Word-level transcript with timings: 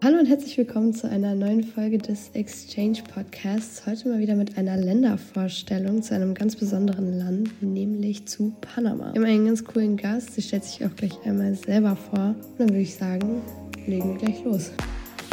Hallo 0.00 0.16
und 0.16 0.26
herzlich 0.26 0.56
willkommen 0.56 0.94
zu 0.94 1.10
einer 1.10 1.34
neuen 1.34 1.64
Folge 1.64 1.98
des 1.98 2.30
Exchange 2.34 3.02
Podcasts. 3.12 3.84
Heute 3.84 4.08
mal 4.08 4.20
wieder 4.20 4.36
mit 4.36 4.56
einer 4.56 4.76
Ländervorstellung 4.76 6.04
zu 6.04 6.14
einem 6.14 6.34
ganz 6.34 6.54
besonderen 6.54 7.18
Land, 7.18 7.60
nämlich 7.60 8.24
zu 8.28 8.54
Panama. 8.60 9.12
Wir 9.12 9.20
haben 9.20 9.28
einen 9.28 9.46
ganz 9.46 9.64
coolen 9.64 9.96
Gast, 9.96 10.34
sie 10.34 10.42
stellt 10.42 10.62
sich 10.62 10.86
auch 10.86 10.94
gleich 10.94 11.18
einmal 11.24 11.52
selber 11.56 11.96
vor. 11.96 12.36
Und 12.36 12.60
dann 12.60 12.68
würde 12.68 12.82
ich 12.82 12.94
sagen, 12.94 13.42
legen 13.86 14.12
wir 14.12 14.18
gleich 14.18 14.44
los. 14.44 14.70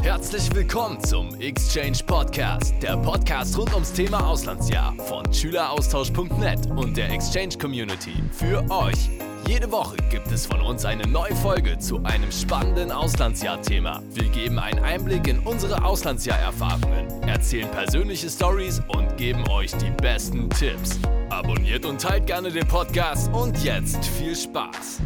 Herzlich 0.02 0.50
willkommen 0.56 1.00
zum 1.04 1.40
Exchange 1.40 2.00
Podcast, 2.08 2.74
der 2.82 2.98
Podcast 2.98 3.56
rund 3.60 3.72
ums 3.72 3.94
Thema 3.94 4.28
Auslandsjahr 4.28 4.96
von 4.96 5.32
Schüleraustausch.net 5.32 6.72
und 6.76 6.98
der 6.98 7.12
Exchange 7.12 7.56
Community 7.60 8.16
für 8.32 8.66
euch. 8.72 9.12
Jede 9.48 9.72
Woche 9.72 9.96
gibt 10.10 10.32
es 10.32 10.48
von 10.48 10.60
uns 10.62 10.86
eine 10.86 11.08
neue 11.08 11.36
Folge 11.36 11.78
zu 11.78 12.04
einem 12.04 12.32
spannenden 12.32 12.92
Auslandsjahr-Thema. 12.92 14.02
Wir 14.12 14.28
geben 14.30 14.58
einen 14.58 14.80
Einblick 14.80 15.28
in 15.28 15.38
unsere 15.40 15.86
Auslandsjahr-Erfahrungen, 15.86 17.08
erzählen 17.28 17.70
persönliche 17.70 18.28
Stories 18.28 18.82
und 18.88 19.16
geben 19.18 19.48
euch 19.50 19.72
die 19.74 19.92
besten 20.02 20.50
Tipps. 20.50 21.00
Abonniert 21.30 21.86
und 21.86 22.02
teilt 22.02 22.26
gerne 22.26 22.52
den 22.52 22.68
Podcast 22.68 23.32
und 23.34 23.64
jetzt 23.64 24.04
viel 24.04 24.36
Spaß. 24.36 25.02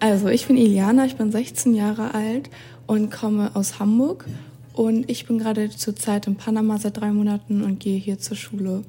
Also, 0.00 0.28
ich 0.28 0.46
bin 0.46 0.58
Iliana, 0.58 1.06
ich 1.06 1.16
bin 1.16 1.32
16 1.32 1.74
Jahre 1.74 2.12
alt 2.12 2.50
und 2.86 3.10
komme 3.10 3.52
aus 3.54 3.78
Hamburg. 3.78 4.26
Und 4.74 5.10
ich 5.10 5.26
bin 5.26 5.38
gerade 5.38 5.70
zurzeit 5.70 6.26
in 6.26 6.36
Panama 6.36 6.76
seit 6.76 6.98
drei 6.98 7.10
Monaten 7.10 7.62
und 7.62 7.80
gehe 7.80 7.98
hier 7.98 8.18
zur 8.18 8.36
Schule. 8.36 8.82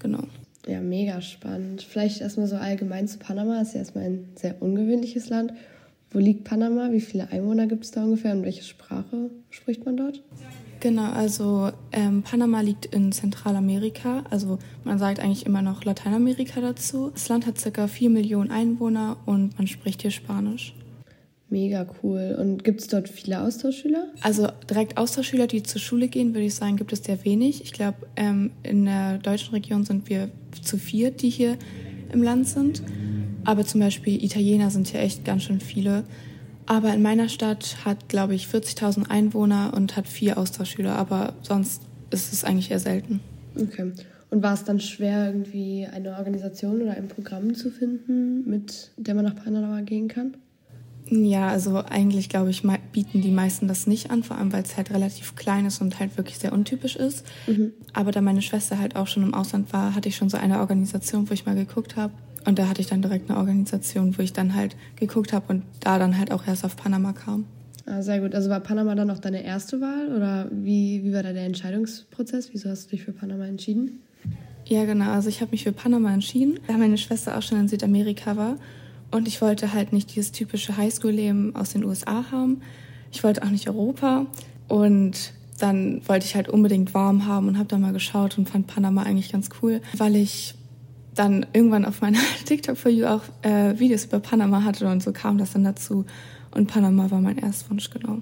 Genau. 0.00 0.22
Ja, 0.66 0.80
mega 0.80 1.20
spannend. 1.20 1.82
Vielleicht 1.82 2.20
erstmal 2.20 2.46
so 2.46 2.56
allgemein 2.56 3.08
zu 3.08 3.18
Panama. 3.18 3.58
Das 3.58 3.68
ist 3.68 3.74
ja 3.74 3.80
erstmal 3.80 4.04
ein 4.04 4.28
sehr 4.34 4.60
ungewöhnliches 4.60 5.28
Land. 5.28 5.54
Wo 6.10 6.18
liegt 6.18 6.44
Panama? 6.44 6.90
Wie 6.90 7.00
viele 7.00 7.30
Einwohner 7.30 7.66
gibt 7.66 7.84
es 7.84 7.92
da 7.92 8.04
ungefähr 8.04 8.32
und 8.32 8.42
welche 8.42 8.64
Sprache 8.64 9.30
spricht 9.48 9.86
man 9.86 9.96
dort? 9.96 10.22
Genau, 10.80 11.10
also 11.12 11.70
ähm, 11.92 12.22
Panama 12.22 12.62
liegt 12.62 12.86
in 12.86 13.12
Zentralamerika. 13.12 14.24
Also 14.30 14.58
man 14.82 14.98
sagt 14.98 15.20
eigentlich 15.20 15.46
immer 15.46 15.62
noch 15.62 15.84
Lateinamerika 15.84 16.60
dazu. 16.60 17.10
Das 17.10 17.28
Land 17.28 17.46
hat 17.46 17.62
ca. 17.62 17.86
4 17.86 18.10
Millionen 18.10 18.50
Einwohner 18.50 19.18
und 19.26 19.56
man 19.56 19.66
spricht 19.66 20.02
hier 20.02 20.10
Spanisch. 20.10 20.74
Mega 21.50 21.86
cool. 22.02 22.36
Und 22.40 22.64
gibt 22.64 22.80
es 22.80 22.86
dort 22.86 23.08
viele 23.08 23.42
Austauschschüler? 23.42 24.06
Also 24.22 24.48
direkt 24.68 24.96
Austauschschüler, 24.96 25.46
die 25.46 25.62
zur 25.62 25.80
Schule 25.80 26.08
gehen, 26.08 26.28
würde 26.32 26.46
ich 26.46 26.54
sagen, 26.54 26.76
gibt 26.76 26.92
es 26.92 27.04
sehr 27.04 27.24
wenig. 27.24 27.62
Ich 27.62 27.72
glaube, 27.72 27.98
ähm, 28.16 28.52
in 28.62 28.84
der 28.84 29.18
deutschen 29.18 29.54
Region 29.54 29.84
sind 29.84 30.08
wir 30.08 30.30
zu 30.62 30.76
viert, 30.76 31.22
die 31.22 31.30
hier 31.30 31.56
im 32.12 32.22
Land 32.22 32.48
sind. 32.48 32.82
Aber 33.44 33.64
zum 33.64 33.80
Beispiel 33.80 34.22
Italiener 34.22 34.70
sind 34.70 34.88
hier 34.88 35.00
echt 35.00 35.24
ganz 35.24 35.44
schön 35.44 35.60
viele. 35.60 36.04
Aber 36.66 36.94
in 36.94 37.02
meiner 37.02 37.28
Stadt 37.28 37.78
hat, 37.84 38.08
glaube 38.08 38.34
ich, 38.34 38.46
40.000 38.46 39.10
Einwohner 39.10 39.72
und 39.74 39.96
hat 39.96 40.06
vier 40.06 40.38
Austauschschüler. 40.38 40.94
Aber 40.94 41.34
sonst 41.42 41.82
ist 42.10 42.32
es 42.32 42.44
eigentlich 42.44 42.70
eher 42.70 42.78
selten. 42.78 43.20
Okay. 43.56 43.92
Und 44.30 44.42
war 44.42 44.54
es 44.54 44.62
dann 44.62 44.78
schwer, 44.78 45.26
irgendwie 45.26 45.88
eine 45.92 46.16
Organisation 46.16 46.80
oder 46.82 46.92
ein 46.92 47.08
Programm 47.08 47.54
zu 47.54 47.70
finden, 47.70 48.48
mit 48.48 48.92
der 48.96 49.14
man 49.14 49.24
nach 49.24 49.34
Panama 49.34 49.80
gehen 49.80 50.06
kann? 50.06 50.36
Ja, 51.10 51.48
also 51.48 51.82
eigentlich 51.84 52.28
glaube 52.28 52.50
ich, 52.50 52.62
bieten 52.92 53.20
die 53.20 53.32
meisten 53.32 53.66
das 53.66 53.88
nicht 53.88 54.10
an, 54.10 54.22
vor 54.22 54.38
allem 54.38 54.52
weil 54.52 54.62
es 54.62 54.76
halt 54.76 54.92
relativ 54.92 55.34
klein 55.34 55.66
ist 55.66 55.80
und 55.80 55.98
halt 55.98 56.16
wirklich 56.16 56.38
sehr 56.38 56.52
untypisch 56.52 56.94
ist. 56.94 57.26
Mhm. 57.48 57.72
Aber 57.92 58.12
da 58.12 58.20
meine 58.20 58.42
Schwester 58.42 58.78
halt 58.78 58.94
auch 58.94 59.08
schon 59.08 59.24
im 59.24 59.34
Ausland 59.34 59.72
war, 59.72 59.96
hatte 59.96 60.08
ich 60.08 60.16
schon 60.16 60.30
so 60.30 60.36
eine 60.36 60.60
Organisation, 60.60 61.28
wo 61.28 61.34
ich 61.34 61.46
mal 61.46 61.56
geguckt 61.56 61.96
habe. 61.96 62.12
Und 62.46 62.58
da 62.58 62.68
hatte 62.68 62.80
ich 62.80 62.86
dann 62.86 63.02
direkt 63.02 63.28
eine 63.28 63.38
Organisation, 63.38 64.16
wo 64.16 64.22
ich 64.22 64.32
dann 64.32 64.54
halt 64.54 64.76
geguckt 64.96 65.32
habe 65.32 65.46
und 65.48 65.64
da 65.80 65.98
dann 65.98 66.16
halt 66.16 66.30
auch 66.32 66.46
erst 66.46 66.64
auf 66.64 66.76
Panama 66.76 67.12
kam. 67.12 67.44
Ah, 67.86 68.02
sehr 68.02 68.20
gut. 68.20 68.34
Also 68.34 68.48
war 68.48 68.60
Panama 68.60 68.94
dann 68.94 69.10
auch 69.10 69.18
deine 69.18 69.42
erste 69.42 69.80
Wahl 69.80 70.14
oder 70.16 70.48
wie, 70.52 71.02
wie 71.02 71.12
war 71.12 71.24
da 71.24 71.32
der 71.32 71.44
Entscheidungsprozess? 71.44 72.50
Wieso 72.52 72.70
hast 72.70 72.86
du 72.86 72.90
dich 72.90 73.04
für 73.04 73.12
Panama 73.12 73.46
entschieden? 73.46 74.00
Ja, 74.66 74.84
genau. 74.84 75.10
Also 75.10 75.28
ich 75.28 75.40
habe 75.40 75.50
mich 75.50 75.64
für 75.64 75.72
Panama 75.72 76.12
entschieden, 76.14 76.60
da 76.68 76.76
meine 76.76 76.98
Schwester 76.98 77.36
auch 77.36 77.42
schon 77.42 77.58
in 77.58 77.68
Südamerika 77.68 78.36
war. 78.36 78.56
Und 79.10 79.26
ich 79.26 79.42
wollte 79.42 79.72
halt 79.72 79.92
nicht 79.92 80.14
dieses 80.14 80.32
typische 80.32 80.76
Highschool-Leben 80.76 81.56
aus 81.56 81.70
den 81.70 81.84
USA 81.84 82.30
haben. 82.30 82.62
Ich 83.12 83.24
wollte 83.24 83.42
auch 83.42 83.50
nicht 83.50 83.68
Europa. 83.68 84.26
Und 84.68 85.32
dann 85.58 86.00
wollte 86.08 86.26
ich 86.26 86.34
halt 86.34 86.48
unbedingt 86.48 86.94
warm 86.94 87.26
haben 87.26 87.48
und 87.48 87.58
habe 87.58 87.68
da 87.68 87.78
mal 87.78 87.92
geschaut 87.92 88.38
und 88.38 88.48
fand 88.48 88.66
Panama 88.66 89.02
eigentlich 89.02 89.32
ganz 89.32 89.48
cool, 89.60 89.80
weil 89.96 90.16
ich 90.16 90.54
dann 91.14 91.46
irgendwann 91.52 91.84
auf 91.84 92.00
meiner 92.00 92.20
TikTok 92.44 92.76
for 92.76 92.90
You 92.90 93.06
auch 93.06 93.22
äh, 93.42 93.78
Videos 93.78 94.04
über 94.04 94.20
Panama 94.20 94.64
hatte 94.64 94.86
und 94.88 95.02
so 95.02 95.12
kam 95.12 95.38
das 95.38 95.52
dann 95.52 95.64
dazu. 95.64 96.06
Und 96.52 96.66
Panama 96.66 97.10
war 97.10 97.20
mein 97.20 97.38
Erstwunsch, 97.38 97.90
genau. 97.90 98.18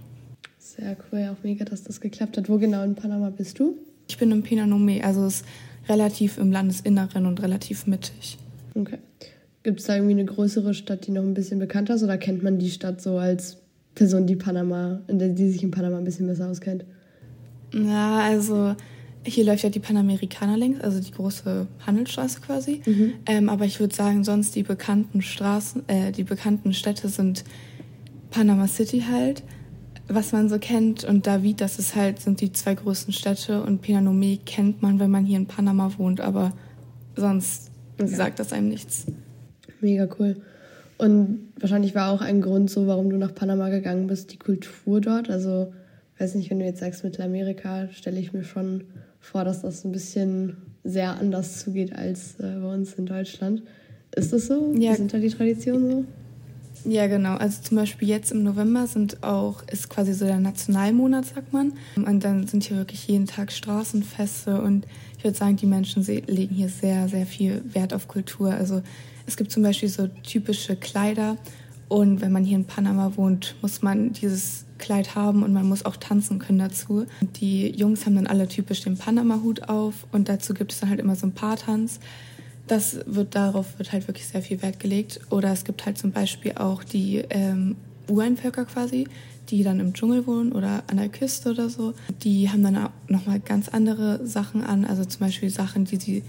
Sehr 0.59 0.97
cool, 1.11 1.31
auch 1.33 1.43
mega, 1.45 1.65
dass 1.65 1.85
das 1.85 2.01
geklappt 2.01 2.37
hat. 2.37 2.49
Wo 2.49 2.59
genau 2.59 2.83
in 2.83 2.95
Panama 2.95 3.31
bist 3.31 3.59
du? 3.59 3.77
Ich 4.09 4.19
bin 4.19 4.31
in 4.31 4.43
Pinanome, 4.43 5.05
also 5.05 5.25
es 5.27 5.41
ist 5.41 5.47
relativ 5.89 6.39
im 6.39 6.53
Landesinneren 6.53 7.27
und 7.27 7.43
relativ 7.43 7.87
mittig. 7.87 8.39
Okay. 8.75 8.99
Gibt 9.69 9.81
es 9.81 9.87
da 9.87 9.97
irgendwie 9.97 10.15
eine 10.15 10.25
größere 10.25 10.73
Stadt, 10.73 11.07
die 11.07 11.11
noch 11.11 11.21
ein 11.21 11.35
bisschen 11.35 11.59
bekannter 11.59 11.97
ist 11.97 12.03
oder 12.03 12.17
kennt 12.17 12.43
man 12.43 12.59
die 12.59 12.71
Stadt 12.71 13.03
so 13.03 13.19
als 13.19 13.59
Person, 13.95 14.27
die 14.27 14.35
Panama, 14.35 15.01
die 15.11 15.51
sich 15.51 15.63
in 15.63 15.71
Panama 15.71 15.99
ein 15.99 16.05
bisschen 16.05 16.27
besser 16.27 16.49
auskennt? 16.49 16.87
Ja, 17.75 18.21
also 18.21 18.75
hier 19.27 19.45
läuft 19.45 19.65
ja 19.65 19.69
die 19.69 19.79
Panamerikaner 19.79 20.57
längs, 20.57 20.81
also 20.81 21.01
die 21.01 21.11
große 21.11 21.67
Handelsstraße 21.87 22.41
quasi. 22.41 22.81
Mhm. 22.87 23.13
Ähm, 23.27 23.51
aber 23.51 23.67
ich 23.67 23.79
würde 23.79 23.95
sagen, 23.95 24.25
sonst 24.25 24.57
die 24.57 24.63
bekannten 24.63 25.21
Straßen, 25.21 25.87
äh, 25.87 26.13
die 26.13 26.25
bekannten 26.25 26.73
Städte 26.73 27.11
sind 27.11 27.45
Panama 28.31 28.69
City 28.69 29.05
halt, 29.07 29.43
was 30.09 30.33
man 30.33 30.49
so 30.49 30.59
kennt. 30.59 31.05
Und 31.05 31.27
David, 31.27 31.61
das 31.61 31.79
ist 31.79 31.95
halt, 31.95 32.21
sind 32.21 32.41
die 32.41 32.53
zwei 32.55 32.75
größten 32.75 33.13
Städte. 33.13 33.63
Und 33.63 33.83
Pinanome 33.83 34.39
kennt 34.47 34.81
man, 34.81 34.99
wenn 34.99 35.11
man 35.11 35.27
hier 35.27 35.37
in 35.37 35.45
Panama 35.45 35.93
wohnt, 35.99 36.23
aber 36.23 36.55
sonst 37.17 37.71
okay. 38.01 38.15
sagt 38.15 38.39
das 38.39 38.55
einem 38.55 38.71
nichts. 38.71 39.05
Mega 39.81 40.09
cool. 40.19 40.37
Und 40.99 41.53
wahrscheinlich 41.61 41.95
war 41.95 42.11
auch 42.11 42.21
ein 42.21 42.41
Grund 42.41 42.71
so, 42.71 42.87
warum 42.87 43.11
du 43.11 43.17
nach 43.17 43.35
Panama 43.35 43.69
gegangen 43.69 44.09
bist, 44.09 44.33
die 44.33 44.37
Kultur 44.37 45.01
dort. 45.01 45.31
Also, 45.31 45.73
weiß 46.19 46.35
nicht, 46.35 46.51
wenn 46.51 46.59
du 46.59 46.65
jetzt 46.65 46.81
sagst 46.81 47.05
Mittelamerika, 47.05 47.89
stelle 47.93 48.19
ich 48.19 48.33
mir 48.33 48.43
schon 48.43 48.85
vor, 49.21 49.45
dass 49.45 49.63
das 49.63 49.85
ein 49.85 49.93
bisschen 49.93 50.57
sehr 50.85 51.19
anders 51.19 51.61
zugeht 51.61 51.95
als 51.95 52.41
äh, 52.41 52.59
bei 52.61 52.75
uns 52.75 52.95
in 52.95 53.07
Deutschland. 53.07 53.63
Ist 54.17 54.33
das 54.33 54.47
so? 54.47 54.75
Ja. 54.77 54.93
Wie 54.93 54.97
sind 54.97 55.13
da 55.13 55.19
die 55.19 55.29
Traditionen 55.29 55.91
so? 55.91 56.05
Ja, 56.85 57.07
genau. 57.07 57.35
Also 57.37 57.63
zum 57.63 57.77
Beispiel 57.77 58.09
jetzt 58.09 58.31
im 58.33 58.43
November 58.43 58.87
sind 58.87 59.23
auch, 59.23 59.63
ist 59.71 59.91
quasi 59.91 60.15
so 60.15 60.27
der 60.27 60.39
Nationalmonat, 60.39 61.27
sagt 61.27 61.53
man. 61.53 61.73
Und 61.97 62.25
dann 62.25 62.47
sind 62.47 62.65
hier 62.65 62.77
wirklich 62.77 63.07
jeden 63.09 63.27
Tag 63.27 63.53
Straßenfeste 63.53 64.61
und 64.61 64.87
ich 65.17 65.25
würde 65.25 65.37
sagen, 65.37 65.57
die 65.57 65.67
Menschen 65.67 66.05
legen 66.05 66.55
hier 66.55 66.69
sehr, 66.69 67.09
sehr 67.09 67.27
viel 67.27 67.63
Wert 67.73 67.93
auf 67.93 68.07
Kultur. 68.07 68.53
Also 68.53 68.83
es 69.29 69.37
gibt 69.37 69.53
zum 69.53 69.63
Beispiel 69.63 69.91
so 69.91 70.09
typische 70.09 70.75
Kleider 70.75 71.37
und 71.89 72.23
wenn 72.23 72.33
man 72.33 72.45
hier 72.45 72.57
in 72.57 72.65
Panama 72.65 73.13
wohnt, 73.17 73.57
muss 73.61 73.83
man 73.83 74.13
dieses 74.15 74.65
Kleid 74.79 75.15
haben 75.15 75.43
und 75.43 75.53
man 75.53 75.67
muss 75.67 75.85
auch 75.85 75.97
tanzen 75.97 76.39
können 76.39 76.59
dazu. 76.59 77.05
Die 77.37 77.69
Jungs 77.69 78.07
haben 78.07 78.15
dann 78.15 78.27
alle 78.27 78.49
typisch 78.49 78.83
den 78.83 78.97
Panama-Hut 78.97 79.69
auf 79.69 80.07
und 80.13 80.31
dazu 80.31 80.55
gibt 80.55 80.73
es 80.73 80.81
dann 80.81 80.89
halt 80.89 80.99
immer 80.99 81.15
so 81.15 81.27
ein 81.27 81.33
Paartanz. 81.33 82.01
Das 82.67 83.01
wird 83.07 83.35
darauf 83.35 83.79
wird 83.79 83.93
halt 83.93 84.09
wirklich 84.09 84.27
sehr 84.27 84.43
viel 84.43 84.63
Wert 84.63 84.81
gelegt. 84.81 85.21
Oder 85.31 85.53
es 85.53 85.65
gibt 85.65 85.85
halt 85.85 85.99
zum 85.99 86.13
Beispiel 86.13 86.53
auch 86.53 86.85
die 86.85 87.23
ähm, 87.29 87.77
Ureinvölker 88.09 88.65
quasi, 88.65 89.09
die 89.51 89.63
dann 89.63 89.81
im 89.81 89.93
Dschungel 89.93 90.27
wohnen 90.27 90.53
oder 90.53 90.85
an 90.87 90.97
der 90.97 91.09
Küste 91.09 91.51
oder 91.51 91.69
so. 91.69 91.95
Die 92.23 92.51
haben 92.51 92.63
dann 92.63 92.77
auch 92.77 92.91
nochmal 93.09 93.41
ganz 93.41 93.69
andere 93.69 94.27
Sachen 94.27 94.63
an, 94.63 94.85
also 94.85 95.05
zum 95.05 95.21
Beispiel 95.21 95.51
Sachen, 95.51 95.85
die 95.85 95.97
sie 95.97 96.23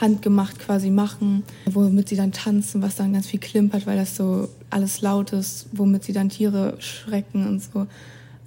handgemacht 0.00 0.58
quasi 0.58 0.90
machen, 0.90 1.42
womit 1.66 2.08
sie 2.08 2.16
dann 2.16 2.32
tanzen, 2.32 2.82
was 2.82 2.96
dann 2.96 3.12
ganz 3.12 3.26
viel 3.26 3.40
klimpert, 3.40 3.86
weil 3.86 3.96
das 3.96 4.16
so 4.16 4.48
alles 4.70 5.00
laut 5.00 5.32
ist, 5.32 5.66
womit 5.72 6.04
sie 6.04 6.12
dann 6.12 6.28
Tiere 6.28 6.76
schrecken 6.78 7.46
und 7.46 7.62
so. 7.62 7.86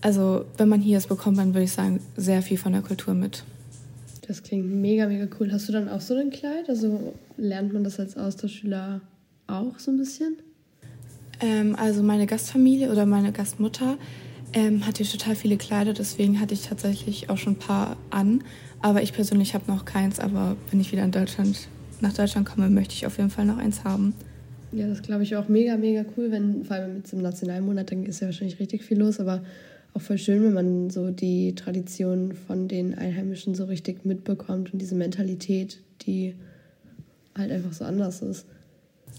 Also 0.01 0.45
wenn 0.57 0.69
man 0.69 0.81
hier 0.81 0.97
ist, 0.97 1.09
bekommt 1.09 1.37
man, 1.37 1.53
würde 1.53 1.63
ich 1.63 1.71
sagen, 1.71 1.99
sehr 2.17 2.41
viel 2.41 2.57
von 2.57 2.73
der 2.73 2.81
Kultur 2.81 3.13
mit. 3.13 3.43
Das 4.27 4.43
klingt 4.43 4.65
mega, 4.65 5.07
mega 5.07 5.27
cool. 5.39 5.51
Hast 5.51 5.67
du 5.67 5.73
dann 5.73 5.89
auch 5.89 6.01
so 6.01 6.15
ein 6.15 6.29
Kleid? 6.29 6.69
Also 6.69 7.13
lernt 7.37 7.73
man 7.73 7.83
das 7.83 7.99
als 7.99 8.17
Austauschschüler 8.17 9.01
auch 9.47 9.77
so 9.77 9.91
ein 9.91 9.97
bisschen? 9.97 10.37
Ähm, 11.41 11.75
also 11.75 12.01
meine 12.03 12.27
Gastfamilie 12.27 12.91
oder 12.91 13.05
meine 13.05 13.31
Gastmutter 13.31 13.97
ähm, 14.53 14.85
hat 14.85 14.97
hier 14.97 15.05
total 15.05 15.35
viele 15.35 15.57
Kleider, 15.57 15.93
deswegen 15.93 16.39
hatte 16.39 16.53
ich 16.53 16.67
tatsächlich 16.67 17.29
auch 17.29 17.37
schon 17.37 17.53
ein 17.53 17.59
paar 17.59 17.97
an. 18.09 18.43
Aber 18.81 19.03
ich 19.03 19.13
persönlich 19.13 19.53
habe 19.53 19.71
noch 19.71 19.85
keins, 19.85 20.19
aber 20.19 20.55
wenn 20.69 20.79
ich 20.79 20.91
wieder 20.91 21.03
in 21.03 21.11
Deutschland, 21.11 21.67
nach 21.99 22.13
Deutschland 22.13 22.47
komme, 22.47 22.69
möchte 22.69 22.93
ich 22.93 23.05
auf 23.05 23.17
jeden 23.17 23.29
Fall 23.29 23.45
noch 23.45 23.57
eins 23.57 23.83
haben. 23.83 24.13
Ja, 24.71 24.87
das 24.87 25.01
glaube 25.01 25.23
ich 25.23 25.35
auch 25.35 25.49
mega, 25.49 25.77
mega 25.77 26.05
cool, 26.15 26.31
wenn 26.31 26.63
vor 26.63 26.77
allem 26.77 26.95
mit 26.95 27.11
dem 27.11 27.21
Nationalmonat, 27.21 27.91
dann 27.91 28.05
ist 28.05 28.21
ja 28.21 28.27
wahrscheinlich 28.27 28.59
richtig 28.59 28.83
viel 28.83 28.97
los, 28.97 29.19
aber 29.19 29.43
auch 29.93 30.01
voll 30.01 30.17
schön, 30.17 30.43
wenn 30.43 30.53
man 30.53 30.89
so 30.89 31.11
die 31.11 31.53
Tradition 31.55 32.33
von 32.47 32.67
den 32.67 32.97
Einheimischen 32.97 33.55
so 33.55 33.65
richtig 33.65 34.05
mitbekommt 34.05 34.71
und 34.71 34.81
diese 34.81 34.95
Mentalität, 34.95 35.79
die 36.03 36.35
halt 37.37 37.51
einfach 37.51 37.73
so 37.73 37.83
anders 37.83 38.21
ist. 38.21 38.45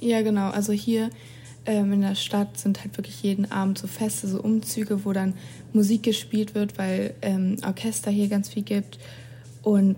Ja, 0.00 0.22
genau. 0.22 0.50
Also 0.50 0.72
hier 0.72 1.10
ähm, 1.66 1.92
in 1.92 2.00
der 2.00 2.14
Stadt 2.14 2.58
sind 2.58 2.82
halt 2.82 2.96
wirklich 2.96 3.22
jeden 3.22 3.50
Abend 3.50 3.78
so 3.78 3.86
Feste, 3.86 4.26
so 4.26 4.40
Umzüge, 4.40 5.04
wo 5.04 5.12
dann 5.12 5.34
Musik 5.72 6.02
gespielt 6.04 6.54
wird, 6.54 6.78
weil 6.78 7.14
ähm, 7.22 7.56
Orchester 7.64 8.10
hier 8.10 8.28
ganz 8.28 8.48
viel 8.48 8.62
gibt. 8.62 8.98
Und 9.62 9.96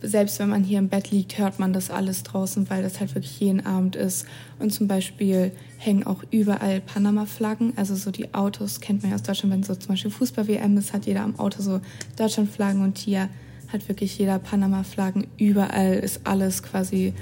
selbst 0.00 0.38
wenn 0.38 0.48
man 0.48 0.62
hier 0.62 0.78
im 0.78 0.88
Bett 0.88 1.10
liegt, 1.10 1.38
hört 1.38 1.58
man 1.58 1.72
das 1.72 1.90
alles 1.90 2.22
draußen, 2.22 2.70
weil 2.70 2.82
das 2.82 3.00
halt 3.00 3.14
wirklich 3.14 3.40
jeden 3.40 3.66
Abend 3.66 3.96
ist. 3.96 4.26
Und 4.58 4.72
zum 4.72 4.86
Beispiel 4.86 5.52
hängen 5.78 6.04
auch 6.04 6.22
überall 6.30 6.80
Panama-Flaggen. 6.80 7.72
Also 7.76 7.96
so 7.96 8.10
die 8.10 8.32
Autos 8.32 8.80
kennt 8.80 9.02
man 9.02 9.10
ja 9.10 9.16
aus 9.16 9.22
Deutschland, 9.22 9.52
wenn 9.52 9.62
so 9.62 9.74
zum 9.74 9.88
Beispiel 9.88 10.10
Fußball-WM 10.10 10.76
ist, 10.76 10.92
hat 10.92 11.06
jeder 11.06 11.22
am 11.22 11.38
Auto 11.38 11.62
so 11.62 11.80
Deutschland-Flaggen 12.16 12.82
und 12.82 12.98
hier 12.98 13.28
hat 13.72 13.88
wirklich 13.88 14.16
jeder 14.18 14.38
Panama-Flaggen. 14.38 15.26
Überall 15.36 15.94
ist 15.94 16.20
alles 16.24 16.62
quasi 16.62 17.12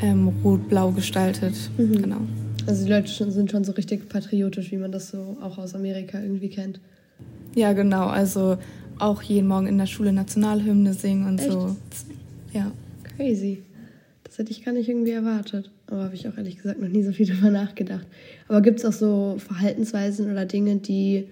ähm, 0.00 0.28
rot-blau 0.44 0.92
gestaltet. 0.92 1.54
Mhm. 1.76 2.02
Genau. 2.02 2.20
Also 2.66 2.84
die 2.84 2.90
Leute 2.90 3.30
sind 3.30 3.50
schon 3.50 3.64
so 3.64 3.72
richtig 3.72 4.08
patriotisch, 4.08 4.70
wie 4.70 4.76
man 4.76 4.92
das 4.92 5.08
so 5.08 5.38
auch 5.40 5.56
aus 5.56 5.74
Amerika 5.74 6.20
irgendwie 6.20 6.50
kennt. 6.50 6.80
Ja, 7.54 7.72
genau. 7.72 8.06
Also 8.06 8.58
auch 8.98 9.22
jeden 9.22 9.48
Morgen 9.48 9.66
in 9.66 9.78
der 9.78 9.86
Schule 9.86 10.12
Nationalhymne 10.12 10.94
singen 10.94 11.26
und 11.26 11.38
Echt? 11.40 11.50
so. 11.52 11.76
Ja. 12.52 12.72
Crazy. 13.16 13.62
Das 14.24 14.38
hätte 14.38 14.50
ich 14.50 14.64
gar 14.64 14.72
nicht 14.72 14.88
irgendwie 14.88 15.12
erwartet. 15.12 15.70
Aber 15.86 16.04
habe 16.04 16.14
ich 16.14 16.28
auch 16.28 16.36
ehrlich 16.36 16.56
gesagt 16.56 16.80
noch 16.80 16.88
nie 16.88 17.02
so 17.02 17.12
viel 17.12 17.26
drüber 17.34 17.50
nachgedacht. 17.50 18.06
Aber 18.46 18.60
gibt 18.60 18.78
es 18.78 18.84
auch 18.84 18.92
so 18.92 19.36
Verhaltensweisen 19.38 20.30
oder 20.30 20.44
Dinge, 20.44 20.76
die 20.76 21.28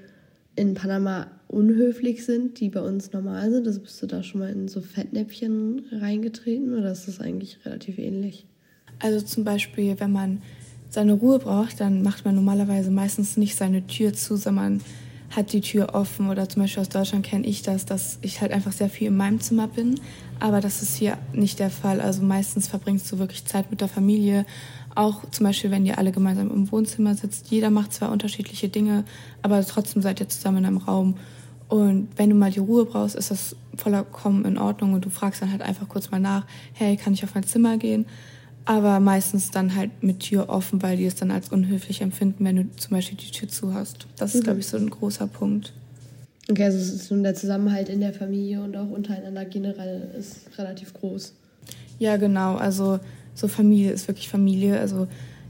in 0.57 0.75
Panama 0.75 1.27
unhöflich 1.49 2.25
sind, 2.25 2.61
die 2.61 2.71
bei 2.71 2.81
uns 2.81 3.13
normal 3.13 3.51
sind? 3.51 3.67
Also 3.67 3.81
bist 3.81 4.03
du 4.03 4.07
da 4.07 4.23
schon 4.23 4.41
mal 4.41 4.51
in 4.51 4.69
so 4.69 4.81
Fettnäpfchen 4.81 5.85
reingetreten 5.93 6.75
oder 6.75 6.91
ist 6.91 7.07
das 7.07 7.21
eigentlich 7.21 7.59
relativ 7.65 7.99
ähnlich? 7.99 8.47
Also 8.99 9.25
zum 9.25 9.45
Beispiel, 9.45 10.01
wenn 10.01 10.13
man 10.13 10.43
seine 10.89 11.13
Ruhe 11.13 11.39
braucht, 11.39 11.81
dann 11.81 12.03
macht 12.03 12.25
man 12.25 12.35
normalerweise 12.35 12.91
meistens 12.91 13.37
nicht 13.37 13.57
seine 13.57 13.87
Tür 13.87 14.15
zu, 14.15 14.37
sondern 14.37 14.81
hat 15.31 15.53
die 15.53 15.61
Tür 15.61 15.95
offen. 15.95 16.29
Oder 16.29 16.49
zum 16.49 16.63
Beispiel 16.63 16.83
aus 16.83 16.89
Deutschland 16.89 17.25
kenne 17.25 17.47
ich 17.47 17.63
das, 17.63 17.87
dass 17.87 18.19
ich 18.23 18.41
halt 18.41 18.53
einfach 18.53 18.73
sehr 18.73 18.91
viel 18.91 19.09
in 19.09 19.17
meinem 19.17 19.41
Zimmer 19.41 19.69
bin. 19.69 20.01
Aber 20.41 20.61
das 20.61 20.83
ist 20.83 20.97
hier 20.97 21.19
nicht 21.33 21.59
der 21.59 21.71
Fall. 21.71 22.01
Also 22.01 22.23
meistens 22.23 22.69
verbringst 22.69 23.11
du 23.11 23.19
wirklich 23.19 23.45
Zeit 23.45 23.71
mit 23.71 23.81
der 23.81 23.89
Familie. 23.89 24.47
Auch 24.95 25.29
zum 25.31 25.45
Beispiel, 25.45 25.71
wenn 25.71 25.87
ihr 25.87 25.99
alle 25.99 26.13
gemeinsam 26.13 26.51
im 26.51 26.71
Wohnzimmer 26.73 27.15
sitzt. 27.15 27.51
Jeder 27.51 27.71
macht 27.71 27.93
zwar 27.93 28.11
unterschiedliche 28.11 28.69
Dinge, 28.69 29.05
aber 29.43 29.65
trotzdem 29.67 30.03
seid 30.03 30.21
ihr 30.21 30.29
zusammen 30.29 30.59
in 30.59 30.67
einem 30.67 30.77
Raum. 30.79 31.17
Und 31.69 32.09
wenn 32.17 32.31
du 32.31 32.37
mal 32.37 32.51
die 32.51 32.61
Ruhe 32.61 32.85
brauchst, 32.85 33.17
ist 33.17 33.31
das 33.31 33.57
vollkommen 33.75 34.45
in 34.45 34.57
Ordnung 34.57 34.95
und 34.95 35.05
du 35.05 35.11
fragst 35.11 35.43
dann 35.43 35.51
halt 35.51 35.63
einfach 35.63 35.89
kurz 35.89 36.11
mal 36.11 36.21
nach, 36.21 36.47
hey, 36.73 36.97
kann 36.97 37.13
ich 37.13 37.25
auf 37.25 37.35
mein 37.35 37.45
Zimmer 37.45 37.77
gehen? 37.77 38.07
Aber 38.67 38.99
meistens 38.99 39.53
dann 39.53 39.75
halt 39.77 40.03
mit 40.03 40.21
Tür 40.21 40.49
offen, 40.49 40.83
weil 40.83 40.97
die 40.97 41.07
es 41.07 41.15
dann 41.15 41.31
als 41.31 41.51
unhöflich 41.51 42.03
empfinden, 42.03 42.45
wenn 42.45 42.57
du 42.57 42.77
zum 42.77 42.91
Beispiel 42.91 43.17
die 43.17 43.31
Tür 43.31 43.49
zu 43.49 43.73
hast. 43.73 44.07
Das 44.19 44.35
ist, 44.35 44.41
mhm. 44.41 44.45
glaube 44.45 44.61
ich, 44.61 44.67
so 44.67 44.77
ein 44.77 44.91
großer 44.91 45.29
Punkt. 45.29 45.73
Okay, 46.51 46.65
also 46.65 46.79
es 46.79 46.93
ist 46.93 47.11
nun 47.11 47.23
der 47.23 47.35
Zusammenhalt 47.35 47.89
in 47.89 48.01
der 48.01 48.13
Familie 48.13 48.63
und 48.63 48.77
auch 48.77 48.91
untereinander 48.91 49.45
generell 49.45 50.11
ist 50.19 50.59
relativ 50.59 50.93
groß. 50.95 51.33
Ja, 51.99 52.17
genau. 52.17 52.57
Also 52.57 53.01
so 53.35 53.49
Familie 53.49 53.93
ist 53.93 54.09
wirklich 54.09 54.29
Familie. 54.29 54.79
Also 54.79 55.07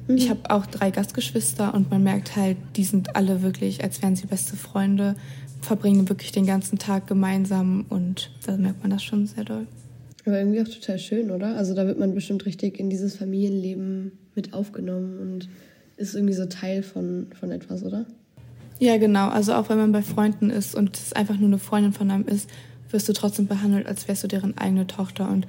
mhm. 0.08 0.16
ich 0.16 0.28
habe 0.28 0.50
auch 0.50 0.66
drei 0.66 0.90
Gastgeschwister 0.90 1.74
und 1.74 1.90
man 1.90 2.02
merkt 2.02 2.36
halt, 2.36 2.58
die 2.76 2.84
sind 2.84 3.16
alle 3.16 3.42
wirklich, 3.42 3.82
als 3.82 4.02
wären 4.02 4.16
sie 4.16 4.26
beste 4.26 4.56
Freunde, 4.56 5.16
verbringen 5.60 6.08
wirklich 6.08 6.32
den 6.32 6.46
ganzen 6.46 6.78
Tag 6.78 7.06
gemeinsam 7.06 7.86
und 7.88 8.30
da 8.46 8.56
merkt 8.56 8.82
man 8.82 8.90
das 8.90 9.02
schon 9.02 9.26
sehr 9.26 9.44
doll. 9.44 9.66
Aber 10.26 10.38
irgendwie 10.38 10.60
auch 10.60 10.68
total 10.68 10.98
schön, 10.98 11.30
oder? 11.30 11.56
Also 11.56 11.72
da 11.72 11.86
wird 11.86 11.98
man 11.98 12.12
bestimmt 12.12 12.44
richtig 12.46 12.80
in 12.80 12.90
dieses 12.90 13.16
Familienleben 13.16 14.12
mit 14.34 14.52
aufgenommen 14.52 15.20
und 15.20 15.48
ist 15.96 16.14
irgendwie 16.14 16.34
so 16.34 16.46
Teil 16.46 16.82
von, 16.82 17.28
von 17.38 17.52
etwas, 17.52 17.84
oder? 17.84 18.06
Ja, 18.80 18.98
genau. 18.98 19.28
Also 19.28 19.54
auch 19.54 19.68
wenn 19.68 19.78
man 19.78 19.92
bei 19.92 20.02
Freunden 20.02 20.50
ist 20.50 20.74
und 20.74 20.96
es 20.96 21.12
einfach 21.12 21.38
nur 21.38 21.48
eine 21.48 21.58
Freundin 21.58 21.92
von 21.92 22.10
einem 22.10 22.26
ist, 22.26 22.50
wirst 22.90 23.08
du 23.08 23.12
trotzdem 23.12 23.46
behandelt, 23.46 23.86
als 23.86 24.08
wärst 24.08 24.24
du 24.24 24.28
deren 24.28 24.58
eigene 24.58 24.86
Tochter. 24.88 25.30
Und 25.30 25.46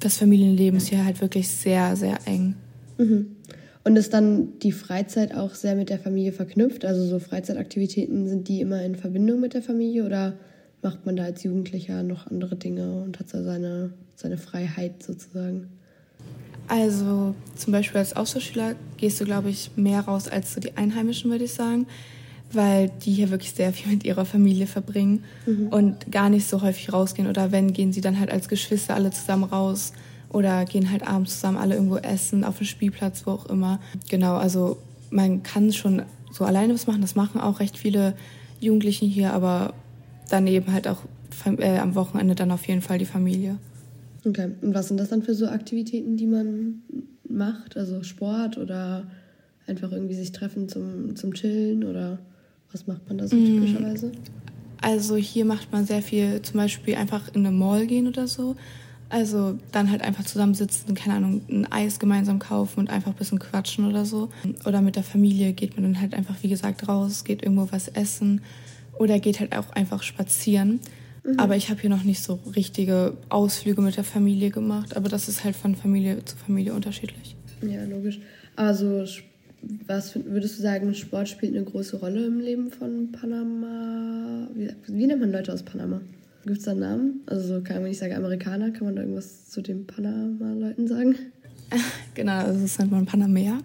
das 0.00 0.16
Familienleben 0.16 0.78
ist 0.78 0.88
hier 0.88 1.04
halt 1.04 1.20
wirklich 1.20 1.48
sehr, 1.48 1.94
sehr 1.94 2.18
eng. 2.24 2.54
Mhm. 2.96 3.36
Und 3.84 3.96
ist 3.96 4.12
dann 4.12 4.58
die 4.60 4.72
Freizeit 4.72 5.34
auch 5.34 5.54
sehr 5.54 5.74
mit 5.74 5.90
der 5.90 5.98
Familie 5.98 6.32
verknüpft? 6.32 6.84
Also 6.84 7.04
so 7.04 7.18
Freizeitaktivitäten, 7.18 8.26
sind 8.26 8.48
die 8.48 8.60
immer 8.60 8.82
in 8.82 8.96
Verbindung 8.96 9.40
mit 9.40 9.54
der 9.54 9.62
Familie 9.62 10.04
oder 10.04 10.34
macht 10.82 11.06
man 11.06 11.16
da 11.16 11.24
als 11.24 11.42
Jugendlicher 11.42 12.02
noch 12.02 12.26
andere 12.26 12.56
Dinge 12.56 13.02
und 13.02 13.18
hat 13.18 13.32
da 13.32 13.42
seine, 13.42 13.92
seine 14.14 14.38
Freiheit 14.38 15.02
sozusagen? 15.02 15.68
Also 16.68 17.34
zum 17.56 17.72
Beispiel 17.72 17.98
als 17.98 18.14
Austauschschüler 18.14 18.74
gehst 18.98 19.20
du, 19.20 19.24
glaube 19.24 19.48
ich, 19.48 19.70
mehr 19.76 20.00
raus 20.00 20.28
als 20.28 20.54
so 20.54 20.60
die 20.60 20.76
Einheimischen, 20.76 21.30
würde 21.30 21.44
ich 21.44 21.54
sagen, 21.54 21.86
weil 22.52 22.90
die 23.04 23.12
hier 23.12 23.30
wirklich 23.30 23.52
sehr 23.52 23.72
viel 23.72 23.90
mit 23.90 24.04
ihrer 24.04 24.26
Familie 24.26 24.66
verbringen 24.66 25.24
mhm. 25.46 25.68
und 25.68 26.12
gar 26.12 26.28
nicht 26.28 26.46
so 26.46 26.60
häufig 26.60 26.92
rausgehen. 26.92 27.28
Oder 27.28 27.52
wenn, 27.52 27.72
gehen 27.72 27.92
sie 27.92 28.02
dann 28.02 28.20
halt 28.20 28.30
als 28.30 28.48
Geschwister 28.48 28.94
alle 28.94 29.10
zusammen 29.10 29.44
raus 29.44 29.92
oder 30.30 30.66
gehen 30.66 30.90
halt 30.90 31.06
abends 31.06 31.34
zusammen 31.34 31.56
alle 31.56 31.74
irgendwo 31.74 31.96
essen, 31.96 32.44
auf 32.44 32.58
dem 32.58 32.66
Spielplatz, 32.66 33.26
wo 33.26 33.32
auch 33.32 33.46
immer. 33.46 33.80
Genau, 34.10 34.36
also 34.36 34.78
man 35.10 35.42
kann 35.42 35.72
schon 35.72 36.02
so 36.32 36.44
alleine 36.44 36.74
was 36.74 36.86
machen. 36.86 37.00
Das 37.00 37.14
machen 37.14 37.40
auch 37.40 37.60
recht 37.60 37.78
viele 37.78 38.14
Jugendlichen 38.60 39.08
hier, 39.08 39.32
aber 39.32 39.72
daneben 40.28 40.72
halt 40.72 40.88
auch 40.88 41.02
äh, 41.44 41.78
am 41.78 41.94
Wochenende 41.94 42.34
dann 42.34 42.50
auf 42.50 42.66
jeden 42.66 42.82
Fall 42.82 42.98
die 42.98 43.04
Familie. 43.04 43.58
Okay, 44.24 44.50
und 44.62 44.74
was 44.74 44.88
sind 44.88 44.98
das 44.98 45.08
dann 45.08 45.22
für 45.22 45.34
so 45.34 45.46
Aktivitäten, 45.46 46.16
die 46.16 46.26
man 46.26 46.82
macht? 47.28 47.76
Also 47.76 48.02
Sport 48.02 48.58
oder 48.58 49.06
einfach 49.66 49.92
irgendwie 49.92 50.14
sich 50.14 50.32
treffen 50.32 50.68
zum, 50.68 51.14
zum 51.16 51.34
Chillen 51.34 51.84
oder 51.84 52.18
was 52.72 52.86
macht 52.86 53.06
man 53.08 53.18
da 53.18 53.28
so 53.28 53.36
mm. 53.36 53.44
typischerweise? 53.44 54.12
Also 54.80 55.16
hier 55.16 55.44
macht 55.44 55.72
man 55.72 55.86
sehr 55.86 56.02
viel, 56.02 56.42
zum 56.42 56.58
Beispiel 56.58 56.94
einfach 56.94 57.28
in 57.34 57.46
eine 57.46 57.54
Mall 57.54 57.86
gehen 57.86 58.06
oder 58.06 58.26
so. 58.26 58.56
Also 59.10 59.58
dann 59.72 59.90
halt 59.90 60.02
einfach 60.02 60.24
zusammensitzen, 60.24 60.94
keine 60.94 61.14
Ahnung, 61.14 61.40
ein 61.48 61.70
Eis 61.72 61.98
gemeinsam 61.98 62.38
kaufen 62.38 62.80
und 62.80 62.90
einfach 62.90 63.12
ein 63.12 63.16
bisschen 63.16 63.38
quatschen 63.38 63.86
oder 63.86 64.04
so. 64.04 64.28
Oder 64.66 64.82
mit 64.82 64.96
der 64.96 65.02
Familie 65.02 65.52
geht 65.52 65.76
man 65.76 65.84
dann 65.84 66.00
halt 66.00 66.14
einfach, 66.14 66.36
wie 66.42 66.48
gesagt, 66.48 66.88
raus, 66.88 67.24
geht 67.24 67.42
irgendwo 67.42 67.68
was 67.70 67.88
essen 67.88 68.42
oder 68.98 69.18
geht 69.18 69.40
halt 69.40 69.56
auch 69.56 69.70
einfach 69.70 70.02
spazieren. 70.02 70.80
Mhm. 71.24 71.38
Aber 71.38 71.56
ich 71.56 71.70
habe 71.70 71.80
hier 71.80 71.90
noch 71.90 72.04
nicht 72.04 72.22
so 72.22 72.38
richtige 72.54 73.14
Ausflüge 73.28 73.80
mit 73.80 73.96
der 73.96 74.04
Familie 74.04 74.50
gemacht. 74.50 74.96
Aber 74.96 75.08
das 75.08 75.28
ist 75.28 75.44
halt 75.44 75.56
von 75.56 75.74
Familie 75.74 76.24
zu 76.24 76.36
Familie 76.36 76.74
unterschiedlich. 76.74 77.36
Ja, 77.62 77.84
logisch. 77.84 78.20
Also 78.56 79.04
was 79.86 80.14
würdest 80.14 80.58
du 80.58 80.62
sagen, 80.62 80.94
Sport 80.94 81.28
spielt 81.28 81.54
eine 81.54 81.64
große 81.64 81.96
Rolle 81.96 82.26
im 82.26 82.38
Leben 82.38 82.70
von 82.70 83.10
Panama? 83.12 84.48
Wie, 84.54 84.70
wie 84.86 85.06
nennt 85.06 85.20
man 85.20 85.32
Leute 85.32 85.52
aus 85.52 85.62
Panama? 85.62 86.00
Gibt 86.44 86.58
es 86.58 86.64
da 86.64 86.70
einen 86.70 86.80
Namen? 86.80 87.20
Also 87.26 87.60
kann 87.62 87.76
man 87.76 87.88
nicht 87.88 87.98
sagen 87.98 88.14
Amerikaner, 88.14 88.70
kann 88.70 88.86
man 88.86 88.96
da 88.96 89.02
irgendwas 89.02 89.48
zu 89.48 89.60
den 89.60 89.86
Panama-Leuten 89.86 90.86
sagen? 90.86 91.16
Genau, 92.14 92.32
also 92.32 92.62
das 92.62 92.78
nennt 92.78 92.92
man 92.92 93.04
Panamera. 93.04 93.58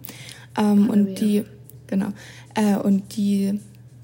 Ähm, 0.58 0.88
Panamera. 0.88 0.94
Und 0.94 1.22
die, 1.22 1.44
genau, 1.88 2.10
äh, 2.54 2.76
und 2.76 3.16
die 3.16 3.60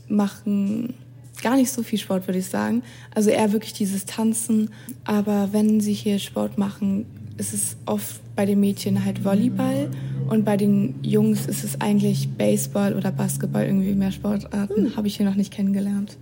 machen 0.08 0.94
gar 1.42 1.56
nicht 1.56 1.72
so 1.72 1.84
viel 1.84 2.00
Sport, 2.00 2.28
würde 2.28 2.40
ich 2.40 2.48
sagen. 2.48 2.84
Also 3.14 3.30
eher 3.30 3.52
wirklich 3.52 3.74
dieses 3.74 4.06
Tanzen. 4.06 4.70
Aber 5.04 5.50
wenn 5.52 5.82
sie 5.82 5.94
hier 5.94 6.20
Sport 6.20 6.58
machen, 6.58 7.06
ist 7.38 7.54
es 7.54 7.78
oft 7.86 8.22
bei 8.36 8.46
den 8.46 8.60
Mädchen 8.60 9.06
halt 9.06 9.24
Volleyball 9.24 9.90
und 10.30 10.46
bei 10.46 10.58
den 10.58 10.96
Jungs 11.02 11.46
ist 11.48 11.64
es 11.64 11.80
eigentlich 11.82 12.30
Baseball 12.38 12.94
oder 12.94 13.12
Basketball, 13.12 13.66
irgendwie 13.66 13.94
mehr 13.94 14.12
Sportarten. 14.12 14.86
Hm. 14.86 14.96
Habe 14.96 15.08
ich 15.08 15.18
hier 15.18 15.26
noch 15.26 15.36
nicht 15.36 15.52
kennengelernt. 15.52 16.18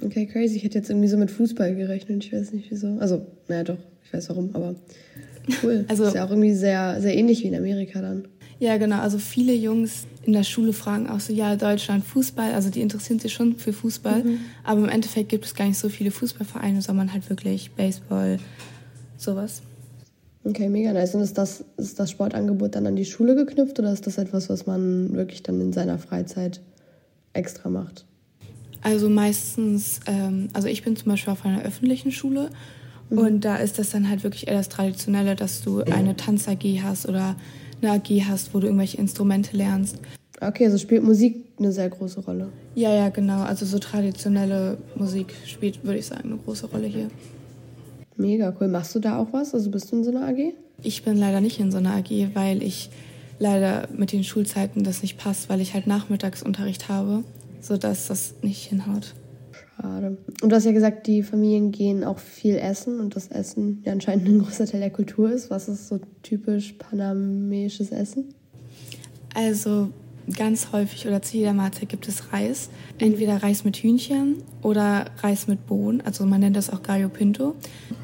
Okay, 0.00 0.26
crazy. 0.26 0.56
Ich 0.56 0.64
hätte 0.64 0.78
jetzt 0.78 0.90
irgendwie 0.90 1.08
so 1.08 1.16
mit 1.16 1.30
Fußball 1.30 1.74
gerechnet. 1.74 2.24
Ich 2.24 2.32
weiß 2.32 2.52
nicht 2.52 2.70
wieso. 2.70 2.98
Also, 2.98 3.26
naja, 3.48 3.64
doch, 3.64 3.78
ich 4.04 4.12
weiß 4.12 4.28
warum, 4.30 4.50
aber 4.52 4.74
cool. 5.62 5.84
also, 5.88 6.04
ist 6.04 6.14
ja 6.14 6.24
auch 6.24 6.30
irgendwie 6.30 6.54
sehr, 6.54 7.00
sehr 7.00 7.16
ähnlich 7.16 7.42
wie 7.42 7.48
in 7.48 7.54
Amerika 7.54 8.00
dann. 8.00 8.28
Ja, 8.58 8.76
genau. 8.76 9.00
Also 9.00 9.18
viele 9.18 9.54
Jungs 9.54 10.06
in 10.24 10.32
der 10.32 10.44
Schule 10.44 10.72
fragen 10.72 11.08
auch 11.08 11.20
so, 11.20 11.32
ja, 11.32 11.56
Deutschland, 11.56 12.04
Fußball. 12.04 12.52
Also 12.52 12.70
die 12.70 12.80
interessieren 12.80 13.18
sich 13.18 13.32
schon 13.32 13.56
für 13.56 13.72
Fußball. 13.72 14.22
Mhm. 14.22 14.40
Aber 14.64 14.80
im 14.80 14.88
Endeffekt 14.88 15.28
gibt 15.28 15.44
es 15.44 15.54
gar 15.54 15.66
nicht 15.66 15.78
so 15.78 15.88
viele 15.88 16.10
Fußballvereine, 16.10 16.80
sondern 16.80 17.12
halt 17.12 17.28
wirklich 17.28 17.72
Baseball, 17.72 18.38
sowas. 19.16 19.62
Okay, 20.44 20.68
mega 20.68 20.92
nice. 20.92 21.14
Und 21.14 21.22
ist 21.22 21.38
das, 21.38 21.64
ist 21.76 21.98
das 21.98 22.10
Sportangebot 22.10 22.74
dann 22.74 22.86
an 22.86 22.96
die 22.96 23.04
Schule 23.04 23.34
geknüpft 23.34 23.78
oder 23.78 23.92
ist 23.92 24.06
das 24.06 24.18
etwas, 24.18 24.48
was 24.48 24.66
man 24.66 25.12
wirklich 25.12 25.42
dann 25.42 25.60
in 25.60 25.72
seiner 25.72 25.98
Freizeit 25.98 26.60
extra 27.32 27.68
macht? 27.68 28.04
Also 28.82 29.08
meistens, 29.08 30.00
ähm, 30.06 30.48
also 30.52 30.66
ich 30.66 30.82
bin 30.82 30.96
zum 30.96 31.10
Beispiel 31.10 31.32
auf 31.32 31.44
einer 31.44 31.62
öffentlichen 31.62 32.10
Schule 32.10 32.50
mhm. 33.10 33.18
und 33.18 33.40
da 33.44 33.56
ist 33.56 33.78
das 33.78 33.90
dann 33.90 34.08
halt 34.08 34.24
wirklich 34.24 34.48
eher 34.48 34.54
das 34.54 34.68
Traditionelle, 34.68 35.36
dass 35.36 35.62
du 35.62 35.82
eine 35.82 36.16
Tanz-AG 36.16 36.82
hast 36.82 37.08
oder 37.08 37.36
eine 37.82 37.92
AG 37.92 38.08
hast, 38.28 38.54
wo 38.54 38.60
du 38.60 38.66
irgendwelche 38.66 38.98
Instrumente 38.98 39.56
lernst. 39.56 39.98
Okay, 40.40 40.64
also 40.64 40.78
spielt 40.78 41.04
Musik 41.04 41.44
eine 41.58 41.72
sehr 41.72 41.88
große 41.88 42.20
Rolle. 42.20 42.48
Ja, 42.74 42.92
ja, 42.92 43.10
genau. 43.10 43.42
Also 43.42 43.66
so 43.66 43.78
traditionelle 43.78 44.78
Musik 44.96 45.34
spielt, 45.46 45.84
würde 45.84 45.98
ich 45.98 46.06
sagen, 46.06 46.30
eine 46.30 46.38
große 46.38 46.66
Rolle 46.66 46.86
hier. 46.86 47.10
Mega 48.16 48.54
cool. 48.60 48.68
Machst 48.68 48.94
du 48.94 48.98
da 48.98 49.18
auch 49.18 49.32
was? 49.32 49.54
Also 49.54 49.70
bist 49.70 49.92
du 49.92 49.96
in 49.96 50.04
so 50.04 50.10
einer 50.10 50.26
AG? 50.26 50.54
Ich 50.82 51.04
bin 51.04 51.16
leider 51.16 51.40
nicht 51.40 51.60
in 51.60 51.70
so 51.70 51.78
einer 51.78 51.94
AG, 51.94 52.10
weil 52.34 52.62
ich 52.62 52.90
leider 53.38 53.88
mit 53.96 54.12
den 54.12 54.24
Schulzeiten 54.24 54.84
das 54.84 55.02
nicht 55.02 55.18
passt, 55.18 55.48
weil 55.48 55.60
ich 55.60 55.74
halt 55.74 55.86
Nachmittagsunterricht 55.86 56.88
habe, 56.88 57.24
sodass 57.60 58.08
das 58.08 58.34
nicht 58.42 58.64
hinhaut. 58.64 59.14
Schade. 59.76 60.18
Und 60.42 60.50
du 60.50 60.54
hast 60.54 60.64
ja 60.64 60.72
gesagt, 60.72 61.06
die 61.06 61.22
Familien 61.22 61.72
gehen 61.72 62.04
auch 62.04 62.18
viel 62.18 62.56
essen 62.56 63.00
und 63.00 63.16
das 63.16 63.28
Essen 63.28 63.82
ja 63.84 63.92
anscheinend 63.92 64.28
ein 64.28 64.38
großer 64.40 64.66
Teil 64.66 64.80
der 64.80 64.90
Kultur 64.90 65.30
ist. 65.30 65.50
Was 65.50 65.68
ist 65.68 65.88
so 65.88 66.00
typisch 66.22 66.74
panamesisches 66.74 67.90
Essen? 67.90 68.34
Also 69.34 69.88
ganz 70.36 70.72
häufig 70.72 71.06
oder 71.06 71.22
zu 71.22 71.36
jeder 71.36 71.52
Mahlzeit 71.52 71.88
gibt 71.88 72.06
es 72.06 72.32
Reis. 72.32 72.70
Entweder 72.98 73.42
Reis 73.42 73.64
mit 73.64 73.76
Hühnchen 73.76 74.36
oder 74.62 75.06
Reis 75.18 75.48
mit 75.48 75.66
Bohnen. 75.66 76.00
Also 76.02 76.26
man 76.26 76.40
nennt 76.40 76.56
das 76.56 76.70
auch 76.70 76.82
Gallo 76.82 77.08
Pinto. 77.08 77.54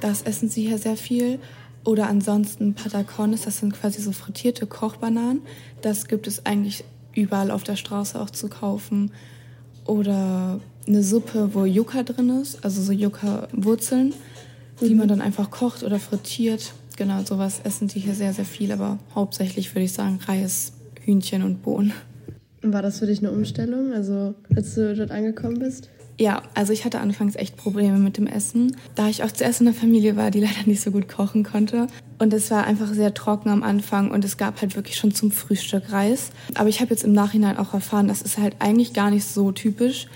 Das 0.01 0.23
essen 0.23 0.49
sie 0.49 0.67
hier 0.67 0.79
sehr 0.79 0.97
viel. 0.97 1.39
Oder 1.85 2.09
ansonsten 2.09 2.75
Patacones, 2.75 3.43
das 3.43 3.59
sind 3.59 3.73
quasi 3.73 4.03
so 4.03 4.13
frittierte 4.13 4.67
Kochbananen. 4.67 5.43
Das 5.81 6.09
gibt 6.09 6.27
es 6.27 6.45
eigentlich 6.45 6.85
überall 7.15 7.51
auf 7.51 7.63
der 7.63 7.77
Straße 7.77 8.21
auch 8.21 8.31
zu 8.31 8.49
kaufen. 8.49 9.13
Oder 9.89 10.61
eine 10.87 11.03
Suppe, 11.03 11.55
wo 11.55 11.65
Yucca 11.65 12.03
drin 12.03 12.29
ist, 12.43 12.63
also 12.63 12.83
so 12.83 12.93
Yucca-Wurzeln, 12.93 14.13
die 14.83 14.91
mhm. 14.91 14.99
man 14.99 15.09
dann 15.09 15.21
einfach 15.23 15.51
kocht 15.51 15.83
oder 15.83 15.99
frittiert. 15.99 16.75
Genau, 16.99 17.23
sowas 17.25 17.63
essen 17.65 17.89
die 17.89 17.99
hier 17.99 18.15
sehr, 18.15 18.35
sehr 18.35 18.45
viel, 18.45 18.71
aber 18.71 18.99
hauptsächlich 19.15 19.75
würde 19.75 19.85
ich 19.85 19.93
sagen 19.95 20.21
Reis, 20.27 20.73
Hühnchen 21.05 21.43
und 21.43 21.63
Bohnen. 21.63 21.93
War 22.63 22.83
das 22.83 22.99
für 22.99 23.07
dich 23.07 23.21
eine 23.21 23.31
Umstellung, 23.31 23.93
also 23.95 24.35
als 24.55 24.75
du 24.75 24.95
dort 24.95 25.11
angekommen 25.11 25.59
bist? 25.59 25.89
Ja, 26.19 26.43
also 26.55 26.75
ich 26.75 26.85
hatte 26.85 27.01
anfangs 27.01 27.37
echt 27.37 27.57
Probleme 27.57 27.99
mit 27.99 28.19
dem 28.19 28.27
Essen, 28.27 28.77
da 28.95 29.09
ich 29.09 29.23
auch 29.23 29.33
zuerst 29.33 29.63
in 29.63 29.69
einer 29.69 29.77
Familie 29.77 30.17
war, 30.17 30.31
die 30.31 30.41
leider 30.41 30.67
nicht 30.67 30.83
so 30.83 30.91
gut 30.91 31.09
kochen 31.09 31.45
konnte. 31.45 31.87
Und 32.19 32.33
es 32.33 32.51
war 32.51 32.65
einfach 32.65 32.93
sehr 32.93 33.15
trocken 33.15 33.49
am 33.49 33.63
Anfang 33.63 34.11
und 34.11 34.25
es 34.25 34.37
gab 34.37 34.61
halt 34.61 34.75
wirklich 34.75 34.97
schon 34.97 35.15
zum 35.15 35.31
Frühstück 35.31 35.93
Reis. 35.93 36.31
Aber 36.55 36.69
ich 36.69 36.81
habe 36.81 36.91
jetzt 36.91 37.05
im 37.05 37.13
Nachhinein 37.13 37.57
auch 37.57 37.75
erfahren, 37.75 38.09
das 38.09 38.23
ist 38.23 38.39
halt 38.39 38.57
eigentlich 38.59 38.93
gar 38.93 39.11
nicht 39.11 39.25
so 39.25 39.53
typisch. 39.53 40.09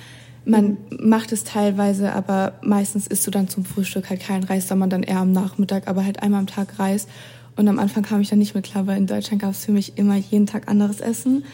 Man 0.45 0.79
mhm. 0.91 1.09
macht 1.09 1.31
es 1.31 1.45
teilweise, 1.45 2.13
aber 2.13 2.55
meistens 2.63 3.07
isst 3.07 3.25
du 3.27 3.31
dann 3.31 3.49
zum 3.49 3.65
Frühstück 3.65 4.11
halt 4.11 4.21
keinen 4.21 4.43
Reis, 4.43 4.67
sondern 4.67 4.91
dann 4.91 5.03
eher 5.05 5.19
am 5.19 5.31
Nachmittag, 5.31 5.87
aber 5.87 6.05
halt 6.05 6.23
einmal 6.23 6.41
am 6.41 6.49
Tag 6.49 6.79
Reis. 6.81 7.07
Und 7.55 7.69
am 7.69 7.79
Anfang 7.79 8.03
kam 8.03 8.21
ich 8.21 8.31
dann 8.31 8.41
nicht 8.41 8.55
mit 8.55 8.65
klar, 8.65 8.87
weil 8.87 8.97
in 8.97 9.07
Deutschland 9.07 9.43
gab 9.43 9.53
es 9.53 9.65
für 9.65 9.73
mich 9.73 9.97
immer 9.99 10.17
jeden 10.17 10.47
Tag 10.47 10.69
anderes 10.69 11.01
Essen. 11.01 11.45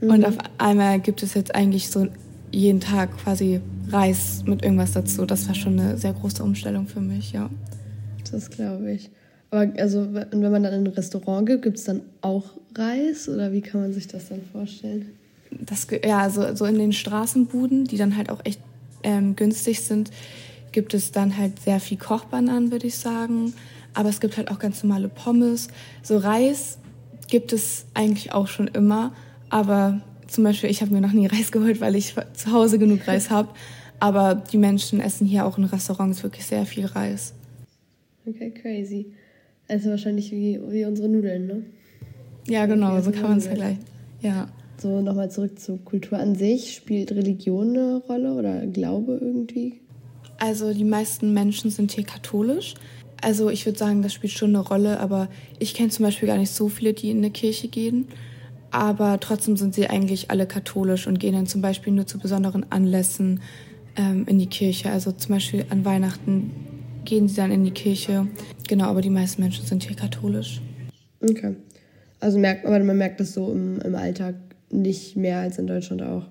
Mhm. 0.00 0.10
Und 0.10 0.24
auf 0.24 0.38
einmal 0.56 1.00
gibt 1.00 1.22
es 1.22 1.34
jetzt 1.34 1.54
eigentlich 1.54 1.90
so 1.90 2.06
jeden 2.50 2.80
Tag 2.80 3.14
quasi 3.18 3.60
Reis 3.90 4.42
mit 4.46 4.62
irgendwas 4.62 4.92
dazu. 4.92 5.26
Das 5.26 5.46
war 5.48 5.54
schon 5.54 5.78
eine 5.78 5.98
sehr 5.98 6.14
große 6.14 6.42
Umstellung 6.42 6.86
für 6.86 7.00
mich, 7.00 7.32
ja. 7.32 7.50
Das 8.30 8.50
glaube 8.50 8.92
ich. 8.92 9.10
Aber 9.50 9.72
also, 9.78 10.06
wenn 10.12 10.40
man 10.40 10.62
dann 10.62 10.74
in 10.74 10.84
ein 10.84 10.92
Restaurant 10.92 11.46
gibt, 11.46 11.62
gibt 11.62 11.78
es 11.78 11.84
dann 11.84 12.02
auch 12.20 12.44
Reis 12.74 13.28
oder 13.28 13.52
wie 13.52 13.62
kann 13.62 13.80
man 13.80 13.92
sich 13.92 14.06
das 14.06 14.28
dann 14.28 14.42
vorstellen? 14.52 15.10
Das, 15.50 15.86
ja, 16.04 16.28
so, 16.28 16.54
so 16.54 16.66
in 16.66 16.78
den 16.78 16.92
Straßenbuden, 16.92 17.84
die 17.84 17.96
dann 17.96 18.16
halt 18.16 18.30
auch 18.30 18.40
echt 18.44 18.60
ähm, 19.02 19.36
günstig 19.36 19.80
sind, 19.80 20.10
gibt 20.72 20.92
es 20.92 21.12
dann 21.12 21.36
halt 21.38 21.60
sehr 21.60 21.80
viel 21.80 21.96
Kochbananen, 21.96 22.70
würde 22.70 22.86
ich 22.86 22.96
sagen. 22.96 23.54
Aber 23.94 24.10
es 24.10 24.20
gibt 24.20 24.36
halt 24.36 24.50
auch 24.50 24.58
ganz 24.58 24.82
normale 24.82 25.08
Pommes. 25.08 25.68
So 26.02 26.18
Reis 26.18 26.78
gibt 27.28 27.52
es 27.52 27.86
eigentlich 27.94 28.32
auch 28.32 28.48
schon 28.48 28.68
immer. 28.68 29.12
Aber 29.48 30.02
zum 30.26 30.44
Beispiel, 30.44 30.70
ich 30.70 30.82
habe 30.82 30.92
mir 30.92 31.00
noch 31.00 31.12
nie 31.12 31.26
Reis 31.32 31.50
geholt, 31.50 31.80
weil 31.80 31.96
ich 31.96 32.14
zu 32.34 32.52
Hause 32.52 32.78
genug 32.78 33.06
Reis 33.08 33.30
habe. 33.30 33.48
Aber 33.98 34.34
die 34.34 34.58
Menschen 34.58 35.00
essen 35.00 35.26
hier 35.26 35.46
auch 35.46 35.58
in 35.58 35.64
Restaurants 35.64 36.22
wirklich 36.22 36.46
sehr 36.46 36.66
viel 36.66 36.86
Reis. 36.86 37.32
Okay, 38.26 38.50
crazy. 38.50 39.06
Also 39.68 39.90
wahrscheinlich 39.90 40.32
wie, 40.32 40.58
wie 40.68 40.84
unsere 40.84 41.08
Nudeln, 41.08 41.46
ne? 41.46 41.62
Ja, 42.48 42.66
genau, 42.66 43.00
so 43.00 43.10
kann 43.10 43.24
man 43.24 43.38
es 43.38 43.46
vergleichen. 43.46 43.84
Ja. 44.22 44.48
So, 44.78 45.00
nochmal 45.00 45.30
zurück 45.30 45.58
zur 45.58 45.78
Kultur 45.84 46.18
an 46.18 46.34
sich. 46.34 46.74
Spielt 46.74 47.12
Religion 47.12 47.70
eine 47.70 47.96
Rolle 47.96 48.32
oder 48.32 48.66
Glaube 48.66 49.18
irgendwie? 49.20 49.80
Also 50.38 50.72
die 50.72 50.84
meisten 50.84 51.34
Menschen 51.34 51.70
sind 51.70 51.92
hier 51.92 52.04
katholisch. 52.04 52.74
Also 53.20 53.50
ich 53.50 53.66
würde 53.66 53.78
sagen, 53.78 54.02
das 54.02 54.14
spielt 54.14 54.32
schon 54.32 54.50
eine 54.50 54.60
Rolle, 54.60 55.00
aber 55.00 55.28
ich 55.58 55.74
kenne 55.74 55.90
zum 55.90 56.04
Beispiel 56.04 56.28
gar 56.28 56.38
nicht 56.38 56.52
so 56.52 56.68
viele, 56.68 56.94
die 56.94 57.10
in 57.10 57.18
eine 57.18 57.30
Kirche 57.30 57.68
gehen 57.68 58.06
aber 58.70 59.18
trotzdem 59.20 59.56
sind 59.56 59.74
sie 59.74 59.88
eigentlich 59.88 60.30
alle 60.30 60.46
katholisch 60.46 61.06
und 61.06 61.18
gehen 61.18 61.34
dann 61.34 61.46
zum 61.46 61.62
Beispiel 61.62 61.92
nur 61.92 62.06
zu 62.06 62.18
besonderen 62.18 62.70
Anlässen 62.70 63.40
ähm, 63.96 64.24
in 64.26 64.38
die 64.38 64.46
Kirche. 64.46 64.90
Also 64.90 65.12
zum 65.12 65.34
Beispiel 65.34 65.64
an 65.70 65.84
Weihnachten 65.84 66.50
gehen 67.04 67.28
sie 67.28 67.36
dann 67.36 67.50
in 67.50 67.64
die 67.64 67.70
Kirche. 67.70 68.26
Genau, 68.66 68.86
aber 68.86 69.00
die 69.00 69.10
meisten 69.10 69.42
Menschen 69.42 69.64
sind 69.64 69.84
hier 69.84 69.96
katholisch. 69.96 70.60
Okay. 71.20 71.56
Also 72.20 72.38
merkt, 72.38 72.66
aber 72.66 72.78
man 72.80 72.98
merkt 72.98 73.20
das 73.20 73.32
so 73.32 73.50
im, 73.52 73.80
im 73.80 73.94
Alltag 73.94 74.34
nicht 74.70 75.16
mehr 75.16 75.38
als 75.38 75.58
in 75.58 75.66
Deutschland 75.66 76.02
auch. 76.02 76.24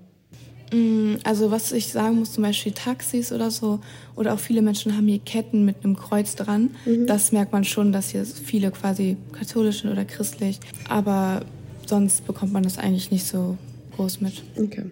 Mm, 0.74 1.16
also 1.24 1.50
was 1.50 1.72
ich 1.72 1.88
sagen 1.88 2.20
muss, 2.20 2.34
zum 2.34 2.44
Beispiel 2.44 2.74
Taxis 2.74 3.32
oder 3.32 3.52
so, 3.52 3.80
oder 4.16 4.34
auch 4.34 4.40
viele 4.40 4.62
Menschen 4.62 4.96
haben 4.96 5.08
hier 5.08 5.20
Ketten 5.20 5.66
mit 5.66 5.84
einem 5.84 5.96
Kreuz 5.96 6.36
dran. 6.36 6.72
Mhm. 6.86 7.08
Das 7.08 7.32
merkt 7.32 7.54
man 7.54 7.64
schon, 7.64 7.92
dass 7.92 8.10
hier 8.10 8.26
viele 8.26 8.72
quasi 8.72 9.18
katholisch 9.32 9.82
sind 9.82 9.92
oder 9.92 10.06
christlich. 10.06 10.60
Aber 10.90 11.42
sonst 11.86 12.28
bekommt 12.28 12.52
man 12.54 12.64
das 12.64 12.78
eigentlich 12.78 13.12
nicht 13.12 13.26
so 13.26 13.58
groß 13.96 14.22
mit. 14.22 14.44
Okay. 14.58 14.86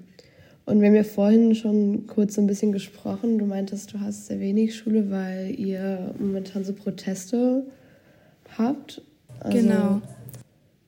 Und 0.65 0.81
wir 0.81 0.88
haben 0.88 0.95
ja 0.95 1.03
vorhin 1.03 1.53
schon 1.53 2.07
kurz 2.07 2.36
so 2.36 2.41
ein 2.41 2.48
bisschen 2.48 2.72
gesprochen. 2.72 3.38
Du 3.38 3.45
meintest, 3.45 3.93
du 3.93 4.00
hast 4.00 4.25
sehr 4.27 4.39
wenig 4.39 4.75
Schule, 4.75 5.12
weil 5.12 5.53
ihr 5.60 6.15
momentan 6.19 6.63
so 6.63 6.74
Proteste 6.74 7.63
habt. 8.57 9.01
Also, 9.39 9.57
genau. 9.57 10.01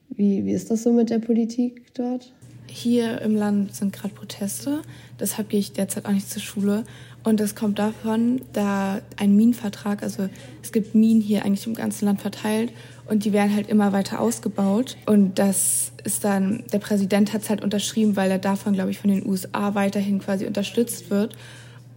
Wie, 0.08 0.44
wie 0.44 0.52
ist 0.52 0.70
das 0.70 0.82
so 0.82 0.92
mit 0.92 1.10
der 1.10 1.20
Politik 1.20 1.94
dort? 1.94 2.32
Hier 2.66 3.22
im 3.22 3.36
Land 3.36 3.74
sind 3.74 3.92
gerade 3.92 4.12
Proteste. 4.12 4.82
Deshalb 5.20 5.48
gehe 5.48 5.60
ich 5.60 5.72
derzeit 5.72 6.06
auch 6.06 6.12
nicht 6.12 6.28
zur 6.28 6.42
Schule. 6.42 6.84
Und 7.22 7.40
das 7.40 7.54
kommt 7.54 7.78
davon, 7.78 8.40
da 8.52 9.00
ein 9.16 9.36
Minenvertrag, 9.36 10.02
also 10.02 10.28
es 10.62 10.72
gibt 10.72 10.94
Minen 10.94 11.20
hier 11.20 11.44
eigentlich 11.44 11.66
im 11.66 11.74
ganzen 11.74 12.06
Land 12.06 12.20
verteilt 12.20 12.72
und 13.08 13.24
die 13.24 13.32
werden 13.32 13.54
halt 13.54 13.68
immer 13.68 13.92
weiter 13.92 14.20
ausgebaut. 14.20 14.96
Und 15.06 15.38
das 15.38 15.92
ist 16.04 16.24
dann, 16.24 16.64
der 16.72 16.78
Präsident 16.78 17.32
hat 17.32 17.42
es 17.42 17.50
halt 17.50 17.62
unterschrieben, 17.62 18.16
weil 18.16 18.30
er 18.30 18.38
davon, 18.38 18.74
glaube 18.74 18.90
ich, 18.90 18.98
von 18.98 19.10
den 19.10 19.26
USA 19.26 19.74
weiterhin 19.74 20.18
quasi 20.18 20.46
unterstützt 20.46 21.10
wird. 21.10 21.36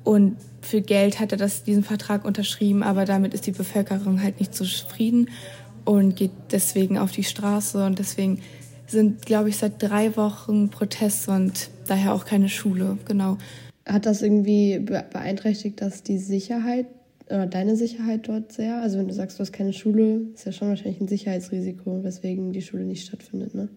Und 0.03 0.37
für 0.61 0.81
Geld 0.81 1.19
hat 1.19 1.31
er 1.31 1.37
das, 1.37 1.63
diesen 1.63 1.83
Vertrag 1.83 2.25
unterschrieben, 2.25 2.81
aber 2.81 3.05
damit 3.05 3.33
ist 3.33 3.45
die 3.45 3.51
Bevölkerung 3.51 4.21
halt 4.21 4.39
nicht 4.39 4.55
zufrieden 4.55 5.29
und 5.85 6.15
geht 6.15 6.31
deswegen 6.51 6.97
auf 6.97 7.11
die 7.11 7.23
Straße. 7.23 7.85
Und 7.85 7.99
deswegen 7.99 8.41
sind, 8.87 9.25
glaube 9.25 9.49
ich, 9.49 9.57
seit 9.57 9.81
drei 9.81 10.15
Wochen 10.15 10.69
Proteste 10.69 11.31
und 11.31 11.69
daher 11.87 12.13
auch 12.13 12.25
keine 12.25 12.49
Schule, 12.49 12.97
genau. 13.05 13.37
Hat 13.85 14.05
das 14.05 14.21
irgendwie 14.21 14.79
beeinträchtigt, 14.79 15.81
dass 15.81 16.03
die 16.03 16.19
Sicherheit 16.19 16.85
deine 17.50 17.75
Sicherheit 17.75 18.27
dort 18.27 18.51
sehr? 18.51 18.81
Also 18.81 18.97
wenn 18.97 19.07
du 19.07 19.13
sagst, 19.13 19.38
du 19.38 19.41
hast 19.41 19.51
keine 19.51 19.73
Schule, 19.73 20.21
ist 20.33 20.45
ja 20.45 20.51
schon 20.51 20.69
wahrscheinlich 20.69 21.01
ein 21.01 21.07
Sicherheitsrisiko, 21.07 22.03
weswegen 22.03 22.51
die 22.51 22.61
Schule 22.61 22.83
nicht 22.83 23.07
stattfindet, 23.07 23.55
ne? 23.55 23.69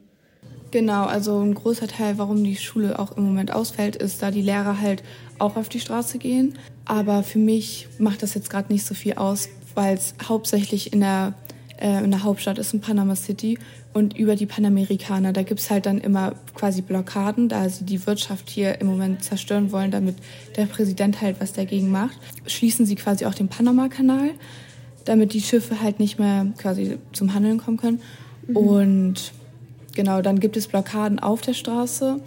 Genau, 0.70 1.04
also 1.04 1.38
ein 1.38 1.54
großer 1.54 1.87
Teil, 1.87 2.18
warum 2.18 2.42
die 2.42 2.56
Schule 2.56 2.99
auch 2.99 3.16
im 3.16 3.23
Moment 3.23 3.52
ausfällt, 3.52 3.94
ist, 3.94 4.23
da 4.23 4.32
die 4.32 4.42
Lehrer 4.42 4.80
halt 4.80 5.04
auch 5.38 5.56
auf 5.56 5.68
die 5.68 5.78
Straße 5.78 6.18
gehen. 6.18 6.58
Aber 6.84 7.23
für 7.23 7.38
mich 7.38 7.87
macht 7.99 8.25
das 8.25 8.34
jetzt 8.34 8.50
gerade 8.50 8.73
nicht 8.73 8.84
so 8.84 8.92
viel 8.94 9.12
aus, 9.14 9.49
weil 9.76 9.94
es 9.94 10.14
hauptsächlich 10.28 10.92
in 10.92 10.99
der, 10.99 11.34
äh, 11.84 12.02
in 12.02 12.10
der 12.10 12.22
Hauptstadt 12.22 12.58
ist, 12.58 12.72
in 12.72 12.80
Panama 12.80 13.14
City 13.14 13.58
und 13.92 14.16
über 14.16 14.36
die 14.36 14.46
Panamerikaner. 14.46 15.34
Da 15.34 15.42
gibt's 15.42 15.70
halt 15.70 15.84
dann 15.84 15.98
immer 15.98 16.32
quasi 16.54 16.80
Blockaden, 16.80 17.50
da 17.50 17.68
sie 17.68 17.84
die 17.84 18.06
Wirtschaft 18.06 18.48
hier 18.48 18.80
im 18.80 18.86
Moment 18.86 19.22
zerstören 19.22 19.70
wollen, 19.70 19.90
damit 19.90 20.16
der 20.56 20.64
Präsident 20.64 21.20
halt 21.20 21.36
was 21.40 21.52
dagegen 21.52 21.90
macht. 21.90 22.16
Schließen 22.46 22.86
sie 22.86 22.94
quasi 22.94 23.26
auch 23.26 23.34
den 23.34 23.48
Panama-Kanal, 23.48 24.30
damit 25.04 25.34
die 25.34 25.42
Schiffe 25.42 25.82
halt 25.82 26.00
nicht 26.00 26.18
mehr 26.18 26.46
quasi 26.56 26.96
zum 27.12 27.34
Handeln 27.34 27.58
kommen 27.58 27.76
können. 27.76 28.00
Mhm. 28.46 28.56
Und 28.56 29.32
genau, 29.94 30.22
dann 30.22 30.40
gibt 30.40 30.56
es 30.56 30.68
Blockaden 30.68 31.18
auf 31.18 31.42
der 31.42 31.52
Straße. 31.52 32.18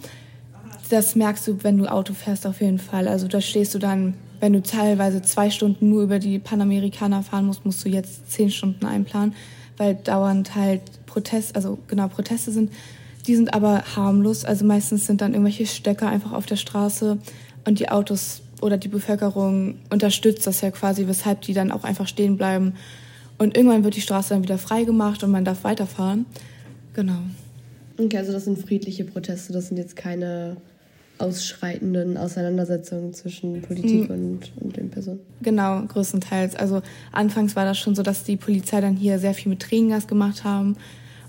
Das 0.88 1.16
merkst 1.16 1.48
du, 1.48 1.64
wenn 1.64 1.78
du 1.78 1.90
Auto 1.90 2.14
fährst, 2.14 2.46
auf 2.46 2.60
jeden 2.60 2.78
Fall. 2.78 3.08
Also 3.08 3.26
da 3.26 3.40
stehst 3.40 3.74
du 3.74 3.80
dann, 3.80 4.14
wenn 4.40 4.52
du 4.52 4.62
teilweise 4.62 5.22
zwei 5.22 5.50
Stunden 5.50 5.88
nur 5.88 6.02
über 6.02 6.18
die 6.18 6.38
Panamerikaner 6.38 7.22
fahren 7.22 7.46
musst, 7.46 7.64
musst 7.64 7.84
du 7.84 7.88
jetzt 7.88 8.30
zehn 8.30 8.50
Stunden 8.50 8.86
einplanen, 8.86 9.34
weil 9.76 9.94
dauernd 9.94 10.54
halt 10.54 10.82
Protest, 11.06 11.56
also 11.56 11.78
genau 11.88 12.08
Proteste 12.08 12.52
sind. 12.52 12.72
Die 13.26 13.34
sind 13.34 13.52
aber 13.52 13.82
harmlos. 13.96 14.44
Also 14.44 14.64
meistens 14.64 15.06
sind 15.06 15.20
dann 15.20 15.32
irgendwelche 15.32 15.66
Stöcker 15.66 16.08
einfach 16.08 16.32
auf 16.32 16.46
der 16.46 16.56
Straße 16.56 17.18
und 17.66 17.78
die 17.78 17.88
Autos 17.88 18.42
oder 18.60 18.76
die 18.76 18.88
Bevölkerung 18.88 19.76
unterstützt 19.90 20.46
das 20.46 20.60
ja 20.60 20.70
quasi, 20.70 21.06
weshalb 21.06 21.42
die 21.42 21.52
dann 21.52 21.70
auch 21.70 21.84
einfach 21.84 22.08
stehen 22.08 22.36
bleiben. 22.36 22.74
Und 23.38 23.56
irgendwann 23.56 23.84
wird 23.84 23.96
die 23.96 24.00
Straße 24.00 24.30
dann 24.30 24.42
wieder 24.42 24.58
freigemacht 24.58 25.22
und 25.22 25.30
man 25.30 25.44
darf 25.44 25.64
weiterfahren. 25.64 26.26
Genau. 26.94 27.18
Okay, 27.98 28.18
also 28.18 28.32
das 28.32 28.44
sind 28.44 28.58
friedliche 28.58 29.04
Proteste, 29.04 29.52
das 29.52 29.68
sind 29.68 29.76
jetzt 29.76 29.96
keine 29.96 30.56
ausschreitenden 31.18 32.16
Auseinandersetzungen 32.16 33.12
zwischen 33.12 33.62
Politik 33.62 34.08
mhm. 34.08 34.14
und, 34.14 34.52
und 34.60 34.76
den 34.76 34.90
Personen. 34.90 35.20
Genau, 35.42 35.82
größtenteils. 35.82 36.54
Also 36.56 36.82
anfangs 37.12 37.56
war 37.56 37.64
das 37.64 37.78
schon 37.78 37.94
so, 37.94 38.02
dass 38.02 38.24
die 38.24 38.36
Polizei 38.36 38.80
dann 38.80 38.96
hier 38.96 39.18
sehr 39.18 39.34
viel 39.34 39.50
mit 39.50 39.60
Tränengas 39.60 40.06
gemacht 40.06 40.44
haben 40.44 40.76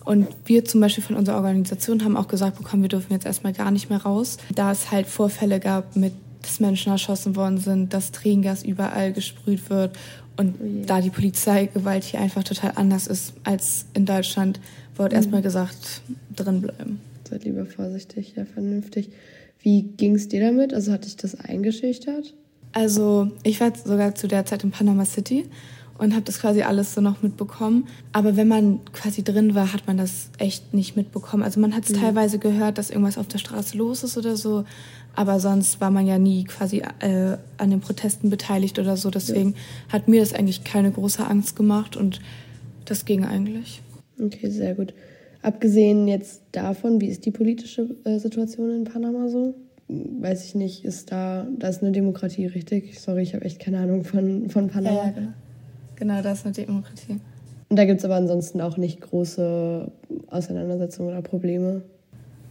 Und 0.05 0.27
wir 0.45 0.65
zum 0.65 0.81
Beispiel 0.81 1.03
von 1.03 1.15
unserer 1.15 1.37
Organisation 1.37 2.03
haben 2.03 2.17
auch 2.17 2.27
gesagt 2.27 2.57
bekommen, 2.57 2.81
wir 2.81 2.89
dürfen 2.89 3.13
jetzt 3.13 3.25
erstmal 3.25 3.53
gar 3.53 3.71
nicht 3.71 3.89
mehr 3.89 4.01
raus, 4.01 4.37
da 4.55 4.71
es 4.71 4.91
halt 4.91 5.07
Vorfälle 5.07 5.59
gab 5.59 5.95
mit 5.95 6.13
dass 6.41 6.59
Menschen 6.59 6.91
erschossen 6.91 7.35
worden 7.35 7.57
sind, 7.57 7.93
dass 7.93 8.11
Tränengas 8.11 8.63
überall 8.63 9.11
gesprüht 9.13 9.69
wird 9.69 9.97
und 10.37 10.55
oh 10.61 10.85
da 10.85 11.01
die 11.01 11.09
Polizeigewalt 11.09 12.03
hier 12.03 12.21
einfach 12.21 12.43
total 12.43 12.71
anders 12.75 13.07
ist 13.07 13.33
als 13.43 13.85
in 13.93 14.05
Deutschland, 14.05 14.59
wurde 14.95 15.15
mhm. 15.15 15.17
erstmal 15.17 15.41
gesagt, 15.41 16.01
drin 16.35 16.61
bleiben. 16.61 17.01
Seid 17.29 17.43
lieber 17.43 17.65
vorsichtig, 17.65 18.33
ja, 18.35 18.45
vernünftig. 18.45 19.09
Wie 19.61 19.83
ging 19.83 20.15
es 20.15 20.27
dir 20.27 20.41
damit? 20.41 20.73
Also 20.73 20.91
hat 20.91 21.05
dich 21.05 21.17
das 21.17 21.35
eingeschüchtert? 21.35 22.33
Also 22.71 23.31
ich 23.43 23.59
war 23.59 23.73
sogar 23.75 24.15
zu 24.15 24.27
der 24.27 24.45
Zeit 24.45 24.63
in 24.63 24.71
Panama 24.71 25.05
City 25.05 25.45
und 25.97 26.13
habe 26.13 26.23
das 26.23 26.39
quasi 26.39 26.61
alles 26.61 26.93
so 26.93 27.01
noch 27.01 27.21
mitbekommen. 27.21 27.87
Aber 28.13 28.37
wenn 28.37 28.47
man 28.47 28.79
quasi 28.93 29.23
drin 29.23 29.53
war, 29.53 29.73
hat 29.73 29.85
man 29.85 29.97
das 29.97 30.29
echt 30.37 30.73
nicht 30.73 30.95
mitbekommen. 30.95 31.43
Also 31.43 31.59
man 31.59 31.75
hat 31.75 31.83
es 31.83 31.91
mhm. 31.91 32.01
teilweise 32.01 32.39
gehört, 32.39 32.77
dass 32.77 32.89
irgendwas 32.89 33.17
auf 33.17 33.27
der 33.27 33.37
Straße 33.37 33.77
los 33.77 34.03
ist 34.03 34.17
oder 34.17 34.37
so. 34.37 34.63
Aber 35.15 35.39
sonst 35.41 35.81
war 35.81 35.91
man 35.91 36.07
ja 36.07 36.17
nie 36.17 36.45
quasi 36.45 36.81
äh, 36.99 37.37
an 37.57 37.69
den 37.69 37.81
Protesten 37.81 38.29
beteiligt 38.29 38.79
oder 38.79 38.95
so. 38.95 39.09
Deswegen 39.09 39.51
ja. 39.51 39.93
hat 39.93 40.07
mir 40.07 40.21
das 40.21 40.33
eigentlich 40.33 40.63
keine 40.63 40.91
große 40.91 41.25
Angst 41.25 41.57
gemacht 41.57 41.97
und 41.97 42.21
das 42.85 43.03
ging 43.03 43.25
eigentlich. 43.25 43.81
Okay, 44.21 44.49
sehr 44.49 44.75
gut. 44.75 44.93
Abgesehen 45.41 46.07
jetzt 46.07 46.41
davon, 46.51 46.99
wie 46.99 47.07
ist 47.07 47.25
die 47.25 47.31
politische 47.31 47.95
äh, 48.03 48.19
Situation 48.19 48.71
in 48.71 48.83
Panama 48.83 49.29
so? 49.29 49.55
Weiß 49.87 50.45
ich 50.45 50.53
nicht, 50.53 50.85
ist 50.85 51.11
da, 51.11 51.47
da 51.57 51.69
ist 51.69 51.81
eine 51.81 51.91
Demokratie 51.91 52.45
richtig? 52.45 52.99
Sorry, 52.99 53.23
ich 53.23 53.33
habe 53.33 53.45
echt 53.45 53.59
keine 53.59 53.79
Ahnung 53.79 54.03
von, 54.03 54.49
von 54.49 54.67
Panama. 54.67 54.97
Ja, 54.97 55.05
ja, 55.05 55.11
genau. 55.11 55.33
genau, 55.95 56.21
da 56.21 56.33
ist 56.33 56.45
eine 56.45 56.53
Demokratie. 56.53 57.19
Und 57.69 57.77
da 57.77 57.85
gibt 57.85 57.99
es 57.99 58.05
aber 58.05 58.15
ansonsten 58.15 58.61
auch 58.61 58.77
nicht 58.77 58.99
große 59.01 59.91
Auseinandersetzungen 60.27 61.09
oder 61.09 61.21
Probleme. 61.21 61.83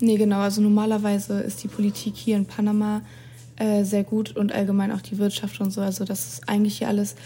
Nee, 0.00 0.16
genau. 0.16 0.38
Also 0.38 0.60
normalerweise 0.62 1.40
ist 1.40 1.62
die 1.62 1.68
Politik 1.68 2.16
hier 2.16 2.36
in 2.36 2.46
Panama 2.46 3.02
äh, 3.56 3.84
sehr 3.84 4.04
gut 4.04 4.36
und 4.36 4.52
allgemein 4.52 4.92
auch 4.92 5.00
die 5.00 5.18
Wirtschaft 5.18 5.60
und 5.60 5.72
so. 5.72 5.80
Also 5.80 6.04
das 6.04 6.26
ist 6.28 6.48
eigentlich 6.48 6.78
hier 6.78 6.88
alles 6.88 7.16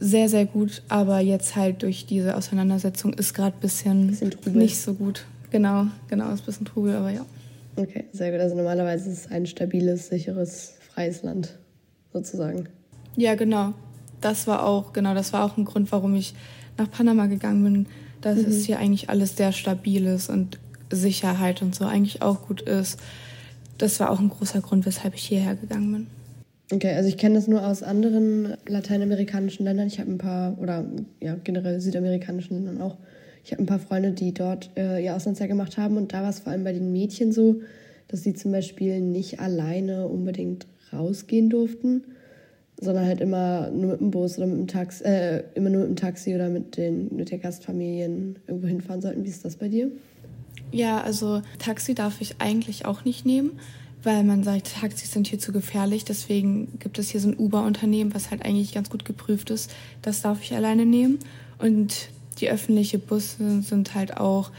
sehr, 0.00 0.28
sehr 0.28 0.46
gut. 0.46 0.82
Aber 0.88 1.20
jetzt 1.20 1.56
halt 1.56 1.82
durch 1.82 2.06
diese 2.06 2.36
Auseinandersetzung 2.36 3.12
ist 3.14 3.34
gerade 3.34 3.56
ein 3.56 3.60
bisschen, 3.60 4.08
bisschen 4.08 4.52
nicht 4.52 4.80
so 4.80 4.94
gut. 4.94 5.24
Genau, 5.50 5.86
genau, 6.08 6.32
ist 6.32 6.40
ein 6.40 6.46
bisschen 6.46 6.66
Trubel, 6.66 6.96
aber 6.96 7.10
ja. 7.10 7.24
Okay, 7.76 8.04
sehr 8.12 8.32
gut. 8.32 8.40
Also 8.40 8.56
normalerweise 8.56 9.10
ist 9.10 9.26
es 9.26 9.30
ein 9.30 9.46
stabiles, 9.46 10.08
sicheres, 10.08 10.74
freies 10.92 11.22
Land, 11.22 11.58
sozusagen. 12.12 12.68
Ja, 13.16 13.34
genau. 13.34 13.74
Das 14.20 14.46
war 14.46 14.64
auch, 14.64 14.92
genau, 14.92 15.14
das 15.14 15.32
war 15.32 15.44
auch 15.44 15.56
ein 15.56 15.64
Grund, 15.64 15.92
warum 15.92 16.14
ich 16.14 16.34
nach 16.78 16.90
Panama 16.90 17.26
gegangen 17.26 17.62
bin, 17.62 17.86
dass 18.20 18.38
mhm. 18.38 18.46
es 18.46 18.64
hier 18.64 18.78
eigentlich 18.78 19.10
alles 19.10 19.36
sehr 19.36 19.52
stabil 19.52 20.06
ist 20.06 20.30
und 20.30 20.58
Sicherheit 20.90 21.62
und 21.62 21.74
so 21.74 21.84
eigentlich 21.84 22.22
auch 22.22 22.46
gut 22.46 22.62
ist. 22.62 22.98
Das 23.78 24.00
war 24.00 24.10
auch 24.10 24.20
ein 24.20 24.30
großer 24.30 24.60
Grund, 24.60 24.86
weshalb 24.86 25.14
ich 25.14 25.24
hierher 25.24 25.54
gegangen 25.54 25.92
bin. 25.92 26.06
Okay, 26.72 26.94
also 26.94 27.08
ich 27.08 27.16
kenne 27.16 27.36
das 27.36 27.46
nur 27.46 27.64
aus 27.64 27.82
anderen 27.82 28.56
lateinamerikanischen 28.66 29.64
Ländern. 29.64 29.86
Ich 29.86 30.00
habe 30.00 30.10
ein 30.10 30.18
paar, 30.18 30.58
oder 30.58 30.84
ja, 31.20 31.36
generell 31.44 31.80
südamerikanischen 31.80 32.56
Ländern 32.56 32.82
auch. 32.82 32.96
Ich 33.44 33.52
habe 33.52 33.62
ein 33.62 33.66
paar 33.66 33.78
Freunde, 33.78 34.10
die 34.10 34.34
dort 34.34 34.70
äh, 34.76 35.04
ihr 35.04 35.14
Auslandsjahr 35.14 35.48
gemacht 35.48 35.78
haben. 35.78 35.96
Und 35.96 36.12
da 36.12 36.22
war 36.22 36.30
es 36.30 36.40
vor 36.40 36.52
allem 36.52 36.64
bei 36.64 36.72
den 36.72 36.92
Mädchen 36.92 37.30
so, 37.30 37.60
dass 38.08 38.24
sie 38.24 38.34
zum 38.34 38.50
Beispiel 38.50 39.00
nicht 39.00 39.38
alleine 39.38 40.08
unbedingt 40.08 40.66
rausgehen 40.92 41.50
durften, 41.50 42.02
sondern 42.80 43.06
halt 43.06 43.20
immer 43.20 43.70
nur 43.70 43.92
mit 43.92 44.00
dem 44.00 44.10
Bus 44.10 44.36
oder 44.36 44.48
mit 44.48 44.58
dem 44.58 44.66
Taxi, 44.66 45.04
äh, 45.04 45.44
immer 45.54 45.70
nur 45.70 45.82
mit 45.82 45.90
dem 45.90 45.96
Taxi 45.96 46.34
oder 46.34 46.48
mit 46.48 46.76
den 46.76 47.14
mit 47.14 47.30
der 47.30 47.38
Gastfamilien 47.38 48.40
irgendwo 48.48 48.66
hinfahren 48.66 49.00
sollten. 49.00 49.24
Wie 49.24 49.28
ist 49.28 49.44
das 49.44 49.54
bei 49.54 49.68
dir? 49.68 49.92
Ja, 50.72 51.00
also 51.00 51.42
Taxi 51.60 51.94
darf 51.94 52.20
ich 52.20 52.36
eigentlich 52.40 52.84
auch 52.84 53.04
nicht 53.04 53.24
nehmen, 53.24 53.52
weil 54.06 54.22
man 54.22 54.44
sagt, 54.44 54.74
Taxis 54.80 55.10
sind 55.10 55.26
hier 55.26 55.40
zu 55.40 55.52
gefährlich. 55.52 56.04
Deswegen 56.04 56.78
gibt 56.78 56.98
es 56.98 57.10
hier 57.10 57.20
so 57.20 57.28
ein 57.28 57.36
Uber-Unternehmen, 57.36 58.14
was 58.14 58.30
halt 58.30 58.44
eigentlich 58.44 58.72
ganz 58.72 58.88
gut 58.88 59.04
geprüft 59.04 59.50
ist. 59.50 59.74
Das 60.00 60.22
darf 60.22 60.40
ich 60.42 60.54
alleine 60.54 60.86
nehmen. 60.86 61.18
Und 61.58 62.08
die 62.38 62.48
öffentlichen 62.48 63.00
Busse 63.00 63.62
sind 63.62 63.94
halt 63.94 64.16
auch 64.16 64.52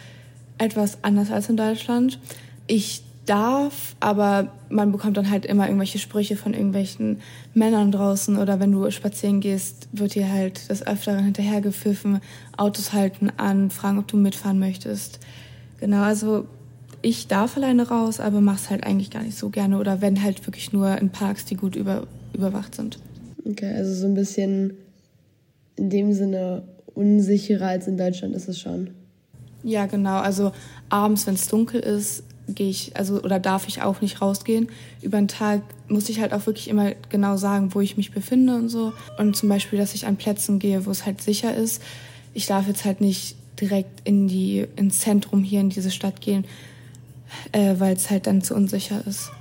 etwas 0.57 1.03
anders 1.03 1.31
als 1.31 1.47
in 1.49 1.55
Deutschland. 1.55 2.19
Ich 2.67 3.03
darf, 3.25 3.95
aber 3.99 4.51
man 4.69 4.91
bekommt 4.91 5.17
dann 5.17 5.29
halt 5.29 5.45
immer 5.45 5.65
irgendwelche 5.65 5.99
Sprüche 5.99 6.35
von 6.35 6.53
irgendwelchen 6.53 7.21
Männern 7.53 7.91
draußen 7.91 8.37
oder 8.37 8.59
wenn 8.59 8.71
du 8.71 8.89
spazieren 8.91 9.41
gehst, 9.41 9.87
wird 9.91 10.15
dir 10.15 10.31
halt 10.31 10.69
das 10.69 10.85
Öfteren 10.85 11.23
hinterhergepfiffen, 11.23 12.21
Autos 12.55 12.93
halten 12.93 13.29
an, 13.37 13.69
fragen, 13.69 13.99
ob 13.99 14.07
du 14.07 14.17
mitfahren 14.17 14.59
möchtest. 14.59 15.19
Genau, 15.79 16.01
also 16.01 16.47
ich 17.07 17.27
darf 17.27 17.57
alleine 17.57 17.87
raus, 17.87 18.19
aber 18.19 18.41
mach's 18.41 18.69
halt 18.69 18.83
eigentlich 18.83 19.11
gar 19.11 19.23
nicht 19.23 19.37
so 19.37 19.49
gerne 19.49 19.79
oder 19.79 20.01
wenn 20.01 20.21
halt 20.23 20.45
wirklich 20.47 20.73
nur 20.73 20.97
in 20.97 21.09
Parks, 21.09 21.45
die 21.45 21.55
gut 21.55 21.75
über, 21.75 22.07
überwacht 22.33 22.75
sind. 22.75 22.99
Okay, 23.45 23.73
also 23.73 23.93
so 23.93 24.07
ein 24.07 24.13
bisschen 24.13 24.73
in 25.75 25.89
dem 25.89 26.13
Sinne 26.13 26.63
unsicherer 26.95 27.67
als 27.67 27.87
in 27.87 27.97
Deutschland 27.97 28.35
ist 28.35 28.47
es 28.47 28.59
schon. 28.59 28.89
Ja, 29.63 29.85
genau. 29.85 30.17
Also 30.17 30.51
abends, 30.89 31.27
wenn 31.27 31.35
es 31.35 31.47
dunkel 31.47 31.79
ist, 31.79 32.23
gehe 32.47 32.69
ich, 32.69 32.95
also 32.95 33.21
oder 33.21 33.39
darf 33.39 33.67
ich 33.67 33.81
auch 33.81 34.01
nicht 34.01 34.21
rausgehen. 34.21 34.69
Über 35.01 35.17
den 35.17 35.27
Tag 35.27 35.61
muss 35.87 36.09
ich 36.09 36.19
halt 36.19 36.33
auch 36.33 36.45
wirklich 36.45 36.69
immer 36.69 36.91
genau 37.09 37.37
sagen, 37.37 37.73
wo 37.73 37.81
ich 37.81 37.97
mich 37.97 38.11
befinde 38.11 38.55
und 38.55 38.69
so. 38.69 38.93
Und 39.17 39.35
zum 39.35 39.49
Beispiel, 39.49 39.77
dass 39.77 39.93
ich 39.93 40.07
an 40.07 40.17
Plätzen 40.17 40.59
gehe, 40.59 40.85
wo 40.85 40.91
es 40.91 41.05
halt 41.05 41.21
sicher 41.21 41.55
ist. 41.55 41.81
Ich 42.33 42.45
darf 42.47 42.67
jetzt 42.67 42.85
halt 42.85 43.01
nicht 43.01 43.35
direkt 43.59 44.07
in 44.07 44.27
die, 44.27 44.65
ins 44.75 44.99
Zentrum 44.99 45.43
hier 45.43 45.61
in 45.61 45.69
diese 45.69 45.91
Stadt 45.91 46.21
gehen, 46.21 46.45
äh, 47.51 47.75
weil 47.77 47.95
es 47.95 48.09
halt 48.09 48.27
dann 48.27 48.41
zu 48.41 48.55
unsicher 48.55 49.05
ist. 49.05 49.31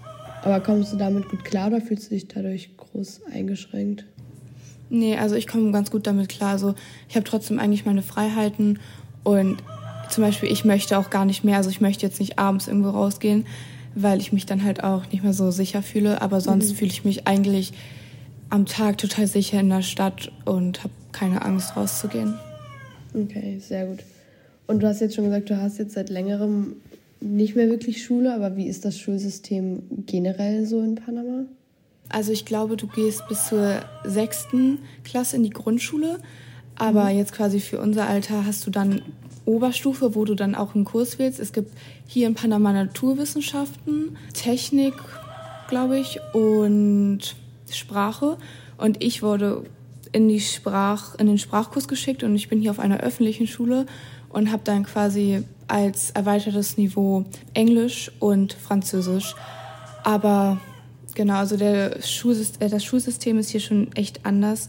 Aber 0.43 0.61
kommst 0.61 0.93
du 0.93 0.97
damit 0.97 1.29
gut 1.29 1.45
klar 1.45 1.69
oder 1.69 1.81
fühlst 1.81 2.07
du 2.07 2.15
dich 2.15 2.29
dadurch 2.29 2.77
groß 2.77 3.23
eingeschränkt? 3.33 4.05
Nee, 4.89 5.17
also 5.17 5.35
ich 5.35 5.49
komme 5.49 5.73
ganz 5.73 5.91
gut 5.91 6.07
damit 6.07 6.29
klar. 6.29 6.53
Also 6.53 6.75
ich 7.09 7.17
habe 7.17 7.25
trotzdem 7.25 7.59
eigentlich 7.59 7.85
meine 7.85 8.03
Freiheiten 8.03 8.79
und 9.25 9.57
zum 10.09 10.23
Beispiel 10.23 10.51
ich 10.51 10.65
möchte 10.65 10.99
auch 10.99 11.11
gar 11.11 11.25
nicht 11.25 11.43
mehr, 11.43 11.57
also 11.57 11.71
ich 11.71 11.81
möchte 11.81 12.07
jetzt 12.07 12.21
nicht 12.21 12.39
abends 12.39 12.69
irgendwo 12.69 12.91
rausgehen, 12.91 13.47
weil 13.97 14.21
ich 14.21 14.33
mich 14.33 14.47
dann 14.47 14.63
halt 14.63 14.85
auch 14.85 15.11
nicht 15.11 15.25
mehr 15.25 15.33
so 15.33 15.51
sicher 15.51 15.83
fühle. 15.83 16.23
Aber 16.23 16.41
sonst 16.41 16.71
mhm. 16.71 16.75
fühle 16.77 16.91
ich 16.91 17.05
mich 17.05 17.27
eigentlich 17.27 17.73
am 18.49 18.67
Tag 18.67 18.99
total 18.99 19.27
sicher 19.27 19.59
in 19.59 19.69
der 19.69 19.83
Stadt 19.83 20.31
und 20.45 20.85
habe 20.85 20.95
keine 21.11 21.43
Angst 21.43 21.77
rauszugehen. 21.77 22.35
Okay, 23.15 23.59
sehr 23.59 23.87
gut. 23.87 24.05
Und 24.67 24.83
du 24.83 24.87
hast 24.87 25.01
jetzt 25.01 25.15
schon 25.15 25.25
gesagt, 25.25 25.51
du 25.51 25.61
hast 25.61 25.79
jetzt 25.79 25.95
seit 25.95 26.11
längerem 26.11 26.77
nicht 27.21 27.57
mehr 27.57 27.69
wirklich 27.69 28.05
Schule, 28.05 28.35
aber 28.35 28.57
wie 28.57 28.67
ist 28.67 28.85
das 28.85 28.99
Schulsystem 28.99 29.83
generell 30.07 30.67
so 30.67 30.81
in 30.83 30.97
Panama? 30.97 31.45
Also 32.09 32.33
ich 32.33 32.45
glaube, 32.45 32.77
du 32.77 32.87
gehst 32.87 33.27
bis 33.29 33.49
zur 33.49 33.81
sechsten 34.05 34.79
Klasse 35.05 35.37
in 35.37 35.43
die 35.43 35.51
Grundschule, 35.51 36.21
aber 36.77 37.05
mhm. 37.05 37.19
jetzt 37.19 37.33
quasi 37.33 37.61
für 37.61 37.81
unser 37.81 38.07
Alter 38.07 38.47
hast 38.47 38.67
du 38.67 38.71
dann 38.71 39.03
Oberstufe, 39.45 40.15
wo 40.15 40.25
du 40.25 40.35
dann 40.35 40.55
auch 40.55 40.75
einen 40.75 40.85
Kurs 40.85 41.19
wählst. 41.19 41.41
Es 41.41 41.53
gibt 41.53 41.71
hier 42.07 42.27
in 42.27 42.35
Panama 42.35 42.73
Naturwissenschaften, 42.73 44.17
Technik, 44.35 44.95
glaube 45.69 45.99
ich, 45.99 46.19
und 46.35 47.21
Sprache. 47.71 48.37
Und 48.77 49.03
ich 49.03 49.23
wurde 49.23 49.65
in, 50.13 50.29
die 50.29 50.41
Sprach, 50.41 51.15
in 51.17 51.27
den 51.27 51.39
Sprachkurs 51.39 51.89
geschickt 51.89 52.23
und 52.23 52.35
ich 52.35 52.49
bin 52.49 52.61
hier 52.61 52.71
auf 52.71 52.81
einer 52.81 53.01
öffentlichen 53.01 53.47
Schule 53.47 53.87
und 54.29 54.51
habe 54.51 54.63
dann 54.65 54.85
quasi 54.85 55.45
als 55.69 56.11
erweitertes 56.11 56.77
Niveau 56.77 57.25
Englisch 57.55 58.11
und 58.21 58.53
Französisch. 58.53 59.35
Aber 60.05 60.61
genau, 61.15 61.37
also 61.37 61.57
der 61.57 62.01
Schulsystem, 62.03 62.67
äh, 62.67 62.71
das 62.71 62.85
Schulsystem 62.85 63.39
ist 63.39 63.51
hier 63.51 63.61
schon 63.61 63.93
echt 63.95 64.25
anders 64.25 64.69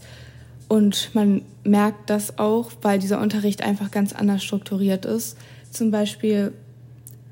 und 0.68 1.10
man 1.14 1.42
merkt 1.64 2.10
das 2.10 2.38
auch, 2.38 2.72
weil 2.82 2.98
dieser 2.98 3.20
Unterricht 3.20 3.62
einfach 3.62 3.90
ganz 3.90 4.12
anders 4.12 4.42
strukturiert 4.42 5.04
ist. 5.04 5.36
Zum 5.70 5.90
Beispiel 5.90 6.52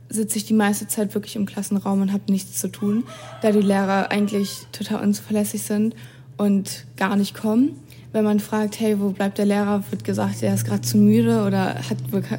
sitze 0.08 0.38
ich 0.38 0.44
die 0.44 0.54
meiste 0.54 0.86
Zeit 0.86 1.14
wirklich 1.14 1.36
im 1.36 1.46
Klassenraum 1.46 2.00
und 2.00 2.12
habe 2.12 2.30
nichts 2.30 2.60
zu 2.60 2.68
tun, 2.68 3.04
da 3.42 3.50
die 3.50 3.60
Lehrer 3.60 4.10
eigentlich 4.12 4.66
total 4.70 5.02
unzuverlässig 5.02 5.62
sind 5.62 5.96
und 6.36 6.86
gar 6.96 7.16
nicht 7.16 7.34
kommen 7.34 7.80
wenn 8.16 8.24
man 8.24 8.40
fragt, 8.40 8.80
hey, 8.80 8.98
wo 8.98 9.10
bleibt 9.10 9.36
der 9.36 9.44
Lehrer, 9.44 9.84
wird 9.90 10.02
gesagt, 10.02 10.42
er 10.42 10.54
ist 10.54 10.64
gerade 10.64 10.80
zu 10.80 10.96
müde 10.96 11.44
oder 11.44 11.74
hat 11.74 11.98